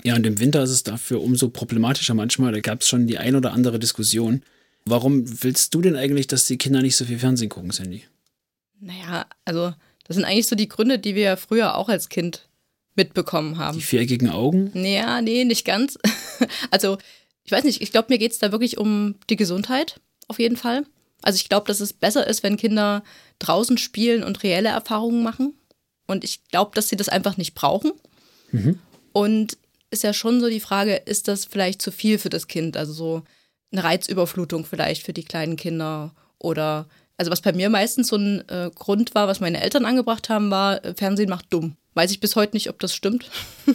Ja, 0.03 0.15
und 0.15 0.25
im 0.25 0.39
Winter 0.39 0.63
ist 0.63 0.71
es 0.71 0.83
dafür 0.83 1.21
umso 1.21 1.49
problematischer 1.49 2.13
manchmal. 2.13 2.51
Da 2.51 2.59
gab 2.61 2.81
es 2.81 2.89
schon 2.89 3.07
die 3.07 3.17
ein 3.17 3.35
oder 3.35 3.53
andere 3.53 3.79
Diskussion. 3.79 4.43
Warum 4.85 5.43
willst 5.43 5.73
du 5.73 5.81
denn 5.81 5.95
eigentlich, 5.95 6.27
dass 6.27 6.45
die 6.45 6.57
Kinder 6.57 6.81
nicht 6.81 6.95
so 6.95 7.05
viel 7.05 7.19
Fernsehen 7.19 7.49
gucken, 7.49 7.71
Sandy? 7.71 8.03
Naja, 8.79 9.25
also 9.45 9.73
das 10.05 10.15
sind 10.15 10.25
eigentlich 10.25 10.47
so 10.47 10.55
die 10.55 10.69
Gründe, 10.69 10.99
die 10.99 11.15
wir 11.15 11.37
früher 11.37 11.75
auch 11.75 11.89
als 11.89 12.09
Kind 12.09 12.47
mitbekommen 12.95 13.57
haben. 13.57 13.77
Die 13.77 13.83
viereckigen 13.83 14.29
Augen? 14.29 14.71
Naja, 14.73 15.21
nee, 15.21 15.45
nicht 15.45 15.65
ganz. 15.65 15.97
Also, 16.71 16.97
ich 17.43 17.51
weiß 17.51 17.65
nicht, 17.65 17.81
ich 17.81 17.91
glaube, 17.91 18.07
mir 18.09 18.17
geht 18.17 18.31
es 18.31 18.39
da 18.39 18.51
wirklich 18.51 18.77
um 18.77 19.15
die 19.29 19.35
Gesundheit, 19.35 19.99
auf 20.27 20.39
jeden 20.39 20.55
Fall. 20.55 20.85
Also 21.21 21.35
ich 21.35 21.49
glaube, 21.49 21.67
dass 21.67 21.79
es 21.79 21.93
besser 21.93 22.25
ist, 22.27 22.43
wenn 22.43 22.57
Kinder 22.57 23.03
draußen 23.39 23.77
spielen 23.77 24.23
und 24.23 24.41
reelle 24.43 24.69
Erfahrungen 24.69 25.21
machen. 25.21 25.53
Und 26.07 26.23
ich 26.23 26.45
glaube, 26.45 26.71
dass 26.75 26.89
sie 26.89 26.95
das 26.95 27.09
einfach 27.09 27.37
nicht 27.37 27.55
brauchen. 27.55 27.91
Mhm. 28.51 28.79
Und 29.11 29.57
ist 29.91 30.03
ja 30.03 30.13
schon 30.13 30.39
so 30.39 30.49
die 30.49 30.59
Frage, 30.59 30.95
ist 30.95 31.27
das 31.27 31.45
vielleicht 31.45 31.81
zu 31.81 31.91
viel 31.91 32.19
für 32.19 32.29
das 32.29 32.47
Kind? 32.47 32.77
Also 32.77 32.93
so 32.93 33.23
eine 33.71 33.83
Reizüberflutung 33.83 34.65
vielleicht 34.65 35.03
für 35.03 35.13
die 35.13 35.23
kleinen 35.23 35.55
Kinder 35.55 36.13
oder 36.37 36.87
also 37.19 37.31
was 37.31 37.41
bei 37.41 37.51
mir 37.51 37.69
meistens 37.69 38.07
so 38.07 38.15
ein 38.15 38.47
äh, 38.47 38.71
Grund 38.73 39.13
war, 39.13 39.27
was 39.27 39.41
meine 39.41 39.61
Eltern 39.61 39.83
angebracht 39.83 40.29
haben, 40.29 40.49
war, 40.51 40.83
äh, 40.85 40.93
Fernsehen 40.95 41.29
macht 41.29 41.47
dumm. 41.49 41.75
Weiß 41.93 42.11
ich 42.11 42.21
bis 42.21 42.37
heute 42.37 42.55
nicht, 42.55 42.69
ob 42.69 42.79
das 42.79 42.95
stimmt. 42.95 43.29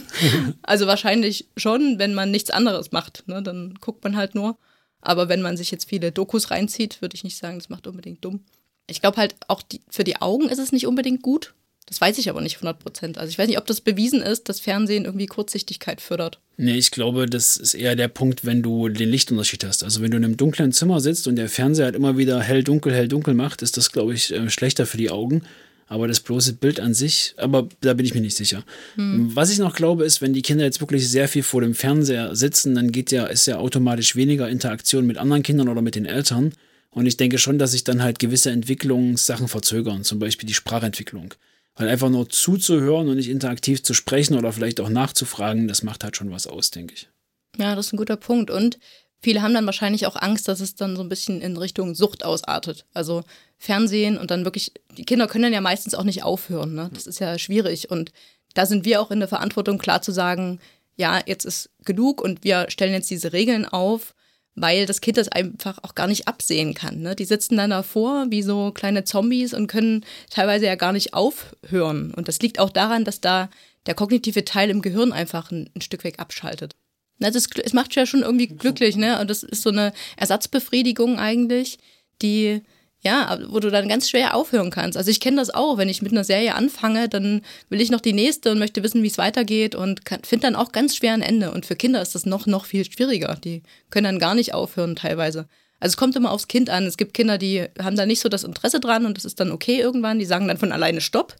also 0.63 0.87
wahrscheinlich 0.87 1.47
schon, 1.55 1.99
wenn 1.99 2.15
man 2.15 2.31
nichts 2.31 2.49
anderes 2.49 2.91
macht. 2.91 3.23
Ne? 3.27 3.43
Dann 3.43 3.75
guckt 3.79 4.03
man 4.03 4.17
halt 4.17 4.33
nur. 4.33 4.57
Aber 4.99 5.29
wenn 5.29 5.43
man 5.43 5.57
sich 5.57 5.69
jetzt 5.69 5.87
viele 5.87 6.11
Dokus 6.11 6.49
reinzieht, 6.49 7.03
würde 7.03 7.13
ich 7.13 7.23
nicht 7.23 7.37
sagen, 7.37 7.59
das 7.59 7.69
macht 7.69 7.85
unbedingt 7.85 8.25
dumm. 8.25 8.43
Ich 8.87 8.99
glaube 8.99 9.17
halt, 9.17 9.35
auch 9.47 9.61
die, 9.61 9.81
für 9.91 10.03
die 10.03 10.19
Augen 10.23 10.49
ist 10.49 10.57
es 10.57 10.71
nicht 10.71 10.87
unbedingt 10.87 11.21
gut. 11.21 11.53
Das 11.87 12.01
weiß 12.01 12.17
ich 12.17 12.29
aber 12.29 12.41
nicht 12.41 12.55
100 12.55 12.79
Prozent. 12.79 13.17
Also 13.17 13.29
ich 13.29 13.37
weiß 13.37 13.47
nicht, 13.47 13.59
ob 13.59 13.67
das 13.67 13.79
bewiesen 13.79 14.21
ist, 14.21 14.49
dass 14.49 14.59
Fernsehen 14.59 15.05
irgendwie 15.05 15.27
Kurzsichtigkeit 15.27 16.01
fördert. 16.01 16.39
Nee, 16.57 16.77
ich 16.77 16.89
glaube, 16.89 17.27
das 17.27 17.57
ist 17.57 17.75
eher 17.75 17.95
der 17.95 18.07
Punkt, 18.07 18.43
wenn 18.45 18.63
du 18.63 18.89
den 18.89 19.09
Lichtunterschied 19.09 19.63
hast. 19.63 19.83
Also 19.83 20.01
wenn 20.01 20.09
du 20.09 20.17
in 20.17 20.25
einem 20.25 20.37
dunklen 20.37 20.71
Zimmer 20.71 20.99
sitzt 20.99 21.27
und 21.27 21.35
der 21.35 21.49
Fernseher 21.49 21.85
halt 21.85 21.95
immer 21.95 22.17
wieder 22.17 22.41
hell, 22.41 22.63
dunkel, 22.63 22.93
hell, 22.93 23.07
dunkel 23.07 23.35
macht, 23.35 23.61
ist 23.61 23.77
das, 23.77 23.91
glaube 23.91 24.13
ich, 24.13 24.33
äh, 24.33 24.49
schlechter 24.49 24.85
für 24.85 24.97
die 24.97 25.11
Augen. 25.11 25.43
Aber 25.87 26.07
das 26.07 26.19
bloße 26.21 26.53
Bild 26.53 26.79
an 26.79 26.95
sich, 26.95 27.35
aber 27.37 27.69
da 27.81 27.93
bin 27.93 28.07
ich 28.07 28.15
mir 28.15 28.21
nicht 28.21 28.35
sicher. 28.35 28.63
Hm. 28.95 29.35
Was 29.35 29.51
ich 29.51 29.59
noch 29.59 29.75
glaube, 29.75 30.03
ist, 30.03 30.19
wenn 30.19 30.33
die 30.33 30.41
Kinder 30.41 30.65
jetzt 30.65 30.81
wirklich 30.81 31.07
sehr 31.07 31.27
viel 31.27 31.43
vor 31.43 31.61
dem 31.61 31.75
Fernseher 31.75 32.35
sitzen, 32.35 32.73
dann 32.73 32.91
geht 32.91 33.11
ja, 33.11 33.27
ist 33.27 33.45
ja 33.45 33.57
automatisch 33.57 34.15
weniger 34.15 34.49
Interaktion 34.49 35.05
mit 35.05 35.17
anderen 35.17 35.43
Kindern 35.43 35.69
oder 35.69 35.83
mit 35.83 35.93
den 35.93 36.07
Eltern. 36.07 36.53
Und 36.89 37.05
ich 37.05 37.17
denke 37.17 37.37
schon, 37.37 37.59
dass 37.59 37.73
sich 37.73 37.83
dann 37.83 38.01
halt 38.01 38.17
gewisse 38.17 38.49
Entwicklungssachen 38.49 39.47
verzögern, 39.47 40.03
zum 40.03 40.17
Beispiel 40.17 40.47
die 40.47 40.55
Sprachentwicklung. 40.55 41.35
Weil 41.75 41.89
einfach 41.89 42.09
nur 42.09 42.29
zuzuhören 42.29 43.09
und 43.09 43.17
nicht 43.17 43.29
interaktiv 43.29 43.83
zu 43.83 43.93
sprechen 43.93 44.37
oder 44.37 44.53
vielleicht 44.53 44.79
auch 44.79 44.89
nachzufragen, 44.89 45.67
das 45.67 45.83
macht 45.83 46.03
halt 46.03 46.15
schon 46.15 46.31
was 46.31 46.47
aus, 46.47 46.71
denke 46.71 46.93
ich. 46.93 47.09
Ja, 47.57 47.75
das 47.75 47.87
ist 47.87 47.93
ein 47.93 47.97
guter 47.97 48.15
Punkt. 48.15 48.49
Und 48.49 48.79
viele 49.21 49.41
haben 49.41 49.53
dann 49.53 49.65
wahrscheinlich 49.65 50.07
auch 50.07 50.15
Angst, 50.15 50.47
dass 50.47 50.61
es 50.61 50.75
dann 50.75 50.95
so 50.95 51.01
ein 51.01 51.09
bisschen 51.09 51.41
in 51.41 51.57
Richtung 51.57 51.93
Sucht 51.95 52.23
ausartet. 52.23 52.85
Also 52.93 53.23
Fernsehen 53.57 54.17
und 54.17 54.31
dann 54.31 54.45
wirklich, 54.45 54.73
die 54.97 55.05
Kinder 55.05 55.27
können 55.27 55.43
dann 55.43 55.53
ja 55.53 55.61
meistens 55.61 55.95
auch 55.95 56.03
nicht 56.03 56.23
aufhören. 56.23 56.73
Ne? 56.75 56.89
Das 56.93 57.07
ist 57.07 57.19
ja 57.19 57.37
schwierig. 57.37 57.91
Und 57.91 58.11
da 58.53 58.65
sind 58.65 58.85
wir 58.85 59.01
auch 59.01 59.11
in 59.11 59.19
der 59.19 59.27
Verantwortung, 59.27 59.77
klar 59.77 60.01
zu 60.01 60.11
sagen, 60.11 60.59
ja, 60.95 61.19
jetzt 61.25 61.45
ist 61.45 61.69
genug 61.83 62.21
und 62.21 62.43
wir 62.43 62.67
stellen 62.69 62.93
jetzt 62.93 63.09
diese 63.09 63.33
Regeln 63.33 63.65
auf 63.65 64.15
weil 64.55 64.85
das 64.85 65.01
Kind 65.01 65.17
das 65.17 65.27
einfach 65.27 65.79
auch 65.83 65.95
gar 65.95 66.07
nicht 66.07 66.27
absehen 66.27 66.73
kann. 66.73 67.01
Ne? 67.01 67.15
Die 67.15 67.25
sitzen 67.25 67.57
dann 67.57 67.69
davor 67.69 68.27
wie 68.29 68.41
so 68.41 68.71
kleine 68.71 69.03
Zombies 69.03 69.53
und 69.53 69.67
können 69.67 70.05
teilweise 70.29 70.65
ja 70.65 70.75
gar 70.75 70.93
nicht 70.93 71.13
aufhören. 71.13 72.13
Und 72.13 72.27
das 72.27 72.39
liegt 72.39 72.59
auch 72.59 72.69
daran, 72.69 73.03
dass 73.03 73.21
da 73.21 73.49
der 73.85 73.95
kognitive 73.95 74.45
Teil 74.45 74.69
im 74.69 74.81
Gehirn 74.81 75.11
einfach 75.11 75.51
ein, 75.51 75.69
ein 75.75 75.81
Stück 75.81 76.03
weg 76.03 76.19
abschaltet. 76.19 76.75
Na, 77.19 77.31
das, 77.31 77.47
es 77.63 77.73
macht 77.73 77.95
ja 77.95 78.05
schon 78.05 78.23
irgendwie 78.23 78.47
glücklich, 78.47 78.97
ne? 78.97 79.19
Und 79.21 79.29
das 79.29 79.43
ist 79.43 79.61
so 79.61 79.69
eine 79.69 79.93
Ersatzbefriedigung 80.17 81.17
eigentlich, 81.17 81.77
die 82.21 82.61
ja, 83.05 83.37
wo 83.49 83.59
du 83.59 83.69
dann 83.69 83.87
ganz 83.87 84.09
schwer 84.09 84.35
aufhören 84.35 84.71
kannst. 84.71 84.97
Also 84.97 85.11
ich 85.11 85.19
kenne 85.19 85.37
das 85.37 85.51
auch, 85.51 85.77
wenn 85.77 85.89
ich 85.89 86.01
mit 86.01 86.11
einer 86.11 86.23
Serie 86.23 86.55
anfange, 86.55 87.07
dann 87.07 87.43
will 87.69 87.79
ich 87.79 87.91
noch 87.91 88.01
die 88.01 88.13
nächste 88.13 88.51
und 88.51 88.57
möchte 88.57 88.81
wissen, 88.81 89.03
wie 89.03 89.07
es 89.07 89.19
weitergeht 89.19 89.75
und 89.75 90.01
finde 90.23 90.47
dann 90.47 90.55
auch 90.55 90.71
ganz 90.71 90.95
schwer 90.95 91.13
ein 91.13 91.21
Ende. 91.21 91.51
Und 91.51 91.67
für 91.67 91.75
Kinder 91.75 92.01
ist 92.01 92.15
das 92.15 92.25
noch, 92.25 92.47
noch 92.47 92.65
viel 92.65 92.83
schwieriger. 92.83 93.37
Die 93.43 93.61
können 93.91 94.05
dann 94.05 94.19
gar 94.19 94.33
nicht 94.33 94.55
aufhören 94.55 94.95
teilweise. 94.95 95.47
Also 95.79 95.93
es 95.93 95.97
kommt 95.97 96.15
immer 96.15 96.31
aufs 96.31 96.47
Kind 96.47 96.71
an. 96.71 96.87
Es 96.87 96.97
gibt 96.97 97.13
Kinder, 97.13 97.37
die 97.37 97.67
haben 97.79 97.95
da 97.95 98.07
nicht 98.07 98.21
so 98.21 98.27
das 98.27 98.43
Interesse 98.43 98.79
dran 98.79 99.05
und 99.05 99.17
das 99.17 99.25
ist 99.25 99.39
dann 99.39 99.51
okay 99.51 99.79
irgendwann. 99.79 100.17
Die 100.17 100.25
sagen 100.25 100.47
dann 100.47 100.57
von 100.57 100.71
alleine 100.71 100.99
Stopp. 100.99 101.35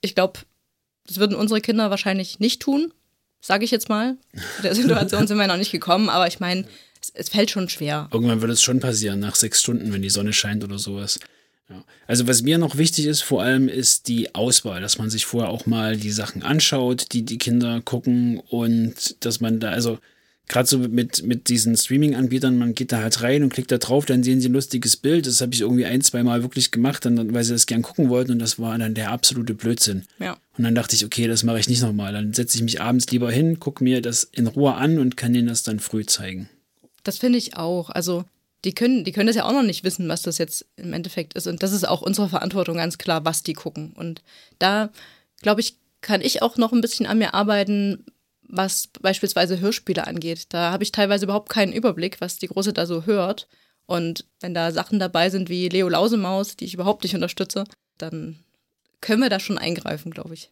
Ich 0.00 0.14
glaube, 0.14 0.40
das 1.06 1.18
würden 1.18 1.36
unsere 1.36 1.60
Kinder 1.60 1.90
wahrscheinlich 1.90 2.40
nicht 2.40 2.62
tun, 2.62 2.94
sage 3.42 3.66
ich 3.66 3.70
jetzt 3.70 3.90
mal. 3.90 4.16
Zu 4.56 4.62
der 4.62 4.74
Situation 4.74 5.26
sind 5.26 5.36
wir 5.36 5.46
noch 5.46 5.58
nicht 5.58 5.72
gekommen, 5.72 6.08
aber 6.08 6.26
ich 6.26 6.40
meine, 6.40 6.64
es, 7.02 7.10
es 7.14 7.28
fällt 7.28 7.50
schon 7.50 7.68
schwer. 7.68 8.08
Irgendwann 8.12 8.40
wird 8.40 8.52
es 8.52 8.62
schon 8.62 8.80
passieren, 8.80 9.20
nach 9.20 9.34
sechs 9.34 9.60
Stunden, 9.60 9.92
wenn 9.92 10.02
die 10.02 10.10
Sonne 10.10 10.32
scheint 10.32 10.64
oder 10.64 10.78
sowas. 10.78 11.18
Ja. 11.68 11.84
Also 12.06 12.26
was 12.28 12.42
mir 12.42 12.58
noch 12.58 12.76
wichtig 12.76 13.06
ist, 13.06 13.22
vor 13.22 13.42
allem 13.42 13.68
ist 13.68 14.08
die 14.08 14.34
Auswahl, 14.34 14.80
dass 14.80 14.98
man 14.98 15.10
sich 15.10 15.26
vorher 15.26 15.50
auch 15.50 15.66
mal 15.66 15.96
die 15.96 16.10
Sachen 16.10 16.42
anschaut, 16.42 17.06
die 17.12 17.22
die 17.22 17.38
Kinder 17.38 17.80
gucken 17.80 18.38
und 18.38 19.24
dass 19.24 19.40
man 19.40 19.60
da, 19.60 19.70
also 19.70 19.98
gerade 20.48 20.68
so 20.68 20.78
mit, 20.78 21.22
mit 21.22 21.48
diesen 21.48 21.76
Streaming-Anbietern, 21.76 22.58
man 22.58 22.74
geht 22.74 22.92
da 22.92 22.98
halt 22.98 23.22
rein 23.22 23.42
und 23.42 23.52
klickt 23.52 23.72
da 23.72 23.78
drauf, 23.78 24.04
dann 24.04 24.22
sehen 24.22 24.40
sie 24.40 24.48
ein 24.48 24.52
lustiges 24.52 24.96
Bild. 24.96 25.26
Das 25.26 25.40
habe 25.40 25.54
ich 25.54 25.62
irgendwie 25.62 25.86
ein, 25.86 26.02
zwei 26.02 26.22
Mal 26.22 26.42
wirklich 26.42 26.70
gemacht, 26.70 27.04
dann, 27.04 27.32
weil 27.32 27.44
sie 27.44 27.52
das 27.52 27.66
gern 27.66 27.82
gucken 27.82 28.10
wollten 28.10 28.32
und 28.32 28.38
das 28.38 28.58
war 28.58 28.76
dann 28.76 28.94
der 28.94 29.10
absolute 29.10 29.54
Blödsinn. 29.54 30.04
Ja. 30.18 30.36
Und 30.58 30.64
dann 30.64 30.74
dachte 30.74 30.94
ich, 30.94 31.04
okay, 31.04 31.26
das 31.26 31.42
mache 31.42 31.58
ich 31.58 31.68
nicht 31.68 31.82
nochmal. 31.82 32.12
Dann 32.12 32.34
setze 32.34 32.58
ich 32.58 32.64
mich 32.64 32.80
abends 32.80 33.10
lieber 33.10 33.30
hin, 33.30 33.60
gucke 33.60 33.82
mir 33.82 34.02
das 34.02 34.24
in 34.24 34.46
Ruhe 34.46 34.74
an 34.74 34.98
und 34.98 35.16
kann 35.16 35.34
ihnen 35.34 35.48
das 35.48 35.62
dann 35.62 35.80
früh 35.80 36.04
zeigen. 36.04 36.48
Das 37.02 37.18
finde 37.18 37.38
ich 37.38 37.56
auch. 37.56 37.90
Also 37.90 38.24
die 38.64 38.74
können, 38.74 39.04
die 39.04 39.12
können 39.12 39.26
das 39.26 39.36
ja 39.36 39.44
auch 39.44 39.52
noch 39.52 39.62
nicht 39.62 39.84
wissen, 39.84 40.08
was 40.08 40.22
das 40.22 40.38
jetzt 40.38 40.66
im 40.76 40.92
Endeffekt 40.92 41.34
ist. 41.34 41.46
Und 41.46 41.62
das 41.62 41.72
ist 41.72 41.86
auch 41.86 42.02
unsere 42.02 42.28
Verantwortung 42.28 42.76
ganz 42.76 42.98
klar, 42.98 43.24
was 43.24 43.42
die 43.42 43.54
gucken. 43.54 43.92
Und 43.92 44.22
da, 44.58 44.90
glaube 45.40 45.60
ich, 45.60 45.76
kann 46.00 46.20
ich 46.20 46.42
auch 46.42 46.56
noch 46.56 46.72
ein 46.72 46.80
bisschen 46.80 47.06
an 47.06 47.18
mir 47.18 47.34
arbeiten, 47.34 48.04
was 48.42 48.88
beispielsweise 49.00 49.60
Hörspiele 49.60 50.06
angeht. 50.06 50.46
Da 50.50 50.70
habe 50.70 50.84
ich 50.84 50.92
teilweise 50.92 51.24
überhaupt 51.24 51.48
keinen 51.48 51.72
Überblick, 51.72 52.20
was 52.20 52.38
die 52.38 52.48
Große 52.48 52.72
da 52.72 52.86
so 52.86 53.06
hört. 53.06 53.48
Und 53.86 54.26
wenn 54.40 54.54
da 54.54 54.70
Sachen 54.70 54.98
dabei 54.98 55.30
sind 55.30 55.48
wie 55.48 55.68
Leo 55.68 55.88
Lausemaus, 55.88 56.56
die 56.56 56.66
ich 56.66 56.74
überhaupt 56.74 57.02
nicht 57.02 57.14
unterstütze, 57.14 57.64
dann 57.98 58.38
können 59.00 59.22
wir 59.22 59.30
da 59.30 59.40
schon 59.40 59.58
eingreifen, 59.58 60.12
glaube 60.12 60.34
ich. 60.34 60.50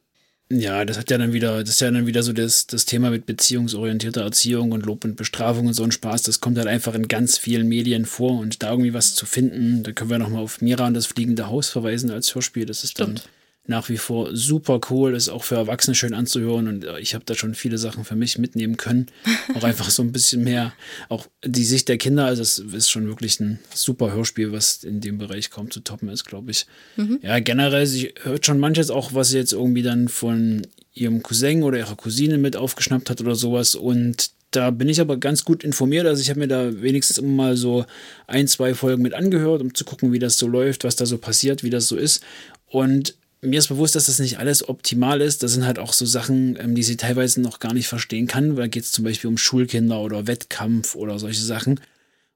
Ja, 0.53 0.85
das 0.85 0.99
hat 0.99 1.11
ja 1.11 1.19
dann 1.19 1.33
wieder, 1.33 1.61
das 1.61 1.71
ist 1.71 1.81
ja 1.81 1.91
dann 1.91 2.07
wieder 2.07 2.25
so 2.25 2.33
das, 2.33 2.67
das 2.67 2.85
Thema 2.85 3.11
mit 3.11 3.25
beziehungsorientierter 3.25 4.23
Erziehung 4.23 4.73
und 4.73 4.85
Lob 4.85 5.05
und 5.05 5.15
Bestrafung 5.15 5.69
und 5.69 5.75
so 5.75 5.85
ein 5.85 5.93
Spaß. 5.93 6.23
Das 6.23 6.41
kommt 6.41 6.59
halt 6.59 6.67
einfach 6.67 6.95
in 6.95 7.07
ganz 7.07 7.39
vielen 7.39 7.69
Medien 7.69 8.05
vor 8.05 8.41
und 8.41 8.61
da 8.63 8.71
irgendwie 8.71 8.93
was 8.93 9.15
zu 9.15 9.27
finden, 9.27 9.85
da 9.85 9.93
können 9.93 10.11
wir 10.11 10.19
nochmal 10.19 10.43
auf 10.43 10.61
Mira 10.61 10.89
und 10.89 10.95
das 10.95 11.07
fliegende 11.07 11.47
Haus 11.47 11.71
verweisen 11.71 12.11
als 12.11 12.35
Hörspiel. 12.35 12.67
Das 12.67 12.83
ist 12.83 12.91
Stimmt. 12.91 13.21
dann 13.21 13.25
nach 13.67 13.89
wie 13.89 13.99
vor 13.99 14.35
super 14.35 14.81
cool, 14.91 15.15
ist 15.15 15.29
auch 15.29 15.45
für 15.45 15.55
Erwachsene 15.55 15.95
schön 15.95 16.15
anzuhören 16.15 16.67
und 16.67 16.85
äh, 16.85 16.99
ich 16.99 17.15
habe 17.15 17.25
da 17.25 17.35
schon 17.35 17.55
viele 17.55 17.79
Sachen 17.79 18.05
für 18.05 18.17
mich 18.17 18.39
mitnehmen 18.39 18.77
können. 18.77 19.07
Auch 19.55 19.65
einfach 19.65 19.91
so 19.91 20.03
ein 20.03 20.13
bisschen 20.13 20.45
mehr, 20.45 20.73
auch 21.09 21.27
die 21.45 21.65
Sicht 21.65 21.89
der 21.89 21.99
Kinder, 21.99 22.25
also 22.25 22.43
es 22.43 22.59
ist 22.59 22.91
schon 22.91 23.07
wirklich 23.07 23.41
ein 23.41 23.59
super 23.75 24.13
Hörspiel, 24.13 24.53
was 24.53 24.85
in 24.85 25.01
dem 25.01 25.19
Bereich 25.19 25.51
kaum 25.51 25.71
zu 25.71 25.81
toppen 25.81 26.09
ist, 26.09 26.25
glaube 26.25 26.51
ich. 26.51 26.67
Mhm. 26.97 27.19
Ja, 27.23 27.39
generell, 27.41 27.87
sie 27.87 28.15
hört 28.23 28.47
schon 28.47 28.59
manches 28.59 28.91
auch, 28.91 29.13
was 29.13 29.31
sie 29.31 29.39
jetzt 29.39 29.53
irgendwie 29.53 29.83
dann 29.83 30.09
von 30.09 30.67
ihrem 30.95 31.23
Cousin 31.23 31.63
oder 31.63 31.79
ihrer 31.79 31.97
Cousine 31.97 32.39
mit 32.39 32.57
aufgeschnappt 32.57 33.11
hat 33.11 33.21
oder 33.21 33.35
sowas 33.35 33.75
und 33.75 34.31
da 34.51 34.71
bin 34.71 34.89
ich 34.89 35.01
aber 35.01 35.17
ganz 35.17 35.45
gut 35.45 35.63
informiert. 35.63 36.07
Also 36.07 36.23
ich 36.23 36.29
habe 36.29 36.41
mir 36.41 36.49
da 36.49 36.83
wenigstens 36.83 37.19
immer 37.19 37.31
mal 37.31 37.57
so 37.57 37.85
ein, 38.27 38.49
zwei 38.49 38.75
Folgen 38.75 39.03
mit 39.03 39.15
angehört, 39.15 39.63
um 39.63 39.75
zu 39.75 39.85
gucken, 39.85 40.13
wie 40.13 40.19
das 40.19 40.39
so 40.39 40.49
läuft, 40.49 40.83
was 40.83 40.97
da 40.97 41.07
so 41.07 41.19
passiert, 41.19 41.63
wie 41.63 41.71
das 41.71 41.87
so 41.87 41.97
ist. 41.97 42.25
Und 42.67 43.15
mir 43.43 43.59
ist 43.59 43.69
bewusst, 43.69 43.95
dass 43.95 44.07
das 44.07 44.19
nicht 44.19 44.39
alles 44.39 44.69
optimal 44.69 45.21
ist. 45.21 45.43
Das 45.43 45.53
sind 45.53 45.65
halt 45.67 45.79
auch 45.79 45.93
so 45.93 46.05
Sachen, 46.05 46.57
ähm, 46.61 46.75
die 46.75 46.83
sie 46.83 46.97
teilweise 46.97 47.41
noch 47.41 47.59
gar 47.59 47.73
nicht 47.73 47.89
verstehen 47.89 48.27
kann, 48.27 48.57
weil 48.57 48.69
geht 48.69 48.85
es 48.85 48.93
zum 48.93 49.05
Beispiel 49.05 49.29
um 49.29 49.39
Schulkinder 49.39 50.01
oder 50.01 50.27
Wettkampf 50.27 50.95
oder 50.95 51.19
solche 51.19 51.43
Sachen. 51.43 51.81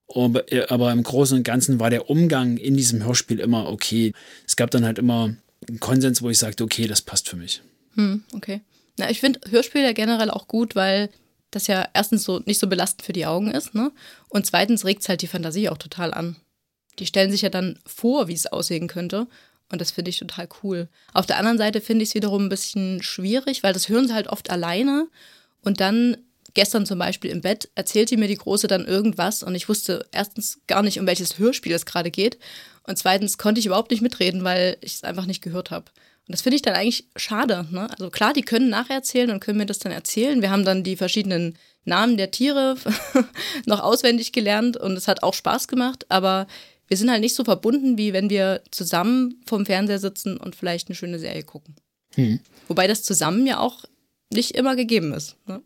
Äh, 0.09 0.67
aber, 0.69 0.93
im 0.93 1.03
Großen 1.03 1.37
und 1.37 1.45
Ganzen 1.45 1.81
war 1.81 1.91
der 1.91 2.11
Umgang 2.11 2.57
in 2.57 2.77
diesem 2.77 3.05
Hörspiel 3.05 3.41
immer 3.41 3.69
okay. 3.69 4.13
Es 4.47 4.57
gab 4.57 4.71
dann 4.71 4.85
halt 4.85 4.99
immer 4.99 5.35
ein 5.69 5.81
Konsens, 5.81 6.23
wo 6.23 6.31
ich 6.31 6.39
sagte, 6.39 6.65
okay, 6.65 6.87
das 6.87 7.03
passt 7.03 7.29
für 7.29 7.37
mich. 7.37 7.63
Hm, 7.95 8.25
okay. 8.35 8.61
Na, 8.99 9.11
ich 9.11 9.21
finde 9.21 9.41
Hörspiele 9.51 9.95
generell 9.95 10.31
auch 10.31 10.47
gut, 10.47 10.75
weil 10.75 11.11
das 11.51 11.67
ja 11.67 11.89
erstens 11.95 12.25
so 12.25 12.41
nicht 12.45 12.59
so 12.59 12.67
belastend 12.67 13.03
für 13.03 13.13
die 13.13 13.27
Augen 13.27 13.51
ist, 13.51 13.75
ne? 13.75 13.93
Und 14.29 14.47
zweitens 14.47 14.85
regt 14.85 15.03
es 15.03 15.09
halt 15.09 15.23
die 15.23 15.27
Fantasie 15.27 15.69
auch 15.69 15.79
total 15.79 16.13
an. 16.13 16.37
Die 16.99 17.07
stellen 17.07 17.31
sich 17.31 17.43
ja 17.43 17.49
dann 17.49 17.79
vor, 17.87 18.29
wie 18.29 18.35
es 18.35 18.47
aussehen 18.47 18.89
könnte. 18.89 19.27
Und 19.71 19.81
das 19.81 19.91
finde 19.91 20.11
ich 20.11 20.19
total 20.19 20.49
cool. 20.63 20.89
Auf 21.13 21.27
der 21.27 21.39
anderen 21.39 21.59
Seite 21.59 21.81
finde 21.81 22.03
ich 22.03 22.11
es 22.11 22.15
wiederum 22.15 22.45
ein 22.47 22.49
bisschen 22.49 23.03
schwierig, 23.03 23.63
weil 23.63 23.73
das 23.73 23.89
hören 23.89 24.07
sie 24.07 24.15
halt 24.15 24.29
oft 24.29 24.51
alleine. 24.51 25.09
Und 25.63 25.81
dann, 25.81 26.17
gestern 26.53 26.87
zum 26.87 26.99
Beispiel 26.99 27.31
im 27.31 27.41
Bett, 27.41 27.71
erzählte 27.75 28.17
mir 28.17 28.29
die 28.29 28.37
Große 28.37 28.67
dann 28.69 28.87
irgendwas 28.87 29.43
und 29.43 29.55
ich 29.55 29.69
wusste 29.69 30.07
erstens 30.13 30.61
gar 30.67 30.83
nicht, 30.83 31.01
um 31.01 31.07
welches 31.07 31.39
Hörspiel 31.39 31.73
es 31.73 31.87
gerade 31.87 32.11
geht. 32.11 32.39
Und 32.87 32.99
zweitens 32.99 33.39
konnte 33.39 33.59
ich 33.59 33.67
überhaupt 33.67 33.91
nicht 33.91 34.03
mitreden, 34.03 34.45
weil 34.45 34.77
ich 34.81 34.95
es 34.95 35.05
einfach 35.05 35.27
nicht 35.27 35.43
gehört 35.43 35.71
habe. 35.71 35.87
Und 36.27 36.33
das 36.33 36.43
finde 36.43 36.57
ich 36.57 36.63
dann 36.63 36.75
eigentlich 36.75 37.07
schade. 37.17 37.67
Ne? 37.71 37.89
Also 37.91 38.11
klar, 38.11 38.33
die 38.33 38.43
können 38.43 38.71
nacherzählen 38.71 39.31
und 39.31 39.41
können 39.41 39.59
mir 39.59 39.67
das 39.67 39.79
dann 39.79 39.93
erzählen. 39.93 40.41
Wir 40.41 40.51
haben 40.51 40.65
dann 40.65 40.83
die 40.83 40.97
verschiedenen 40.97 41.59
Namen 41.85 42.17
der 42.17 42.31
Tiere 42.31 42.77
noch 43.67 43.81
auswendig 43.81 44.33
gelernt 44.33 44.77
und 44.77 44.97
es 44.97 45.07
hat 45.07 45.23
auch 45.23 45.35
Spaß 45.35 45.69
gemacht, 45.69 46.07
aber 46.09 46.47
wir 46.89 46.97
sind 46.97 47.11
halt 47.11 47.21
nicht 47.21 47.35
so 47.35 47.45
verbunden, 47.45 47.97
wie 47.99 48.13
wenn 48.13 48.31
wir 48.31 48.63
zusammen 48.71 49.41
vorm 49.47 49.67
Fernseher 49.67 49.99
sitzen 49.99 50.37
und 50.37 50.55
vielleicht 50.55 50.89
eine 50.89 50.95
schöne 50.95 51.19
Serie 51.19 51.43
gucken. 51.43 51.75
Hm. 52.15 52.41
Wobei 52.69 52.87
das 52.87 53.03
zusammen 53.03 53.47
ja 53.47 53.59
auch 53.59 53.85
nicht 54.33 54.53
immer 54.53 54.77
gegeben 54.77 55.13
ist. 55.13 55.37
Ne? 55.47 55.63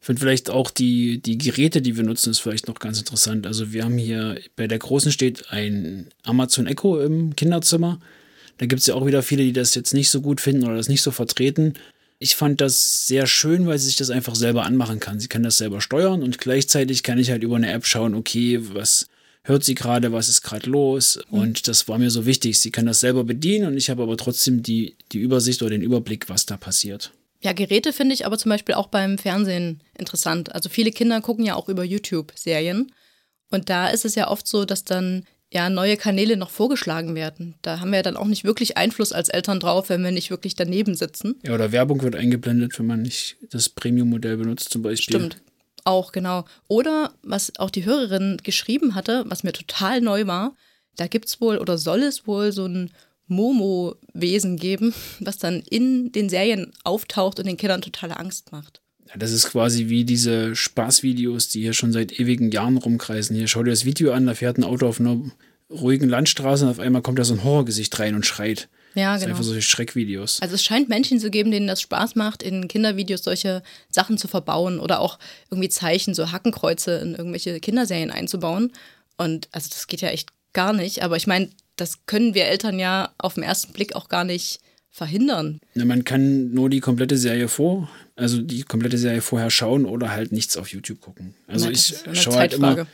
Ich 0.00 0.06
finde 0.06 0.20
vielleicht 0.20 0.50
auch 0.50 0.70
die, 0.70 1.20
die 1.20 1.38
Geräte, 1.38 1.82
die 1.82 1.96
wir 1.96 2.04
nutzen, 2.04 2.30
ist 2.30 2.38
vielleicht 2.38 2.68
noch 2.68 2.78
ganz 2.78 2.98
interessant. 2.98 3.46
Also 3.46 3.72
wir 3.72 3.84
haben 3.84 3.98
hier 3.98 4.38
bei 4.54 4.68
der 4.68 4.78
Großen 4.78 5.10
steht 5.10 5.50
ein 5.50 6.08
Amazon 6.22 6.66
Echo 6.66 7.00
im 7.00 7.34
Kinderzimmer. 7.34 7.98
Da 8.58 8.66
gibt 8.66 8.80
es 8.80 8.86
ja 8.86 8.94
auch 8.94 9.06
wieder 9.06 9.22
viele, 9.22 9.42
die 9.42 9.52
das 9.52 9.74
jetzt 9.74 9.94
nicht 9.94 10.10
so 10.10 10.20
gut 10.20 10.40
finden 10.40 10.64
oder 10.64 10.76
das 10.76 10.88
nicht 10.88 11.02
so 11.02 11.10
vertreten. 11.10 11.74
Ich 12.18 12.36
fand 12.36 12.60
das 12.60 13.06
sehr 13.06 13.26
schön, 13.26 13.66
weil 13.66 13.78
sie 13.78 13.86
sich 13.86 13.96
das 13.96 14.10
einfach 14.10 14.34
selber 14.34 14.64
anmachen 14.64 15.00
kann. 15.00 15.20
Sie 15.20 15.28
kann 15.28 15.42
das 15.42 15.58
selber 15.58 15.80
steuern 15.80 16.22
und 16.22 16.38
gleichzeitig 16.38 17.02
kann 17.02 17.18
ich 17.18 17.30
halt 17.30 17.42
über 17.42 17.56
eine 17.56 17.72
App 17.72 17.84
schauen, 17.84 18.14
okay, 18.14 18.60
was 18.72 19.08
hört 19.46 19.64
sie 19.64 19.74
gerade, 19.74 20.12
was 20.12 20.28
ist 20.28 20.42
gerade 20.42 20.68
los. 20.68 21.18
Mhm. 21.30 21.38
Und 21.38 21.68
das 21.68 21.88
war 21.88 21.98
mir 21.98 22.10
so 22.10 22.26
wichtig. 22.26 22.58
Sie 22.60 22.70
kann 22.70 22.86
das 22.86 23.00
selber 23.00 23.24
bedienen 23.24 23.68
und 23.68 23.76
ich 23.76 23.90
habe 23.90 24.02
aber 24.02 24.16
trotzdem 24.16 24.62
die, 24.62 24.96
die 25.12 25.18
Übersicht 25.18 25.62
oder 25.62 25.70
den 25.70 25.82
Überblick, 25.82 26.28
was 26.28 26.46
da 26.46 26.56
passiert. 26.56 27.12
Ja, 27.42 27.52
Geräte 27.52 27.92
finde 27.92 28.14
ich 28.14 28.26
aber 28.26 28.38
zum 28.38 28.50
Beispiel 28.50 28.74
auch 28.74 28.88
beim 28.88 29.18
Fernsehen 29.18 29.80
interessant. 29.96 30.54
Also 30.54 30.68
viele 30.68 30.90
Kinder 30.90 31.20
gucken 31.20 31.44
ja 31.44 31.54
auch 31.54 31.68
über 31.68 31.84
YouTube 31.84 32.32
Serien. 32.34 32.92
Und 33.50 33.70
da 33.70 33.88
ist 33.88 34.04
es 34.04 34.16
ja 34.16 34.28
oft 34.28 34.48
so, 34.48 34.64
dass 34.64 34.84
dann 34.84 35.24
ja 35.52 35.70
neue 35.70 35.96
Kanäle 35.96 36.36
noch 36.36 36.50
vorgeschlagen 36.50 37.14
werden. 37.14 37.54
Da 37.62 37.78
haben 37.78 37.90
wir 37.90 37.98
ja 37.98 38.02
dann 38.02 38.16
auch 38.16 38.26
nicht 38.26 38.42
wirklich 38.42 38.76
Einfluss 38.76 39.12
als 39.12 39.28
Eltern 39.28 39.60
drauf, 39.60 39.90
wenn 39.90 40.02
wir 40.02 40.10
nicht 40.10 40.30
wirklich 40.30 40.56
daneben 40.56 40.96
sitzen. 40.96 41.36
Ja, 41.44 41.54
oder 41.54 41.70
Werbung 41.70 42.02
wird 42.02 42.16
eingeblendet, 42.16 42.76
wenn 42.78 42.86
man 42.86 43.02
nicht 43.02 43.36
das 43.50 43.68
Premium-Modell 43.68 44.38
benutzt 44.38 44.70
zum 44.70 44.82
Beispiel. 44.82 45.16
Stimmt. 45.16 45.40
Auch, 45.86 46.10
genau. 46.10 46.44
Oder 46.66 47.12
was 47.22 47.52
auch 47.60 47.70
die 47.70 47.84
Hörerin 47.84 48.38
geschrieben 48.42 48.96
hatte, 48.96 49.24
was 49.28 49.44
mir 49.44 49.52
total 49.52 50.00
neu 50.00 50.26
war, 50.26 50.56
da 50.96 51.06
gibt 51.06 51.26
es 51.28 51.40
wohl 51.40 51.58
oder 51.58 51.78
soll 51.78 52.02
es 52.02 52.26
wohl 52.26 52.50
so 52.50 52.66
ein 52.66 52.90
Momo-Wesen 53.28 54.56
geben, 54.56 54.92
was 55.20 55.38
dann 55.38 55.60
in 55.60 56.10
den 56.10 56.28
Serien 56.28 56.72
auftaucht 56.82 57.38
und 57.38 57.46
den 57.46 57.56
Kindern 57.56 57.82
totale 57.82 58.18
Angst 58.18 58.50
macht. 58.50 58.82
Ja, 59.06 59.16
das 59.16 59.30
ist 59.30 59.48
quasi 59.48 59.88
wie 59.88 60.04
diese 60.04 60.56
Spaßvideos, 60.56 61.50
die 61.50 61.60
hier 61.60 61.72
schon 61.72 61.92
seit 61.92 62.18
ewigen 62.18 62.50
Jahren 62.50 62.78
rumkreisen. 62.78 63.36
Hier 63.36 63.46
schau 63.46 63.62
dir 63.62 63.70
das 63.70 63.84
Video 63.84 64.10
an, 64.10 64.26
da 64.26 64.34
fährt 64.34 64.58
ein 64.58 64.64
Auto 64.64 64.88
auf 64.88 64.98
einer 64.98 65.22
ruhigen 65.70 66.08
Landstraße 66.08 66.64
und 66.64 66.70
auf 66.72 66.80
einmal 66.80 67.02
kommt 67.02 67.20
da 67.20 67.24
so 67.24 67.34
ein 67.34 67.44
Horrorgesicht 67.44 67.96
rein 68.00 68.16
und 68.16 68.26
schreit. 68.26 68.68
Ja, 68.96 69.12
das 69.12 69.22
genau. 69.22 69.34
einfach 69.34 69.44
solche 69.44 69.62
Schreckvideos. 69.62 70.40
Also 70.40 70.54
es 70.54 70.64
scheint 70.64 70.88
Menschen 70.88 71.20
zu 71.20 71.30
geben, 71.30 71.50
denen 71.50 71.66
das 71.66 71.82
Spaß 71.82 72.14
macht, 72.14 72.42
in 72.42 72.66
Kindervideos 72.66 73.22
solche 73.22 73.62
Sachen 73.90 74.16
zu 74.16 74.26
verbauen 74.26 74.80
oder 74.80 75.00
auch 75.00 75.18
irgendwie 75.50 75.68
Zeichen, 75.68 76.14
so 76.14 76.32
Hackenkreuze 76.32 76.96
in 76.98 77.14
irgendwelche 77.14 77.60
Kinderserien 77.60 78.10
einzubauen. 78.10 78.72
Und 79.18 79.48
also 79.52 79.68
das 79.70 79.86
geht 79.86 80.00
ja 80.00 80.08
echt 80.08 80.30
gar 80.54 80.72
nicht. 80.72 81.02
Aber 81.02 81.16
ich 81.16 81.26
meine, 81.26 81.50
das 81.76 82.06
können 82.06 82.34
wir 82.34 82.46
Eltern 82.46 82.78
ja 82.78 83.12
auf 83.18 83.34
den 83.34 83.42
ersten 83.42 83.74
Blick 83.74 83.94
auch 83.94 84.08
gar 84.08 84.24
nicht 84.24 84.60
verhindern. 84.96 85.60
Na, 85.74 85.84
man 85.84 86.04
kann 86.04 86.54
nur 86.54 86.70
die 86.70 86.80
komplette 86.80 87.18
Serie 87.18 87.48
vor, 87.48 87.90
also 88.14 88.40
die 88.40 88.62
komplette 88.62 88.96
Serie 88.96 89.20
vorher 89.20 89.50
schauen 89.50 89.84
oder 89.84 90.10
halt 90.10 90.32
nichts 90.32 90.56
auf 90.56 90.68
YouTube 90.68 91.02
gucken. 91.02 91.34
Also 91.46 91.66
Na, 91.66 91.72
ich 91.72 91.94
schaue 92.14 92.36
halt 92.36 92.54
immer. 92.54 92.86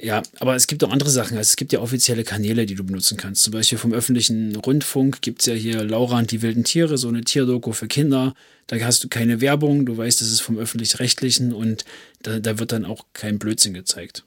Ja, 0.00 0.22
aber 0.38 0.54
es 0.54 0.68
gibt 0.68 0.84
auch 0.84 0.92
andere 0.92 1.10
Sachen. 1.10 1.36
Also 1.36 1.48
es 1.48 1.56
gibt 1.56 1.72
ja 1.72 1.80
offizielle 1.80 2.22
Kanäle, 2.22 2.64
die 2.64 2.76
du 2.76 2.84
benutzen 2.84 3.16
kannst. 3.16 3.42
Zum 3.42 3.54
Beispiel 3.54 3.76
vom 3.76 3.92
öffentlichen 3.92 4.54
Rundfunk 4.54 5.20
gibt 5.20 5.40
es 5.40 5.46
ja 5.46 5.54
hier 5.54 5.82
Laura 5.82 6.20
und 6.20 6.30
die 6.30 6.42
wilden 6.42 6.62
Tiere, 6.62 6.96
so 6.96 7.08
eine 7.08 7.22
Tierdoku 7.22 7.72
für 7.72 7.88
Kinder. 7.88 8.34
Da 8.68 8.76
hast 8.78 9.02
du 9.02 9.08
keine 9.08 9.40
Werbung, 9.40 9.84
du 9.84 9.96
weißt, 9.96 10.20
das 10.20 10.28
ist 10.28 10.40
vom 10.40 10.58
öffentlich-rechtlichen 10.58 11.52
und 11.52 11.84
da, 12.22 12.38
da 12.38 12.60
wird 12.60 12.70
dann 12.70 12.84
auch 12.84 13.04
kein 13.14 13.40
Blödsinn 13.40 13.74
gezeigt. 13.74 14.22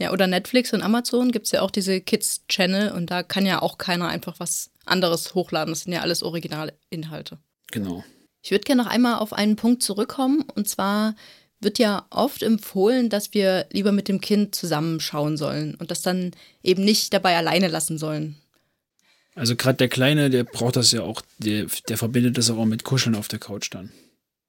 Ja, 0.00 0.12
oder 0.12 0.26
Netflix 0.26 0.72
und 0.72 0.82
Amazon 0.82 1.30
gibt 1.30 1.46
es 1.46 1.52
ja 1.52 1.62
auch 1.62 1.70
diese 1.70 2.00
Kids-Channel 2.00 2.92
und 2.92 3.10
da 3.10 3.22
kann 3.22 3.46
ja 3.46 3.62
auch 3.62 3.78
keiner 3.78 4.08
einfach 4.08 4.40
was 4.40 4.70
anderes 4.84 5.34
hochladen. 5.34 5.72
Das 5.72 5.82
sind 5.82 5.92
ja 5.92 6.00
alles 6.00 6.22
Originalinhalte. 6.22 7.38
Genau. 7.70 8.04
Ich 8.42 8.50
würde 8.50 8.64
gerne 8.64 8.82
noch 8.82 8.90
einmal 8.90 9.16
auf 9.16 9.32
einen 9.32 9.56
Punkt 9.56 9.82
zurückkommen 9.82 10.44
und 10.54 10.68
zwar 10.68 11.14
wird 11.60 11.78
ja 11.78 12.06
oft 12.10 12.42
empfohlen, 12.42 13.08
dass 13.08 13.32
wir 13.32 13.66
lieber 13.72 13.92
mit 13.92 14.08
dem 14.08 14.20
Kind 14.20 14.54
zusammenschauen 14.54 15.36
sollen 15.36 15.76
und 15.76 15.90
das 15.90 16.02
dann 16.02 16.32
eben 16.62 16.84
nicht 16.84 17.12
dabei 17.14 17.36
alleine 17.36 17.68
lassen 17.68 17.96
sollen. 17.96 18.36
Also 19.34 19.56
gerade 19.56 19.78
der 19.78 19.88
Kleine, 19.88 20.30
der 20.30 20.44
braucht 20.44 20.76
das 20.76 20.92
ja 20.92 21.02
auch, 21.02 21.22
der, 21.38 21.66
der 21.88 21.98
verbindet 21.98 22.38
das 22.38 22.50
auch 22.50 22.64
mit 22.64 22.84
Kuscheln 22.84 23.16
auf 23.16 23.28
der 23.28 23.40
Couch 23.40 23.68
dann. 23.72 23.90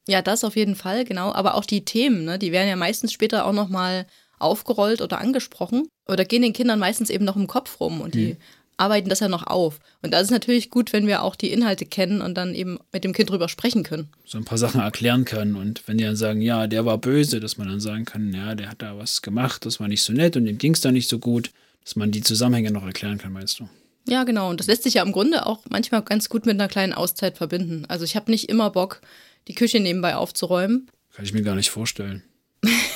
Ja, 0.07 0.21
das 0.21 0.43
auf 0.43 0.55
jeden 0.55 0.75
Fall, 0.75 1.05
genau. 1.05 1.31
Aber 1.31 1.55
auch 1.55 1.65
die 1.65 1.85
Themen, 1.85 2.25
ne, 2.25 2.37
die 2.37 2.51
werden 2.51 2.69
ja 2.69 2.75
meistens 2.75 3.11
später 3.11 3.45
auch 3.45 3.53
nochmal 3.53 4.05
aufgerollt 4.39 5.01
oder 5.01 5.19
angesprochen 5.19 5.87
oder 6.07 6.25
gehen 6.25 6.41
den 6.41 6.53
Kindern 6.53 6.79
meistens 6.79 7.09
eben 7.09 7.25
noch 7.25 7.35
im 7.35 7.47
Kopf 7.47 7.79
rum 7.79 8.01
und 8.01 8.15
die 8.15 8.33
mhm. 8.33 8.37
arbeiten 8.77 9.09
das 9.09 9.19
ja 9.19 9.27
noch 9.27 9.47
auf. 9.47 9.79
Und 10.01 10.13
da 10.13 10.19
ist 10.19 10.25
es 10.25 10.31
natürlich 10.31 10.69
gut, 10.69 10.93
wenn 10.93 11.07
wir 11.07 11.23
auch 11.23 11.35
die 11.35 11.51
Inhalte 11.51 11.85
kennen 11.85 12.21
und 12.21 12.35
dann 12.35 12.55
eben 12.55 12.79
mit 12.91 13.03
dem 13.03 13.13
Kind 13.13 13.29
drüber 13.29 13.49
sprechen 13.49 13.83
können. 13.83 14.09
So 14.25 14.37
ein 14.37 14.45
paar 14.45 14.57
Sachen 14.57 14.81
erklären 14.81 15.25
können 15.25 15.55
und 15.55 15.87
wenn 15.87 15.97
die 15.97 16.03
dann 16.03 16.15
sagen, 16.15 16.41
ja, 16.41 16.67
der 16.67 16.85
war 16.85 16.97
böse, 16.97 17.39
dass 17.39 17.57
man 17.57 17.67
dann 17.67 17.79
sagen 17.79 18.05
kann, 18.05 18.33
ja, 18.33 18.55
der 18.55 18.69
hat 18.69 18.81
da 18.81 18.97
was 18.97 19.21
gemacht, 19.21 19.65
das 19.65 19.79
war 19.79 19.87
nicht 19.87 20.03
so 20.03 20.13
nett 20.13 20.37
und 20.37 20.45
dem 20.45 20.57
ging 20.57 20.73
es 20.73 20.81
da 20.81 20.91
nicht 20.91 21.09
so 21.09 21.19
gut, 21.19 21.51
dass 21.83 21.95
man 21.95 22.11
die 22.11 22.21
Zusammenhänge 22.21 22.71
noch 22.71 22.85
erklären 22.85 23.17
kann, 23.17 23.33
meinst 23.33 23.59
du? 23.59 23.69
Ja, 24.07 24.23
genau. 24.23 24.49
Und 24.49 24.59
das 24.59 24.67
lässt 24.67 24.83
sich 24.83 24.95
ja 24.95 25.03
im 25.03 25.11
Grunde 25.11 25.45
auch 25.45 25.63
manchmal 25.69 26.03
ganz 26.03 26.29
gut 26.29 26.45
mit 26.45 26.53
einer 26.53 26.67
kleinen 26.67 26.93
Auszeit 26.93 27.37
verbinden. 27.37 27.85
Also 27.87 28.05
ich 28.05 28.15
habe 28.15 28.31
nicht 28.31 28.49
immer 28.49 28.69
Bock, 28.69 29.01
die 29.47 29.55
Küche 29.55 29.79
nebenbei 29.79 30.15
aufzuräumen. 30.15 30.89
Kann 31.13 31.25
ich 31.25 31.33
mir 31.33 31.43
gar 31.43 31.55
nicht 31.55 31.69
vorstellen. 31.69 32.23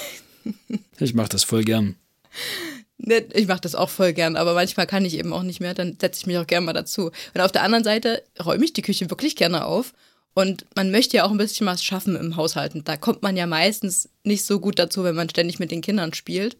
ich 0.99 1.13
mache 1.13 1.29
das 1.29 1.43
voll 1.43 1.63
gern. 1.63 1.95
Ich 3.33 3.47
mache 3.47 3.61
das 3.61 3.75
auch 3.75 3.89
voll 3.89 4.13
gern, 4.13 4.35
aber 4.35 4.53
manchmal 4.53 4.85
kann 4.85 5.05
ich 5.05 5.17
eben 5.17 5.31
auch 5.31 5.43
nicht 5.43 5.61
mehr, 5.61 5.73
dann 5.73 5.97
setze 5.99 6.19
ich 6.19 6.27
mich 6.27 6.37
auch 6.37 6.47
gerne 6.47 6.65
mal 6.65 6.73
dazu. 6.73 7.11
Und 7.33 7.41
auf 7.41 7.51
der 7.51 7.63
anderen 7.63 7.83
Seite 7.83 8.23
räume 8.43 8.65
ich 8.65 8.73
die 8.73 8.81
Küche 8.81 9.09
wirklich 9.09 9.35
gerne 9.35 9.65
auf. 9.65 9.93
Und 10.33 10.65
man 10.75 10.91
möchte 10.91 11.17
ja 11.17 11.25
auch 11.25 11.31
ein 11.31 11.37
bisschen 11.37 11.65
was 11.65 11.83
schaffen 11.83 12.15
im 12.15 12.35
Haushalten. 12.35 12.83
Da 12.83 12.97
kommt 12.97 13.23
man 13.23 13.35
ja 13.35 13.47
meistens 13.47 14.09
nicht 14.23 14.45
so 14.45 14.59
gut 14.59 14.79
dazu, 14.79 15.03
wenn 15.03 15.15
man 15.15 15.29
ständig 15.29 15.59
mit 15.59 15.71
den 15.71 15.81
Kindern 15.81 16.13
spielt. 16.13 16.57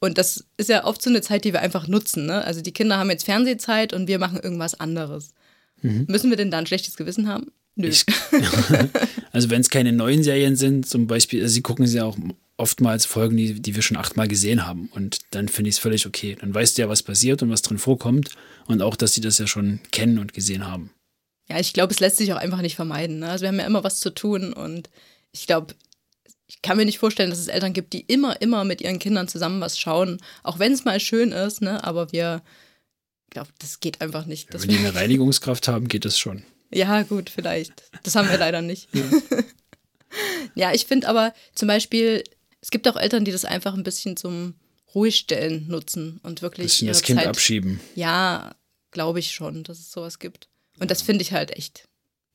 Und 0.00 0.18
das 0.18 0.44
ist 0.56 0.68
ja 0.68 0.84
oft 0.84 1.00
so 1.00 1.10
eine 1.10 1.22
Zeit, 1.22 1.44
die 1.44 1.52
wir 1.52 1.60
einfach 1.60 1.86
nutzen. 1.86 2.26
Ne? 2.26 2.44
Also 2.44 2.60
die 2.60 2.72
Kinder 2.72 2.98
haben 2.98 3.10
jetzt 3.10 3.24
Fernsehzeit 3.24 3.92
und 3.92 4.08
wir 4.08 4.18
machen 4.18 4.40
irgendwas 4.42 4.78
anderes. 4.78 5.32
Mhm. 5.80 6.06
Müssen 6.08 6.30
wir 6.30 6.36
denn 6.36 6.50
da 6.50 6.58
ein 6.58 6.66
schlechtes 6.66 6.96
Gewissen 6.96 7.28
haben? 7.28 7.52
Nö. 7.76 7.88
Ich, 7.88 8.04
also 9.32 9.50
wenn 9.50 9.60
es 9.60 9.70
keine 9.70 9.92
neuen 9.92 10.22
Serien 10.22 10.56
sind, 10.56 10.86
zum 10.86 11.06
Beispiel, 11.06 11.42
also 11.42 11.54
sie 11.54 11.62
gucken 11.62 11.86
sie 11.86 12.00
auch 12.00 12.16
oftmals 12.56 13.04
Folgen, 13.06 13.36
die, 13.36 13.60
die 13.60 13.74
wir 13.74 13.82
schon 13.82 13.96
achtmal 13.96 14.28
gesehen 14.28 14.66
haben. 14.66 14.88
Und 14.92 15.18
dann 15.30 15.48
finde 15.48 15.68
ich 15.68 15.76
es 15.76 15.80
völlig 15.80 16.06
okay. 16.06 16.36
Dann 16.40 16.54
weißt 16.54 16.76
du 16.76 16.82
ja, 16.82 16.88
was 16.88 17.02
passiert 17.02 17.42
und 17.42 17.50
was 17.50 17.62
drin 17.62 17.78
vorkommt. 17.78 18.30
Und 18.66 18.82
auch, 18.82 18.96
dass 18.96 19.12
sie 19.12 19.20
das 19.20 19.38
ja 19.38 19.46
schon 19.46 19.80
kennen 19.90 20.18
und 20.18 20.34
gesehen 20.34 20.66
haben. 20.66 20.90
Ja, 21.48 21.58
ich 21.58 21.72
glaube, 21.72 21.92
es 21.92 22.00
lässt 22.00 22.16
sich 22.16 22.32
auch 22.32 22.38
einfach 22.38 22.62
nicht 22.62 22.76
vermeiden. 22.76 23.18
Ne? 23.18 23.28
Also 23.28 23.42
wir 23.42 23.48
haben 23.48 23.58
ja 23.58 23.66
immer 23.66 23.84
was 23.84 24.00
zu 24.00 24.10
tun 24.10 24.52
und 24.52 24.88
ich 25.32 25.46
glaube, 25.46 25.74
ich 26.46 26.62
kann 26.62 26.76
mir 26.76 26.84
nicht 26.84 26.98
vorstellen, 26.98 27.30
dass 27.30 27.38
es 27.38 27.48
Eltern 27.48 27.72
gibt, 27.72 27.92
die 27.92 28.00
immer, 28.00 28.40
immer 28.40 28.64
mit 28.64 28.80
ihren 28.80 28.98
Kindern 28.98 29.28
zusammen 29.28 29.60
was 29.60 29.78
schauen, 29.78 30.20
auch 30.42 30.58
wenn 30.58 30.72
es 30.72 30.84
mal 30.84 31.00
schön 31.00 31.32
ist, 31.32 31.62
ne? 31.62 31.82
Aber 31.84 32.12
wir, 32.12 32.42
ich 33.26 33.30
glaube, 33.30 33.48
das 33.58 33.80
geht 33.80 34.00
einfach 34.00 34.26
nicht. 34.26 34.52
Ja, 34.52 34.62
wenn 34.62 34.68
die 34.68 34.78
eine 34.78 34.94
Reinigungskraft 34.94 35.68
haben, 35.68 35.88
geht 35.88 36.04
das 36.04 36.18
schon. 36.18 36.44
Ja, 36.72 37.02
gut, 37.02 37.30
vielleicht. 37.30 37.84
Das 38.02 38.14
haben 38.14 38.28
wir 38.28 38.38
leider 38.38 38.62
nicht. 38.62 38.88
Ja, 38.92 39.02
ja 40.54 40.72
ich 40.72 40.86
finde 40.86 41.08
aber 41.08 41.34
zum 41.54 41.68
Beispiel, 41.68 42.24
es 42.64 42.70
gibt 42.70 42.88
auch 42.88 42.96
Eltern, 42.96 43.26
die 43.26 43.30
das 43.30 43.44
einfach 43.44 43.74
ein 43.74 43.82
bisschen 43.82 44.16
zum 44.16 44.54
Ruhigstellen 44.94 45.68
nutzen 45.68 46.18
und 46.22 46.40
wirklich. 46.40 46.68
Bisschen 46.68 46.88
das 46.88 47.02
Kind 47.02 47.18
Zeit, 47.18 47.28
abschieben. 47.28 47.78
Ja, 47.94 48.54
glaube 48.90 49.18
ich 49.18 49.32
schon, 49.32 49.64
dass 49.64 49.78
es 49.80 49.92
sowas 49.92 50.18
gibt. 50.18 50.48
Und 50.78 50.90
das 50.90 51.02
finde 51.02 51.20
ich 51.20 51.34
halt 51.34 51.50
echt 51.50 51.86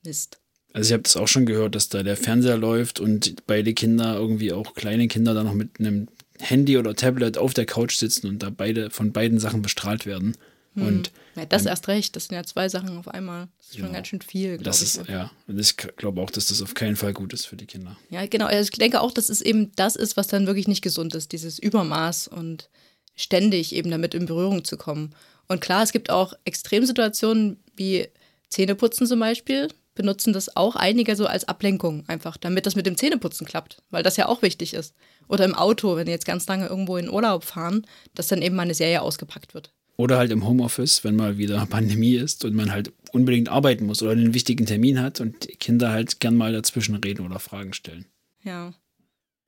Mist. 0.04 0.38
Also 0.72 0.90
ich 0.90 0.94
habe 0.94 1.02
das 1.02 1.18
auch 1.18 1.28
schon 1.28 1.48
gehört, 1.48 1.74
dass 1.74 1.90
da 1.90 2.04
der 2.04 2.16
Fernseher 2.16 2.58
läuft 2.58 3.00
und 3.00 3.48
beide 3.48 3.74
Kinder, 3.74 4.18
irgendwie 4.18 4.54
auch 4.54 4.76
kleine 4.76 5.08
Kinder, 5.08 5.34
dann 5.34 5.48
noch 5.48 5.56
mit 5.56 5.80
einem 5.80 6.10
Handy 6.38 6.78
oder 6.78 6.96
Tablet 6.96 7.40
auf 7.40 7.56
der 7.56 7.66
Couch 7.66 7.96
sitzen 7.96 8.28
und 8.28 8.44
da 8.44 8.52
beide 8.52 8.92
von 8.92 9.12
beiden 9.12 9.40
Sachen 9.40 9.64
bestrahlt 9.64 10.06
werden. 10.06 10.38
Und 10.82 11.12
ja, 11.36 11.46
das 11.46 11.66
erst 11.66 11.88
recht, 11.88 12.16
das 12.16 12.26
sind 12.26 12.36
ja 12.36 12.44
zwei 12.44 12.70
Sachen 12.70 12.98
auf 12.98 13.08
einmal. 13.08 13.48
Das 13.58 13.68
ist 13.68 13.74
schon 13.76 13.84
Genau. 13.84 13.94
ganz 13.94 14.08
schön 14.08 14.22
viel, 14.22 14.58
das 14.58 14.82
ich. 14.82 14.96
ist, 15.00 15.08
ja, 15.08 15.32
und 15.48 15.60
ich 15.60 15.78
glaube 15.78 16.22
auch, 16.22 16.30
dass 16.32 16.48
das 16.48 16.62
auf 16.62 16.74
keinen 16.74 16.96
Fall 16.96 17.14
gut 17.14 17.34
ist 17.34 17.46
für 17.46 17.56
die 17.56 17.66
Kinder. 17.66 17.98
Ja, 18.10 18.26
genau. 18.26 18.46
Also 18.46 18.64
ich 18.64 18.72
denke 18.72 19.02
auch, 19.02 19.12
dass 19.12 19.30
es 19.30 19.42
eben 19.42 19.72
das 19.76 19.96
ist, 19.96 20.18
was 20.18 20.28
dann 20.28 20.48
wirklich 20.48 20.68
nicht 20.68 20.82
gesund 20.82 21.16
ist, 21.16 21.32
dieses 21.32 21.60
Übermaß 21.60 22.28
und 22.28 22.70
ständig 23.16 23.74
eben 23.76 23.92
damit 23.92 24.14
in 24.14 24.26
Berührung 24.26 24.64
zu 24.64 24.78
kommen. 24.78 25.14
Und 25.48 25.62
klar, 25.62 25.84
es 25.84 25.92
gibt 25.92 26.10
auch 26.10 26.34
Extremsituationen 26.46 27.58
wie 27.76 28.08
Zähneputzen 28.50 29.08
zum 29.08 29.20
Beispiel, 29.20 29.68
benutzen 29.96 30.32
das 30.32 30.56
auch 30.56 30.76
einige 30.78 31.16
so 31.16 31.26
als 31.28 31.46
Ablenkung 31.48 32.04
einfach, 32.08 32.38
damit 32.38 32.66
das 32.66 32.76
mit 32.76 32.86
dem 32.86 32.96
Zähneputzen 32.96 33.46
klappt, 33.46 33.82
weil 33.90 34.02
das 34.04 34.16
ja 34.16 34.28
auch 34.28 34.42
wichtig 34.42 34.74
ist. 34.74 34.94
Oder 35.28 35.44
im 35.46 35.56
Auto, 35.56 35.96
wenn 35.98 36.06
die 36.06 36.12
jetzt 36.14 36.26
ganz 36.26 36.48
lange 36.48 36.68
irgendwo 36.68 36.96
in 36.98 37.10
Urlaub 37.10 37.44
fahren, 37.44 37.86
dass 38.16 38.28
dann 38.28 38.42
eben 38.42 38.56
mal 38.56 38.64
eine 38.64 38.74
Serie 38.74 39.02
ausgepackt 39.02 39.54
wird. 39.54 39.74
Oder 40.00 40.18
halt 40.18 40.32
im 40.32 40.48
Homeoffice, 40.48 41.04
wenn 41.04 41.18
mal 41.18 41.38
wieder 41.38 41.66
Pandemie 41.70 42.16
ist 42.16 42.46
und 42.46 42.56
man 42.56 42.72
halt 42.72 42.94
unbedingt 43.12 43.50
arbeiten 43.50 43.86
muss 43.86 44.02
oder 44.02 44.14
einen 44.14 44.34
wichtigen 44.34 44.66
Termin 44.66 45.02
hat 45.02 45.20
und 45.20 45.50
die 45.50 45.58
Kinder 45.58 45.92
halt 45.92 46.22
gern 46.22 46.38
mal 46.38 46.54
dazwischen 46.54 46.96
reden 46.96 47.26
oder 47.26 47.38
Fragen 47.38 47.74
stellen. 47.74 48.06
Ja. 48.42 48.74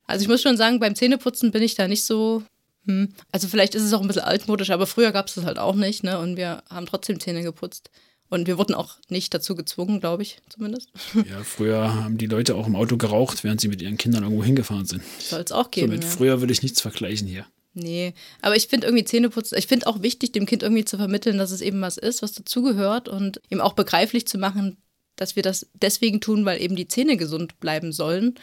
Also 0.04 0.24
ich 0.24 0.28
muss 0.28 0.42
schon 0.42 0.58
sagen, 0.58 0.78
beim 0.78 0.94
Zähneputzen 0.94 1.52
bin 1.52 1.62
ich 1.62 1.74
da 1.74 1.88
nicht 1.88 2.04
so. 2.04 2.42
Hm. 2.84 3.14
Also 3.30 3.48
vielleicht 3.48 3.74
ist 3.74 3.82
es 3.82 3.94
auch 3.94 4.02
ein 4.02 4.08
bisschen 4.08 4.24
altmodisch, 4.24 4.68
aber 4.68 4.86
früher 4.86 5.10
gab 5.10 5.28
es 5.28 5.36
das 5.36 5.46
halt 5.46 5.58
auch 5.58 5.74
nicht, 5.74 6.04
ne? 6.04 6.18
Und 6.18 6.36
wir 6.36 6.62
haben 6.68 6.84
trotzdem 6.84 7.18
Zähne 7.18 7.42
geputzt. 7.42 7.90
Und 8.28 8.46
wir 8.46 8.58
wurden 8.58 8.74
auch 8.74 8.96
nicht 9.08 9.32
dazu 9.32 9.54
gezwungen, 9.54 10.00
glaube 10.00 10.22
ich, 10.22 10.42
zumindest. 10.50 10.90
Ja, 11.30 11.42
früher 11.44 11.94
haben 11.94 12.18
die 12.18 12.26
Leute 12.26 12.56
auch 12.56 12.66
im 12.66 12.76
Auto 12.76 12.98
geraucht, 12.98 13.42
während 13.42 13.62
sie 13.62 13.68
mit 13.68 13.80
ihren 13.80 13.96
Kindern 13.96 14.24
irgendwo 14.24 14.44
hingefahren 14.44 14.84
sind. 14.84 15.02
Soll 15.18 15.40
es 15.40 15.52
auch 15.52 15.70
geben. 15.70 15.86
Somit 15.86 16.04
ja. 16.04 16.10
früher 16.10 16.40
würde 16.40 16.52
ich 16.52 16.62
nichts 16.62 16.82
vergleichen 16.82 17.26
hier. 17.26 17.46
Nee, 17.74 18.12
aber 18.42 18.54
ich 18.54 18.68
finde 18.68 18.86
irgendwie 18.86 19.04
Zähneputzen, 19.04 19.56
ich 19.56 19.66
finde 19.66 19.86
auch 19.86 20.02
wichtig, 20.02 20.32
dem 20.32 20.44
Kind 20.44 20.62
irgendwie 20.62 20.84
zu 20.84 20.98
vermitteln, 20.98 21.38
dass 21.38 21.50
es 21.50 21.62
eben 21.62 21.80
was 21.80 21.96
ist, 21.96 22.22
was 22.22 22.32
dazugehört 22.32 23.08
und 23.08 23.40
ihm 23.48 23.62
auch 23.62 23.72
begreiflich 23.72 24.26
zu 24.26 24.36
machen, 24.36 24.76
dass 25.16 25.36
wir 25.36 25.42
das 25.42 25.66
deswegen 25.74 26.20
tun, 26.20 26.44
weil 26.44 26.60
eben 26.60 26.76
die 26.76 26.88
Zähne 26.88 27.16
gesund 27.16 27.58
bleiben 27.60 27.92
sollen. 27.92 28.34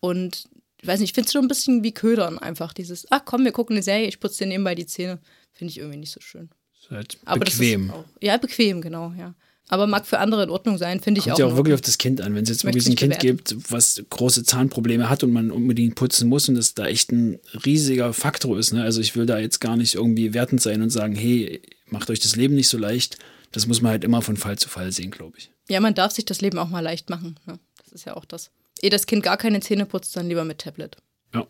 Und 0.00 0.48
ich 0.80 0.86
weiß 0.86 1.00
nicht, 1.00 1.10
ich 1.10 1.14
finde 1.14 1.26
es 1.26 1.32
schon 1.32 1.44
ein 1.44 1.48
bisschen 1.48 1.82
wie 1.82 1.92
Ködern 1.92 2.38
einfach. 2.38 2.72
Dieses, 2.72 3.06
ach 3.10 3.22
komm, 3.24 3.44
wir 3.44 3.52
gucken 3.52 3.74
eine 3.74 3.82
Serie, 3.82 4.06
ich 4.06 4.20
putze 4.20 4.44
dir 4.44 4.48
nebenbei 4.48 4.74
die 4.74 4.86
Zähne. 4.86 5.18
Finde 5.52 5.70
ich 5.72 5.78
irgendwie 5.78 5.98
nicht 5.98 6.12
so 6.12 6.20
schön. 6.20 6.50
Ist 6.78 6.90
halt 6.90 7.18
Aber 7.24 7.40
bequem. 7.40 7.88
Das 7.88 7.96
ist 7.96 8.02
auch, 8.02 8.22
ja, 8.22 8.36
bequem, 8.36 8.80
genau, 8.80 9.12
ja. 9.18 9.34
Aber 9.68 9.86
mag 9.86 10.06
für 10.06 10.18
andere 10.20 10.44
in 10.44 10.50
Ordnung 10.50 10.78
sein, 10.78 11.00
finde 11.00 11.18
ich 11.18 11.24
Kommt 11.24 11.34
auch. 11.34 11.38
ja 11.40 11.46
auch 11.46 11.56
wirklich 11.56 11.74
auf 11.74 11.80
das 11.80 11.98
Kind 11.98 12.20
an. 12.20 12.34
Wenn 12.34 12.44
es 12.44 12.50
jetzt 12.50 12.64
wirklich 12.64 12.86
ein 12.86 12.94
Kind 12.94 13.18
gibt, 13.18 13.56
was 13.72 14.02
große 14.10 14.44
Zahnprobleme 14.44 15.10
hat 15.10 15.24
und 15.24 15.32
man 15.32 15.50
unbedingt 15.50 15.96
putzen 15.96 16.28
muss 16.28 16.48
und 16.48 16.54
das 16.54 16.74
da 16.74 16.86
echt 16.86 17.10
ein 17.10 17.40
riesiger 17.64 18.12
Faktor 18.12 18.58
ist. 18.58 18.72
Ne? 18.72 18.82
Also 18.82 19.00
ich 19.00 19.16
will 19.16 19.26
da 19.26 19.38
jetzt 19.38 19.60
gar 19.60 19.76
nicht 19.76 19.96
irgendwie 19.96 20.34
wertend 20.34 20.62
sein 20.62 20.82
und 20.82 20.90
sagen, 20.90 21.16
hey, 21.16 21.62
macht 21.86 22.10
euch 22.10 22.20
das 22.20 22.36
Leben 22.36 22.54
nicht 22.54 22.68
so 22.68 22.78
leicht. 22.78 23.18
Das 23.50 23.66
muss 23.66 23.80
man 23.80 23.90
halt 23.90 24.04
immer 24.04 24.22
von 24.22 24.36
Fall 24.36 24.56
zu 24.58 24.68
Fall 24.68 24.92
sehen, 24.92 25.10
glaube 25.10 25.38
ich. 25.38 25.50
Ja, 25.68 25.80
man 25.80 25.94
darf 25.94 26.12
sich 26.12 26.24
das 26.24 26.40
Leben 26.40 26.58
auch 26.58 26.68
mal 26.68 26.80
leicht 26.80 27.10
machen. 27.10 27.38
Ne? 27.46 27.58
Das 27.82 27.92
ist 27.92 28.04
ja 28.04 28.16
auch 28.16 28.24
das. 28.24 28.50
Ehe 28.82 28.90
das 28.90 29.06
Kind 29.06 29.24
gar 29.24 29.36
keine 29.36 29.60
Zähne 29.60 29.86
putzt, 29.86 30.16
dann 30.16 30.28
lieber 30.28 30.44
mit 30.44 30.58
Tablet. 30.58 30.96
Ja. 31.34 31.46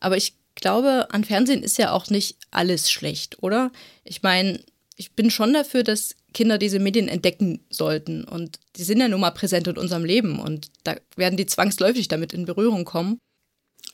Aber 0.00 0.18
ich 0.18 0.34
glaube, 0.54 1.08
an 1.10 1.24
Fernsehen 1.24 1.62
ist 1.62 1.78
ja 1.78 1.92
auch 1.92 2.10
nicht 2.10 2.36
alles 2.50 2.90
schlecht, 2.90 3.42
oder? 3.42 3.72
Ich 4.04 4.22
meine, 4.22 4.60
ich 4.96 5.12
bin 5.12 5.30
schon 5.30 5.52
dafür, 5.52 5.82
dass 5.82 6.14
Kinder 6.34 6.58
diese 6.58 6.78
Medien 6.78 7.08
entdecken 7.08 7.60
sollten. 7.70 8.24
Und 8.24 8.58
die 8.76 8.84
sind 8.84 9.00
ja 9.00 9.08
nun 9.08 9.20
mal 9.20 9.30
präsent 9.30 9.66
in 9.68 9.78
unserem 9.78 10.04
Leben. 10.04 10.38
Und 10.38 10.68
da 10.82 10.96
werden 11.16 11.36
die 11.36 11.46
zwangsläufig 11.46 12.08
damit 12.08 12.32
in 12.34 12.44
Berührung 12.44 12.84
kommen. 12.84 13.18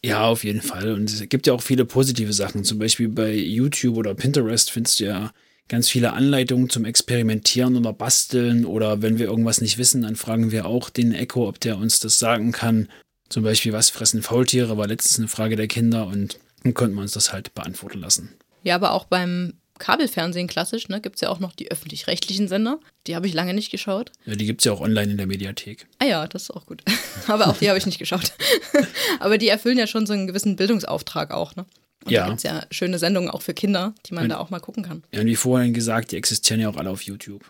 Ja, 0.03 0.25
auf 0.25 0.45
jeden 0.45 0.63
Fall. 0.63 0.93
Und 0.93 1.11
es 1.11 1.29
gibt 1.29 1.47
ja 1.47 1.53
auch 1.53 1.63
viele 1.63 1.85
positive 1.85 2.33
Sachen. 2.33 2.65
Zum 2.65 2.79
Beispiel 2.79 3.09
bei 3.09 3.33
YouTube 3.35 3.97
oder 3.97 4.15
Pinterest 4.15 4.71
findest 4.71 5.01
du 5.01 5.05
ja 5.05 5.33
ganz 5.69 5.89
viele 5.89 6.15
Anleitungen 6.15 6.71
zum 6.71 6.85
Experimentieren 6.85 7.77
oder 7.77 7.93
Basteln. 7.93 8.65
Oder 8.65 9.03
wenn 9.03 9.19
wir 9.19 9.27
irgendwas 9.27 9.61
nicht 9.61 9.79
wissen, 9.79 10.03
dann 10.03 10.17
fragen 10.17 10.51
wir 10.51 10.67
auch 10.67 10.91
den 10.91 11.13
Echo, 11.13 11.47
ob 11.47 11.61
der 11.61 11.77
uns 11.77 12.01
das 12.01 12.19
sagen 12.19 12.51
kann. 12.51 12.89
Zum 13.29 13.45
Beispiel, 13.45 13.73
was 13.73 13.91
fressen 13.91 14.23
Faultiere, 14.23 14.77
war 14.77 14.89
letztens 14.89 15.19
eine 15.19 15.29
Frage 15.29 15.55
der 15.55 15.69
Kinder 15.69 16.07
und 16.07 16.39
dann 16.65 16.75
konnten 16.75 16.97
wir 16.97 17.03
uns 17.03 17.13
das 17.13 17.33
halt 17.33 17.55
beantworten 17.55 18.01
lassen. 18.01 18.31
Ja, 18.65 18.75
aber 18.75 18.93
auch 18.93 19.05
beim 19.05 19.55
Kabelfernsehen 19.81 20.47
klassisch, 20.47 20.89
ne, 20.89 21.01
gibt 21.01 21.17
es 21.17 21.23
ja 21.23 21.29
auch 21.31 21.41
noch 21.41 21.53
die 21.53 21.71
öffentlich-rechtlichen 21.73 22.47
Sender. 22.47 22.79
Die 23.09 23.17
habe 23.17 23.27
ich 23.27 23.35
lange 23.35 23.53
nicht 23.55 23.71
geschaut. 23.73 24.13
Ja, 24.27 24.37
die 24.37 24.47
gibt 24.47 24.61
es 24.61 24.67
ja 24.67 24.73
auch 24.73 24.81
online 24.81 25.11
in 25.11 25.17
der 25.17 25.27
Mediathek. 25.27 25.89
Ah 25.99 26.05
ja, 26.05 26.27
das 26.29 26.45
ist 26.45 26.51
auch 26.53 26.67
gut. 26.67 26.83
Aber 27.27 27.49
auch 27.49 27.57
die 27.57 27.69
habe 27.69 27.79
ich 27.79 27.87
nicht 27.87 27.99
geschaut. 27.99 28.33
Aber 29.19 29.37
die 29.39 29.49
erfüllen 29.49 29.79
ja 29.79 29.89
schon 29.89 30.07
so 30.07 30.13
einen 30.13 30.29
gewissen 30.29 30.55
Bildungsauftrag 30.57 31.33
auch, 31.33 31.57
ne? 31.57 31.67
Und 32.05 32.13
Ja. 32.13 32.23
da 32.23 32.27
gibt 32.29 32.39
es 32.39 32.43
ja 32.45 32.63
schöne 32.71 32.99
Sendungen 32.99 33.29
auch 33.31 33.43
für 33.43 33.53
Kinder, 33.55 33.95
die 34.07 34.15
man 34.15 34.25
Und- 34.25 34.31
da 34.31 34.39
auch 34.39 34.51
mal 34.51 34.61
gucken 34.61 34.83
kann. 34.85 35.03
Ja, 35.13 35.21
und 35.21 35.27
wie 35.27 35.37
vorhin 35.37 35.75
gesagt, 35.75 36.13
die 36.13 36.17
existieren 36.17 36.61
ja 36.61 36.69
auch 36.71 36.77
alle 36.77 36.91
auf 36.91 37.03
YouTube. 37.03 37.45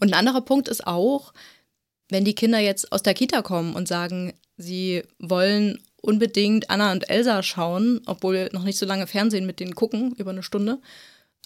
Und 0.00 0.08
ein 0.10 0.14
anderer 0.14 0.40
Punkt 0.40 0.68
ist 0.68 0.86
auch, 0.86 1.32
wenn 2.08 2.24
die 2.24 2.34
Kinder 2.34 2.58
jetzt 2.58 2.90
aus 2.92 3.02
der 3.02 3.14
Kita 3.14 3.42
kommen 3.42 3.74
und 3.74 3.88
sagen, 3.88 4.32
sie 4.56 5.02
wollen 5.18 5.78
unbedingt 6.00 6.68
Anna 6.70 6.90
und 6.92 7.08
Elsa 7.08 7.42
schauen, 7.42 8.00
obwohl 8.06 8.34
wir 8.34 8.48
noch 8.52 8.64
nicht 8.64 8.78
so 8.78 8.86
lange 8.86 9.06
Fernsehen 9.06 9.46
mit 9.46 9.60
denen 9.60 9.74
gucken, 9.74 10.14
über 10.16 10.30
eine 10.30 10.42
Stunde. 10.42 10.78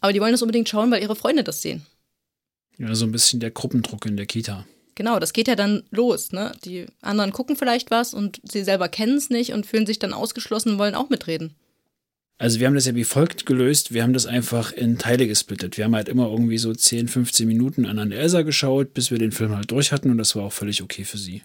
Aber 0.01 0.13
die 0.13 0.21
wollen 0.21 0.33
das 0.33 0.43
unbedingt 0.43 0.69
schauen, 0.69 0.91
weil 0.91 1.03
ihre 1.03 1.17
Freunde 1.17 1.45
das 1.45 1.63
sehen. 1.63 1.85
Ja, 2.79 2.95
so 2.95 3.07
ein 3.07 3.13
bisschen 3.13 3.41
der 3.41 3.51
Gruppendruck 3.51 4.07
in 4.07 4.17
der 4.17 4.27
Kita. 4.27 4.67
Genau, 4.95 5.19
das 5.19 5.33
geht 5.33 5.49
ja 5.49 5.57
dann 5.57 5.83
los, 5.91 6.33
ne? 6.33 6.53
Die 6.65 6.87
anderen 7.03 7.33
gucken 7.33 7.57
vielleicht 7.57 7.91
was 7.91 8.15
und 8.15 8.41
sie 8.45 8.65
selber 8.65 8.89
kennen 8.89 9.17
es 9.17 9.31
nicht 9.31 9.53
und 9.53 9.67
fühlen 9.67 9.87
sich 9.87 9.99
dann 9.99 10.15
ausgeschlossen 10.15 10.73
und 10.73 10.79
wollen 10.79 10.95
auch 10.95 11.11
mitreden. 11.11 11.55
Also 12.39 12.61
wir 12.61 12.67
haben 12.67 12.75
das 12.75 12.87
ja 12.87 12.95
wie 12.95 13.05
folgt 13.05 13.47
gelöst. 13.47 13.95
Wir 13.95 14.03
haben 14.03 14.13
das 14.13 14.27
einfach 14.27 14.73
in 14.73 14.99
Teile 14.99 15.27
gesplittet. 15.27 15.77
Wir 15.79 15.85
haben 15.85 15.95
halt 15.95 16.09
immer 16.09 16.31
irgendwie 16.31 16.59
so 16.59 16.75
10, 16.75 17.09
15 17.09 17.47
Minuten 17.47 17.87
an 17.87 18.13
Elsa 18.13 18.43
geschaut, 18.43 18.93
bis 18.93 19.11
wir 19.11 19.19
den 19.19 19.33
Film 19.33 19.57
halt 19.57 19.71
durch 19.71 19.93
hatten 19.93 20.11
und 20.11 20.19
das 20.19 20.37
war 20.37 20.45
auch 20.45 20.53
völlig 20.53 20.83
okay 20.83 21.05
für 21.05 21.19
sie. 21.19 21.43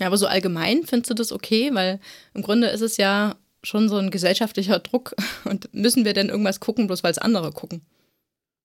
Ja, 0.00 0.06
aber 0.06 0.16
so 0.16 0.26
allgemein 0.26 0.84
findest 0.84 1.10
du 1.10 1.14
das 1.14 1.32
okay? 1.32 1.70
Weil 1.72 2.00
im 2.34 2.42
Grunde 2.42 2.68
ist 2.68 2.80
es 2.80 2.96
ja 2.96 3.36
schon 3.62 3.88
so 3.88 3.96
ein 3.96 4.10
gesellschaftlicher 4.10 4.78
Druck. 4.78 5.14
Und 5.44 5.72
müssen 5.72 6.04
wir 6.04 6.12
denn 6.12 6.28
irgendwas 6.28 6.60
gucken, 6.60 6.86
bloß 6.86 7.02
weil 7.02 7.12
es 7.12 7.18
andere 7.18 7.52
gucken? 7.52 7.82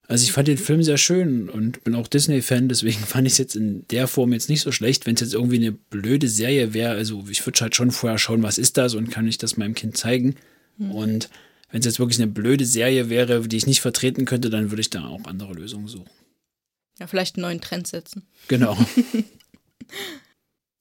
Also 0.08 0.22
ich 0.22 0.32
fand 0.32 0.46
den 0.46 0.58
Film 0.58 0.84
sehr 0.84 0.98
schön 0.98 1.48
und 1.48 1.82
bin 1.82 1.96
auch 1.96 2.06
Disney-Fan, 2.06 2.68
deswegen 2.68 3.00
fand 3.06 3.26
ich 3.26 3.32
es 3.32 3.38
jetzt 3.38 3.56
in 3.56 3.84
der 3.88 4.06
Form 4.06 4.32
jetzt 4.32 4.48
nicht 4.48 4.60
so 4.60 4.70
schlecht. 4.70 5.04
Wenn 5.04 5.16
es 5.16 5.20
jetzt 5.20 5.34
irgendwie 5.34 5.56
eine 5.56 5.72
blöde 5.72 6.28
Serie 6.28 6.74
wäre, 6.74 6.92
also 6.92 7.24
ich 7.28 7.44
würde 7.44 7.60
halt 7.60 7.74
schon 7.74 7.90
vorher 7.90 8.16
schauen, 8.16 8.44
was 8.44 8.58
ist 8.58 8.76
das 8.76 8.94
und 8.94 9.10
kann 9.10 9.26
ich 9.26 9.38
das 9.38 9.56
meinem 9.56 9.74
Kind 9.74 9.96
zeigen. 9.96 10.36
Und 10.78 11.28
wenn 11.70 11.80
es 11.80 11.86
jetzt 11.86 11.98
wirklich 11.98 12.20
eine 12.20 12.30
blöde 12.30 12.64
Serie 12.64 13.10
wäre, 13.10 13.48
die 13.48 13.56
ich 13.56 13.66
nicht 13.66 13.80
vertreten 13.80 14.24
könnte, 14.24 14.50
dann 14.50 14.70
würde 14.70 14.80
ich 14.80 14.90
da 14.90 15.06
auch 15.06 15.24
andere 15.24 15.54
Lösungen 15.54 15.88
suchen. 15.88 16.10
Ja, 16.98 17.06
vielleicht 17.06 17.36
einen 17.36 17.42
neuen 17.42 17.60
Trend 17.60 17.86
setzen. 17.86 18.22
Genau. 18.48 18.76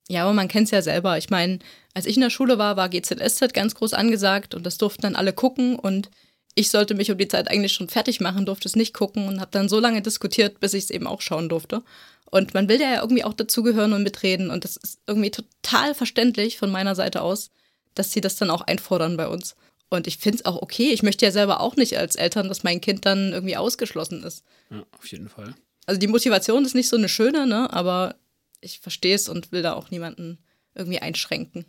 Ja, 0.08 0.24
aber 0.24 0.34
man 0.34 0.48
kennt 0.48 0.66
es 0.66 0.72
ja 0.72 0.82
selber. 0.82 1.18
Ich 1.18 1.30
meine, 1.30 1.60
als 1.94 2.06
ich 2.06 2.16
in 2.16 2.22
der 2.22 2.30
Schule 2.30 2.58
war, 2.58 2.78
war 2.78 2.90
GZSZ 2.90 3.54
ganz 3.54 3.76
groß 3.76 3.94
angesagt 3.94 4.54
und 4.54 4.66
das 4.66 4.78
durften 4.78 5.02
dann 5.02 5.16
alle 5.16 5.34
gucken 5.34 5.78
und 5.78 6.10
ich 6.54 6.70
sollte 6.70 6.94
mich 6.94 7.12
um 7.12 7.18
die 7.18 7.28
Zeit 7.28 7.50
eigentlich 7.50 7.74
schon 7.74 7.90
fertig 7.90 8.22
machen, 8.22 8.46
durfte 8.46 8.68
es 8.68 8.76
nicht 8.76 8.94
gucken 8.94 9.28
und 9.28 9.42
habe 9.42 9.52
dann 9.52 9.68
so 9.68 9.80
lange 9.80 10.02
diskutiert, 10.02 10.60
bis 10.60 10.74
ich 10.74 10.86
es 10.86 10.90
eben 10.90 11.08
auch 11.08 11.22
schauen 11.22 11.50
durfte. 11.50 11.84
Und 12.32 12.54
man 12.54 12.70
will 12.70 12.80
ja 12.80 13.02
irgendwie 13.02 13.24
auch 13.24 13.34
dazugehören 13.34 13.94
und 13.94 14.04
mitreden 14.04 14.50
und 14.50 14.64
das 14.64 14.78
ist 14.78 15.00
irgendwie 15.06 15.32
total 15.32 15.94
verständlich 15.94 16.58
von 16.58 16.72
meiner 16.72 16.96
Seite 16.96 17.22
aus, 17.22 17.50
dass 17.94 18.12
sie 18.12 18.22
das 18.22 18.36
dann 18.36 18.50
auch 18.50 18.62
einfordern 18.62 19.18
bei 19.18 19.28
uns. 19.28 19.56
Und 19.90 20.08
ich 20.08 20.18
finde 20.18 20.40
es 20.40 20.46
auch 20.46 20.62
okay. 20.62 20.92
Ich 20.92 21.04
möchte 21.04 21.26
ja 21.26 21.32
selber 21.32 21.62
auch 21.62 21.76
nicht 21.76 21.98
als 21.98 22.16
Eltern, 22.16 22.48
dass 22.48 22.64
mein 22.64 22.82
Kind 22.82 23.06
dann 23.06 23.34
irgendwie 23.34 23.58
ausgeschlossen 23.58 24.24
ist. 24.24 24.44
Ja, 24.70 24.84
auf 24.98 25.08
jeden 25.08 25.30
Fall. 25.30 25.56
Also 25.86 26.00
die 26.00 26.08
Motivation 26.08 26.66
ist 26.66 26.76
nicht 26.76 26.90
so 26.90 26.98
eine 26.98 27.10
schöne, 27.10 27.46
ne? 27.46 27.72
Aber 27.72 28.16
ich 28.66 28.80
verstehe 28.80 29.16
es 29.16 29.30
und 29.30 29.52
will 29.52 29.62
da 29.62 29.74
auch 29.74 29.92
niemanden 29.92 30.40
irgendwie 30.74 31.00
einschränken. 31.00 31.66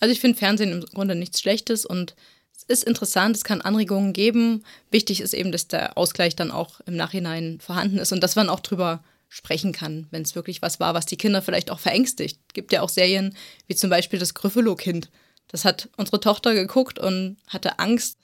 Also 0.00 0.12
ich 0.12 0.20
finde 0.20 0.38
Fernsehen 0.38 0.72
im 0.72 0.80
Grunde 0.80 1.14
nichts 1.14 1.40
Schlechtes 1.40 1.84
und 1.86 2.16
es 2.56 2.64
ist 2.64 2.84
interessant, 2.84 3.36
es 3.36 3.44
kann 3.44 3.60
Anregungen 3.60 4.12
geben. 4.12 4.64
Wichtig 4.90 5.20
ist 5.20 5.34
eben, 5.34 5.52
dass 5.52 5.68
der 5.68 5.96
Ausgleich 5.96 6.36
dann 6.36 6.50
auch 6.50 6.80
im 6.80 6.96
Nachhinein 6.96 7.60
vorhanden 7.60 7.98
ist 7.98 8.12
und 8.12 8.20
dass 8.20 8.36
man 8.36 8.48
auch 8.48 8.60
drüber 8.60 9.04
sprechen 9.28 9.72
kann, 9.72 10.08
wenn 10.10 10.22
es 10.22 10.34
wirklich 10.34 10.60
was 10.60 10.80
war, 10.80 10.92
was 10.92 11.06
die 11.06 11.16
Kinder 11.16 11.40
vielleicht 11.40 11.70
auch 11.70 11.78
verängstigt. 11.78 12.40
Gibt 12.52 12.72
ja 12.72 12.82
auch 12.82 12.88
Serien 12.88 13.36
wie 13.68 13.76
zum 13.76 13.88
Beispiel 13.88 14.18
das 14.18 14.34
Gryffalo-Kind. 14.34 15.10
Das 15.48 15.64
hat 15.64 15.88
unsere 15.96 16.20
Tochter 16.20 16.54
geguckt 16.54 16.98
und 16.98 17.36
hatte 17.46 17.78
Angst. 17.78 18.18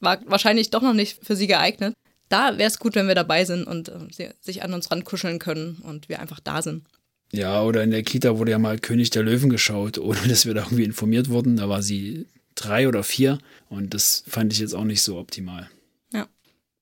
War 0.00 0.18
wahrscheinlich 0.26 0.70
doch 0.70 0.82
noch 0.82 0.94
nicht 0.94 1.24
für 1.24 1.36
sie 1.36 1.46
geeignet. 1.46 1.94
Da 2.28 2.58
wäre 2.58 2.68
es 2.68 2.78
gut, 2.78 2.94
wenn 2.94 3.08
wir 3.08 3.14
dabei 3.14 3.44
sind 3.44 3.66
und 3.66 3.88
äh, 3.88 3.98
sie 4.10 4.28
sich 4.40 4.62
an 4.62 4.72
uns 4.72 4.90
rankuscheln 4.90 5.38
können 5.38 5.76
und 5.82 6.08
wir 6.08 6.20
einfach 6.20 6.40
da 6.40 6.62
sind. 6.62 6.84
Ja, 7.32 7.62
oder 7.62 7.82
in 7.82 7.90
der 7.90 8.02
Kita 8.02 8.38
wurde 8.38 8.52
ja 8.52 8.58
mal 8.58 8.78
König 8.78 9.10
der 9.10 9.22
Löwen 9.22 9.50
geschaut, 9.50 9.98
ohne 9.98 10.20
dass 10.28 10.46
wir 10.46 10.54
da 10.54 10.62
irgendwie 10.62 10.84
informiert 10.84 11.28
wurden. 11.28 11.56
Da 11.56 11.68
war 11.68 11.82
sie 11.82 12.26
drei 12.54 12.88
oder 12.88 13.02
vier 13.02 13.38
und 13.68 13.94
das 13.94 14.24
fand 14.26 14.52
ich 14.52 14.60
jetzt 14.60 14.74
auch 14.74 14.84
nicht 14.84 15.02
so 15.02 15.18
optimal. 15.18 15.68
Ja. 16.12 16.28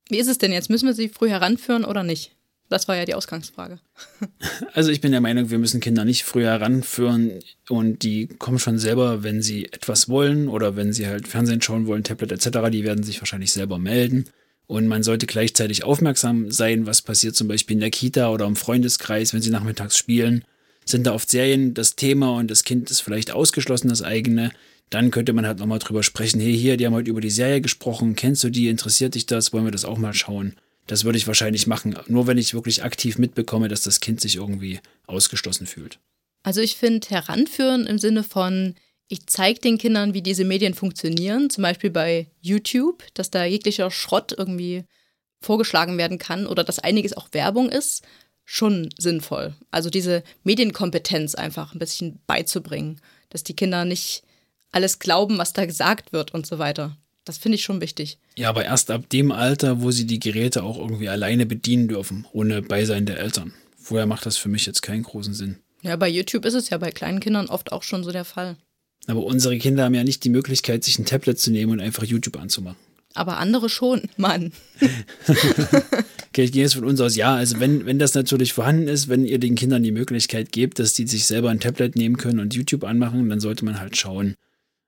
Wie 0.09 0.19
ist 0.19 0.29
es 0.29 0.39
denn 0.39 0.53
jetzt? 0.53 0.71
Müssen 0.71 0.87
wir 0.87 0.95
sie 0.95 1.09
früh 1.09 1.31
heranführen 1.31 1.85
oder 1.85 2.03
nicht? 2.03 2.33
Das 2.69 2.89
war 2.89 2.97
ja 2.97 3.05
die 3.05 3.15
Ausgangsfrage. 3.15 3.79
Also 4.75 4.91
ich 4.91 5.03
bin 5.03 5.13
der 5.13 5.21
Meinung, 5.21 5.51
wir 5.51 5.59
müssen 5.59 5.81
Kinder 5.81 6.07
nicht 6.07 6.25
früher 6.25 6.49
heranführen 6.49 7.41
und 7.69 8.03
die 8.03 8.27
kommen 8.27 8.59
schon 8.59 8.79
selber, 8.79 9.23
wenn 9.23 9.43
sie 9.43 9.67
etwas 9.67 10.09
wollen 10.09 10.49
oder 10.49 10.75
wenn 10.77 10.95
sie 10.95 11.07
halt 11.07 11.29
Fernsehen 11.29 11.61
schauen 11.61 11.87
wollen, 11.87 12.05
Tablet 12.05 12.33
etc., 12.33 12.71
die 12.71 12.85
werden 12.85 13.05
sich 13.05 13.21
wahrscheinlich 13.21 13.53
selber 13.53 13.79
melden. 13.79 14.25
Und 14.73 14.89
man 14.89 15.03
sollte 15.03 15.27
gleichzeitig 15.27 15.85
aufmerksam 15.85 16.51
sein, 16.51 16.87
was 16.87 17.03
passiert 17.03 17.37
zum 17.37 17.47
Beispiel 17.47 17.75
in 17.75 17.81
der 17.81 17.91
Kita 17.91 18.31
oder 18.31 18.47
im 18.47 18.57
Freundeskreis, 18.57 19.35
wenn 19.35 19.43
sie 19.43 19.51
nachmittags 19.51 19.99
spielen. 19.99 20.47
Sind 20.87 21.07
da 21.07 21.13
oft 21.13 21.29
Serien 21.29 21.75
das 21.75 21.95
Thema 21.95 22.39
und 22.39 22.51
das 22.51 22.65
Kind 22.65 22.91
ist 22.91 23.03
vielleicht 23.03 23.33
ausgeschlossen, 23.33 23.91
das 23.91 24.01
eigene, 24.01 24.51
dann 24.89 25.11
könnte 25.11 25.35
man 25.35 25.45
halt 25.45 25.59
nochmal 25.59 25.79
drüber 25.79 26.03
sprechen, 26.03 26.41
hey, 26.41 26.57
hier, 26.57 26.79
die 26.79 26.87
haben 26.87 26.95
heute 26.95 27.11
über 27.11 27.21
die 27.21 27.29
Serie 27.29 27.61
gesprochen, 27.61 28.17
kennst 28.17 28.45
du 28.45 28.49
die, 28.49 28.69
interessiert 28.69 29.15
dich 29.15 29.27
das, 29.27 29.53
wollen 29.53 29.67
wir 29.67 29.73
das 29.73 29.85
auch 29.85 29.99
mal 29.99 30.15
schauen? 30.15 30.55
Das 30.87 31.05
würde 31.05 31.19
ich 31.19 31.27
wahrscheinlich 31.27 31.67
machen, 31.67 31.95
nur 32.09 32.27
wenn 32.27 32.39
ich 32.39 32.55
wirklich 32.55 32.83
aktiv 32.83 33.19
mitbekomme, 33.19 33.69
dass 33.69 33.83
das 33.83 34.01
Kind 34.01 34.23
sich 34.23 34.37
irgendwie 34.37 34.81
ausgeschlossen 35.07 35.67
fühlt. 35.67 35.99
Also 36.45 36.63
ich 36.63 36.77
finde 36.77 37.11
heranführen 37.11 37.87
im 37.87 37.99
Sinne 37.99 38.25
von, 38.25 38.75
ich 39.09 39.27
zeige 39.27 39.61
den 39.61 39.79
Kindern, 39.79 40.15
wie 40.15 40.23
diese 40.23 40.45
Medien 40.45 40.75
funktionieren, 40.75 41.51
zum 41.51 41.63
Beispiel 41.63 41.91
bei 41.91 42.29
YouTube, 42.41 43.05
dass 43.15 43.31
da 43.31 43.45
jeglicher 43.45 43.91
Schrott 43.91 44.35
irgendwie 44.37 44.85
vorgeschlagen 45.41 45.99
werden 45.99 46.19
kann 46.19 46.47
oder 46.47 46.65
dass 46.65 46.79
einiges 46.79 47.17
auch 47.17 47.29
Werbung 47.33 47.69
ist, 47.69 48.05
schon 48.45 48.91
sinnvoll. 48.99 49.55
Also 49.71 49.91
diese 49.91 50.23
Medienkompetenz 50.45 51.35
einfach 51.35 51.75
ein 51.75 51.79
bisschen 51.79 52.21
beizubringen, 52.27 53.01
dass 53.29 53.45
die 53.45 53.57
Kinder 53.57 53.85
nicht 53.85 54.23
alles 54.73 54.99
glauben, 54.99 55.39
was 55.39 55.53
da 55.53 55.67
gesagt 55.67 56.13
wird 56.13 56.33
und 56.33 56.47
so 56.47 56.59
weiter. 56.59 56.97
Das 57.25 57.39
finde 57.39 57.57
ich 57.57 57.63
schon 57.63 57.81
wichtig. 57.81 58.19
Ja, 58.37 58.49
aber 58.49 58.65
erst 58.65 58.91
ab 58.91 59.09
dem 59.11 59.31
Alter, 59.31 59.81
wo 59.81 59.91
sie 59.91 60.07
die 60.07 60.19
Geräte 60.19 60.65
auch 60.65 60.79
irgendwie 60.79 61.09
alleine 61.09 61.47
bedienen 61.47 61.87
dürfen, 61.87 62.27
ohne 62.33 62.63
Beisein 62.63 63.07
der 63.07 63.19
Eltern. 63.19 63.53
Vorher 63.77 64.07
macht 64.07 64.27
das 64.27 64.37
für 64.37 64.49
mich 64.49 64.67
jetzt 64.67 64.83
keinen 64.83 65.03
großen 65.03 65.35
Sinn. 65.35 65.59
Ja, 65.83 65.97
bei 65.97 66.09
YouTube 66.09 66.45
ist 66.45 66.55
es 66.55 66.71
ja 66.71 66.79
bei 66.79 66.91
kleinen 66.91 67.21
Kindern 67.21 67.49
oft 67.49 67.73
auch 67.73 67.83
schon 67.83 68.03
so 68.05 68.11
der 68.11 68.25
Fall. 68.25 68.57
Aber 69.07 69.25
unsere 69.25 69.59
Kinder 69.59 69.85
haben 69.85 69.95
ja 69.95 70.05
nicht 70.05 70.25
die 70.25 70.31
Möglichkeit, 70.31 70.85
sich 70.85 70.99
ein 70.99 71.05
Tablet 71.05 71.39
zu 71.39 71.51
nehmen 71.51 71.73
und 71.73 71.81
einfach 71.81 72.05
YouTube 72.05 72.39
anzumachen. 72.39 72.79
Aber 73.15 73.39
andere 73.39 73.69
schon, 73.69 74.09
Mann. 74.17 74.53
okay, 75.29 76.45
ich 76.45 76.53
gehe 76.53 76.63
jetzt 76.63 76.75
von 76.75 76.85
uns 76.85 77.01
aus, 77.01 77.15
ja, 77.15 77.35
also 77.35 77.61
wenn, 77.61 77.85
wenn 77.85 77.99
das 77.99 78.15
natürlich 78.15 78.53
vorhanden 78.53 78.89
ist, 78.89 79.09
wenn 79.09 79.27
ihr 79.27 79.39
den 79.39 79.55
Kindern 79.55 79.83
die 79.83 79.93
Möglichkeit 79.93 80.51
gebt, 80.51 80.79
dass 80.79 80.95
die 80.95 81.07
sich 81.07 81.27
selber 81.27 81.51
ein 81.51 81.61
Tablet 81.61 81.95
nehmen 81.95 82.17
können 82.17 82.41
und 82.41 82.55
YouTube 82.55 82.85
anmachen, 82.85 83.29
dann 83.29 83.41
sollte 83.41 83.65
man 83.65 83.79
halt 83.79 83.97
schauen, 83.99 84.35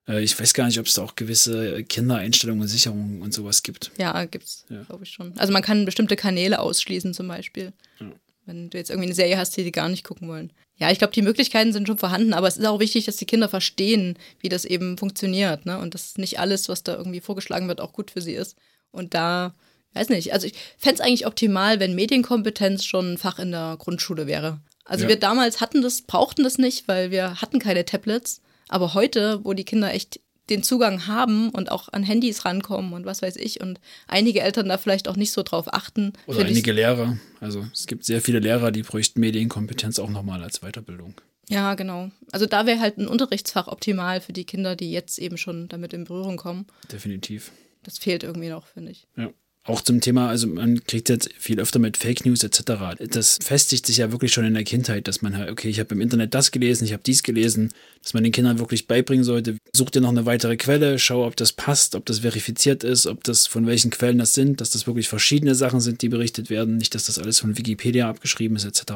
äh, 0.09 0.23
ich 0.23 0.39
weiß 0.39 0.55
gar 0.55 0.67
nicht, 0.67 0.79
ob 0.79 0.87
es 0.87 0.95
da 0.95 1.03
auch 1.03 1.17
gewisse 1.17 1.85
Kindereinstellungen, 1.85 2.67
Sicherungen 2.67 3.21
und 3.21 3.35
sowas 3.35 3.63
gibt. 3.63 3.91
Ja, 3.99 4.25
gibt's, 4.25 4.65
ja. 4.71 4.83
glaube 4.85 5.05
ich 5.05 5.11
schon. 5.11 5.37
Also 5.37 5.53
man 5.53 5.63
kann 5.63 5.85
bestimmte 5.85 6.17
Kanäle 6.17 6.61
ausschließen 6.61 7.15
zum 7.15 7.29
Beispiel. 7.29 7.73
Ja. 8.01 8.13
Wenn 8.47 8.71
du 8.71 8.79
jetzt 8.79 8.91
irgendwie 8.91 9.09
eine 9.09 9.15
Serie 9.15 9.39
hast, 9.39 9.57
die 9.57 9.65
die 9.65 9.73
gar 9.73 9.89
nicht 9.89 10.05
gucken 10.05 10.29
wollen. 10.29 10.53
Ja, 10.77 10.91
ich 10.91 10.99
glaube, 10.99 11.13
die 11.13 11.23
Möglichkeiten 11.23 11.73
sind 11.73 11.87
schon 11.87 11.99
vorhanden, 11.99 12.33
aber 12.33 12.49
es 12.49 12.57
ist 12.57 12.67
auch 12.67 12.81
wichtig, 12.81 13.05
dass 13.05 13.17
die 13.17 13.27
Kinder 13.27 13.49
verstehen, 13.49 14.19
wie 14.41 14.49
das 14.49 14.65
eben 14.65 14.99
funktioniert, 14.99 15.67
ne? 15.67 15.79
Und 15.79 15.95
dass 15.95 16.19
nicht 16.19 16.41
alles, 16.41 16.69
was 16.69 16.83
da 16.83 16.97
irgendwie 16.97 17.21
vorgeschlagen 17.21 17.69
wird, 17.69 17.81
auch 17.81 17.93
gut 17.93 18.11
für 18.11 18.21
sie 18.21 18.35
ist. 18.35 18.57
Und 18.91 19.15
da, 19.15 19.55
weiß 19.93 20.09
nicht, 20.09 20.33
also 20.33 20.49
ich 20.49 20.55
fände 20.77 20.97
es 20.97 21.01
eigentlich 21.01 21.27
optimal, 21.27 21.79
wenn 21.79 21.95
Medienkompetenz 21.95 22.85
schon 22.85 23.13
ein 23.13 23.19
Fach 23.19 23.39
in 23.39 23.53
der 23.53 23.77
Grundschule 23.79 24.27
wäre. 24.27 24.61
Also 24.85 25.05
ja. 25.05 25.11
wir 25.11 25.19
damals 25.19 25.61
hatten 25.61 25.81
das, 25.81 26.03
brauchten 26.03 26.43
das 26.43 26.59
nicht, 26.59 26.89
weil 26.89 27.11
wir 27.11 27.41
hatten 27.41 27.61
keine 27.61 27.85
Tablets. 27.85 28.41
Aber 28.69 28.95
heute, 28.95 29.45
wo 29.45 29.53
die 29.53 29.65
Kinder 29.65 29.93
echt 29.93 30.21
den 30.51 30.63
Zugang 30.63 31.07
haben 31.07 31.51
und 31.51 31.71
auch 31.71 31.93
an 31.93 32.03
Handys 32.03 32.45
rankommen 32.45 32.93
und 32.93 33.07
was 33.07 33.23
weiß 33.23 33.37
ich 33.37 33.61
und 33.61 33.81
einige 34.07 34.41
Eltern 34.41 34.69
da 34.69 34.79
vielleicht 34.79 35.09
auch 35.09 35.17
nicht 35.17 35.33
so 35.33 35.43
drauf 35.43 35.73
achten. 35.73 36.13
Oder 36.27 36.41
einige 36.41 36.73
Lehrer. 36.73 37.19
Also 37.41 37.67
es 37.73 37.87
gibt 37.87 38.05
sehr 38.05 38.21
viele 38.21 38.39
Lehrer, 38.39 38.71
die 38.71 38.83
bräuchten 38.83 39.21
Medienkompetenz 39.21 39.99
auch 39.99 40.11
nochmal 40.11 40.43
als 40.43 40.61
Weiterbildung. 40.61 41.15
Ja, 41.49 41.75
genau. 41.75 42.11
Also 42.33 42.47
da 42.47 42.67
wäre 42.67 42.81
halt 42.81 42.99
ein 42.99 43.09
Unterrichtsfach 43.09 43.69
optimal 43.69 44.21
für 44.21 44.33
die 44.33 44.45
Kinder, 44.45 44.77
die 44.77 44.91
jetzt 44.91 45.19
eben 45.19 45.37
schon 45.37 45.69
damit 45.69 45.93
in 45.93 46.05
Berührung 46.05 46.37
kommen. 46.37 46.67
Definitiv. 46.91 47.53
Das 47.83 47.99
fehlt 47.99 48.23
irgendwie 48.23 48.49
noch, 48.49 48.67
finde 48.67 48.93
ich. 48.93 49.07
Ja 49.17 49.31
auch 49.67 49.81
zum 49.81 50.03
Thema, 50.03 50.29
also 50.29 50.47
man 50.47 50.85
kriegt 50.85 51.09
jetzt 51.09 51.31
viel 51.39 51.59
öfter 51.59 51.79
mit 51.79 51.97
Fake 51.97 52.27
News 52.27 52.45
etc. 52.45 53.01
Das 53.11 53.39
festigt 53.43 53.87
sich 53.87 53.97
ja 53.97 54.13
wirklich 54.13 54.33
schon 54.33 54.45
in 54.45 54.53
der 54.53 54.65
Kindheit, 54.65 55.09
dass 55.09 55.23
man 55.23 55.37
halt, 55.39 55.51
okay, 55.51 55.69
ich 55.69 55.81
habe 55.81 55.95
im 55.95 56.03
Internet 56.03 56.35
das 56.35 56.51
gelesen, 56.51 56.85
ich 56.85 56.93
habe 56.93 57.03
dies 57.03 57.23
gelesen, 57.23 57.73
dass 58.03 58.13
man 58.13 58.23
den 58.23 58.33
Kindern 58.33 58.59
wirklich 58.59 58.87
beibringen 58.87 59.25
sollte, 59.25 59.57
such 59.75 59.91
dir 59.91 60.03
noch 60.03 60.11
eine 60.11 60.27
weitere 60.27 60.59
Quelle, 60.59 60.99
schau, 60.99 61.27
ob 61.27 61.37
das 61.37 61.53
passt, 61.53 61.95
ob 61.95 62.05
das 62.05 62.19
verifiziert 62.19 62.85
ist, 62.85 63.07
ob 63.07 63.25
das 63.25 63.47
von 63.47 63.67
welchen 63.67 63.91
Quellen 63.91 64.19
das 64.19 64.35
sind, 64.35 64.61
dass 64.61 64.71
das 64.71 64.87
wirklich 64.87 65.09
verschiedene 65.09 65.55
Sachen 65.55 65.81
sind, 65.81 66.03
die 66.03 66.11
berichtet 66.11 66.51
werden, 66.51 66.77
nicht, 66.77 66.95
dass 66.95 67.05
das 67.05 67.19
alles 67.19 67.41
von 67.41 67.57
Wikipedia 67.57 68.09
abgeschrieben 68.09 68.57
ist 68.57 68.67
etc. 68.67 68.93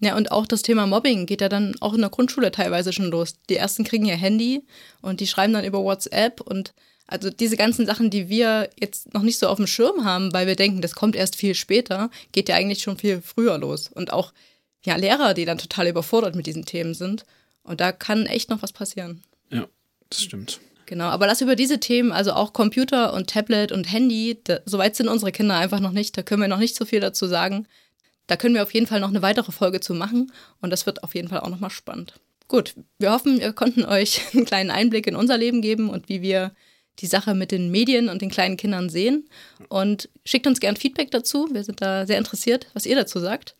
Ja, 0.00 0.16
und 0.16 0.30
auch 0.30 0.46
das 0.46 0.62
Thema 0.62 0.86
Mobbing 0.86 1.26
geht 1.26 1.42
ja 1.42 1.50
dann 1.50 1.74
auch 1.80 1.92
in 1.92 2.00
der 2.00 2.10
Grundschule 2.10 2.50
teilweise 2.50 2.92
schon 2.92 3.10
los. 3.10 3.34
Die 3.50 3.56
ersten 3.56 3.84
kriegen 3.84 4.06
ihr 4.06 4.16
Handy 4.16 4.62
und 5.02 5.20
die 5.20 5.26
schreiben 5.26 5.52
dann 5.52 5.64
über 5.64 5.82
WhatsApp 5.82 6.40
und 6.40 6.72
also 7.08 7.30
diese 7.30 7.56
ganzen 7.56 7.86
Sachen, 7.86 8.10
die 8.10 8.28
wir 8.28 8.68
jetzt 8.78 9.14
noch 9.14 9.22
nicht 9.22 9.38
so 9.38 9.48
auf 9.48 9.56
dem 9.56 9.66
Schirm 9.66 10.04
haben, 10.04 10.32
weil 10.34 10.46
wir 10.46 10.56
denken, 10.56 10.82
das 10.82 10.94
kommt 10.94 11.16
erst 11.16 11.36
viel 11.36 11.54
später, 11.54 12.10
geht 12.32 12.50
ja 12.50 12.54
eigentlich 12.54 12.82
schon 12.82 12.98
viel 12.98 13.22
früher 13.22 13.56
los. 13.56 13.90
Und 13.92 14.12
auch 14.12 14.32
ja, 14.84 14.94
Lehrer, 14.96 15.32
die 15.32 15.46
dann 15.46 15.58
total 15.58 15.88
überfordert 15.88 16.36
mit 16.36 16.46
diesen 16.46 16.66
Themen 16.66 16.92
sind. 16.94 17.24
Und 17.62 17.80
da 17.80 17.92
kann 17.92 18.26
echt 18.26 18.50
noch 18.50 18.62
was 18.62 18.72
passieren. 18.72 19.22
Ja, 19.50 19.66
das 20.10 20.22
stimmt. 20.22 20.60
Genau, 20.84 21.06
aber 21.06 21.26
lass 21.26 21.40
über 21.40 21.56
diese 21.56 21.80
Themen, 21.80 22.12
also 22.12 22.32
auch 22.32 22.52
Computer 22.52 23.14
und 23.14 23.28
Tablet 23.28 23.72
und 23.72 23.90
Handy, 23.90 24.38
da, 24.44 24.60
so 24.66 24.76
weit 24.78 24.94
sind 24.94 25.08
unsere 25.08 25.32
Kinder 25.32 25.56
einfach 25.56 25.80
noch 25.80 25.92
nicht. 25.92 26.16
Da 26.16 26.22
können 26.22 26.42
wir 26.42 26.48
noch 26.48 26.58
nicht 26.58 26.76
so 26.76 26.84
viel 26.84 27.00
dazu 27.00 27.26
sagen. 27.26 27.66
Da 28.26 28.36
können 28.36 28.54
wir 28.54 28.62
auf 28.62 28.74
jeden 28.74 28.86
Fall 28.86 29.00
noch 29.00 29.08
eine 29.08 29.22
weitere 29.22 29.50
Folge 29.50 29.80
zu 29.80 29.94
machen 29.94 30.30
und 30.60 30.70
das 30.70 30.84
wird 30.84 31.02
auf 31.02 31.14
jeden 31.14 31.28
Fall 31.28 31.40
auch 31.40 31.48
nochmal 31.48 31.70
spannend. 31.70 32.14
Gut, 32.48 32.74
wir 32.98 33.12
hoffen, 33.12 33.40
wir 33.40 33.54
konnten 33.54 33.86
euch 33.86 34.22
einen 34.34 34.44
kleinen 34.44 34.70
Einblick 34.70 35.06
in 35.06 35.16
unser 35.16 35.38
Leben 35.38 35.62
geben 35.62 35.88
und 35.88 36.10
wie 36.10 36.20
wir 36.20 36.52
die 37.00 37.06
Sache 37.06 37.34
mit 37.34 37.52
den 37.52 37.70
Medien 37.70 38.08
und 38.08 38.22
den 38.22 38.30
kleinen 38.30 38.56
Kindern 38.56 38.88
sehen. 38.88 39.28
Und 39.68 40.08
schickt 40.24 40.46
uns 40.46 40.60
gern 40.60 40.76
Feedback 40.76 41.10
dazu. 41.10 41.48
Wir 41.52 41.64
sind 41.64 41.80
da 41.80 42.06
sehr 42.06 42.18
interessiert, 42.18 42.66
was 42.74 42.86
ihr 42.86 42.96
dazu 42.96 43.20
sagt. 43.20 43.54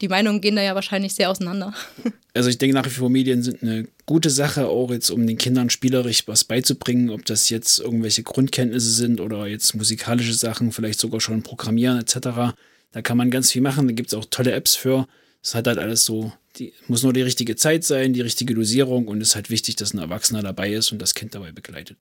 Die 0.00 0.08
Meinungen 0.08 0.40
gehen 0.40 0.56
da 0.56 0.62
ja 0.62 0.74
wahrscheinlich 0.74 1.14
sehr 1.14 1.30
auseinander. 1.30 1.74
Also 2.34 2.48
ich 2.48 2.56
denke 2.56 2.74
nach 2.74 2.86
wie 2.86 2.90
vor, 2.90 3.10
Medien 3.10 3.42
sind 3.42 3.62
eine 3.62 3.86
gute 4.06 4.30
Sache, 4.30 4.66
auch 4.66 4.90
jetzt 4.90 5.10
um 5.10 5.26
den 5.26 5.36
Kindern 5.36 5.68
spielerisch 5.68 6.26
was 6.26 6.44
beizubringen, 6.44 7.10
ob 7.10 7.26
das 7.26 7.50
jetzt 7.50 7.78
irgendwelche 7.78 8.22
Grundkenntnisse 8.22 8.90
sind 8.90 9.20
oder 9.20 9.46
jetzt 9.46 9.74
musikalische 9.74 10.32
Sachen, 10.32 10.72
vielleicht 10.72 10.98
sogar 10.98 11.20
schon 11.20 11.42
Programmieren 11.42 11.98
etc. 11.98 12.54
Da 12.92 13.02
kann 13.02 13.18
man 13.18 13.30
ganz 13.30 13.52
viel 13.52 13.60
machen, 13.60 13.86
da 13.86 13.92
gibt 13.92 14.08
es 14.08 14.14
auch 14.14 14.24
tolle 14.24 14.52
Apps 14.52 14.74
für. 14.74 15.06
Es 15.42 15.54
hat 15.54 15.66
halt 15.66 15.76
alles 15.76 16.06
so, 16.06 16.32
die, 16.56 16.72
muss 16.88 17.02
nur 17.02 17.12
die 17.12 17.20
richtige 17.20 17.54
Zeit 17.54 17.84
sein, 17.84 18.14
die 18.14 18.22
richtige 18.22 18.54
Dosierung 18.54 19.08
und 19.08 19.20
es 19.20 19.28
ist 19.28 19.34
halt 19.34 19.50
wichtig, 19.50 19.76
dass 19.76 19.92
ein 19.92 19.98
Erwachsener 19.98 20.40
dabei 20.42 20.72
ist 20.72 20.90
und 20.90 21.02
das 21.02 21.14
Kind 21.14 21.34
dabei 21.34 21.52
begleitet. 21.52 21.98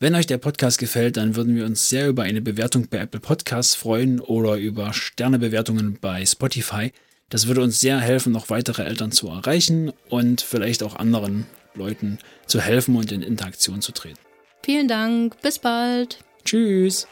Wenn 0.00 0.14
euch 0.14 0.26
der 0.28 0.38
Podcast 0.38 0.78
gefällt, 0.78 1.16
dann 1.16 1.34
würden 1.34 1.56
wir 1.56 1.64
uns 1.66 1.88
sehr 1.88 2.08
über 2.08 2.22
eine 2.22 2.40
Bewertung 2.40 2.86
bei 2.88 2.98
Apple 2.98 3.18
Podcasts 3.18 3.74
freuen 3.74 4.20
oder 4.20 4.54
über 4.54 4.92
Sternebewertungen 4.92 5.98
bei 6.00 6.24
Spotify. 6.24 6.92
Das 7.30 7.48
würde 7.48 7.62
uns 7.62 7.80
sehr 7.80 7.98
helfen, 7.98 8.32
noch 8.32 8.48
weitere 8.48 8.84
Eltern 8.84 9.10
zu 9.10 9.26
erreichen 9.26 9.92
und 10.08 10.40
vielleicht 10.40 10.84
auch 10.84 10.94
anderen 10.94 11.46
Leuten 11.74 12.18
zu 12.46 12.60
helfen 12.60 12.94
und 12.94 13.10
in 13.10 13.22
Interaktion 13.22 13.82
zu 13.82 13.90
treten. 13.90 14.20
Vielen 14.62 14.86
Dank, 14.86 15.40
bis 15.42 15.58
bald. 15.58 16.20
Tschüss. 16.44 17.08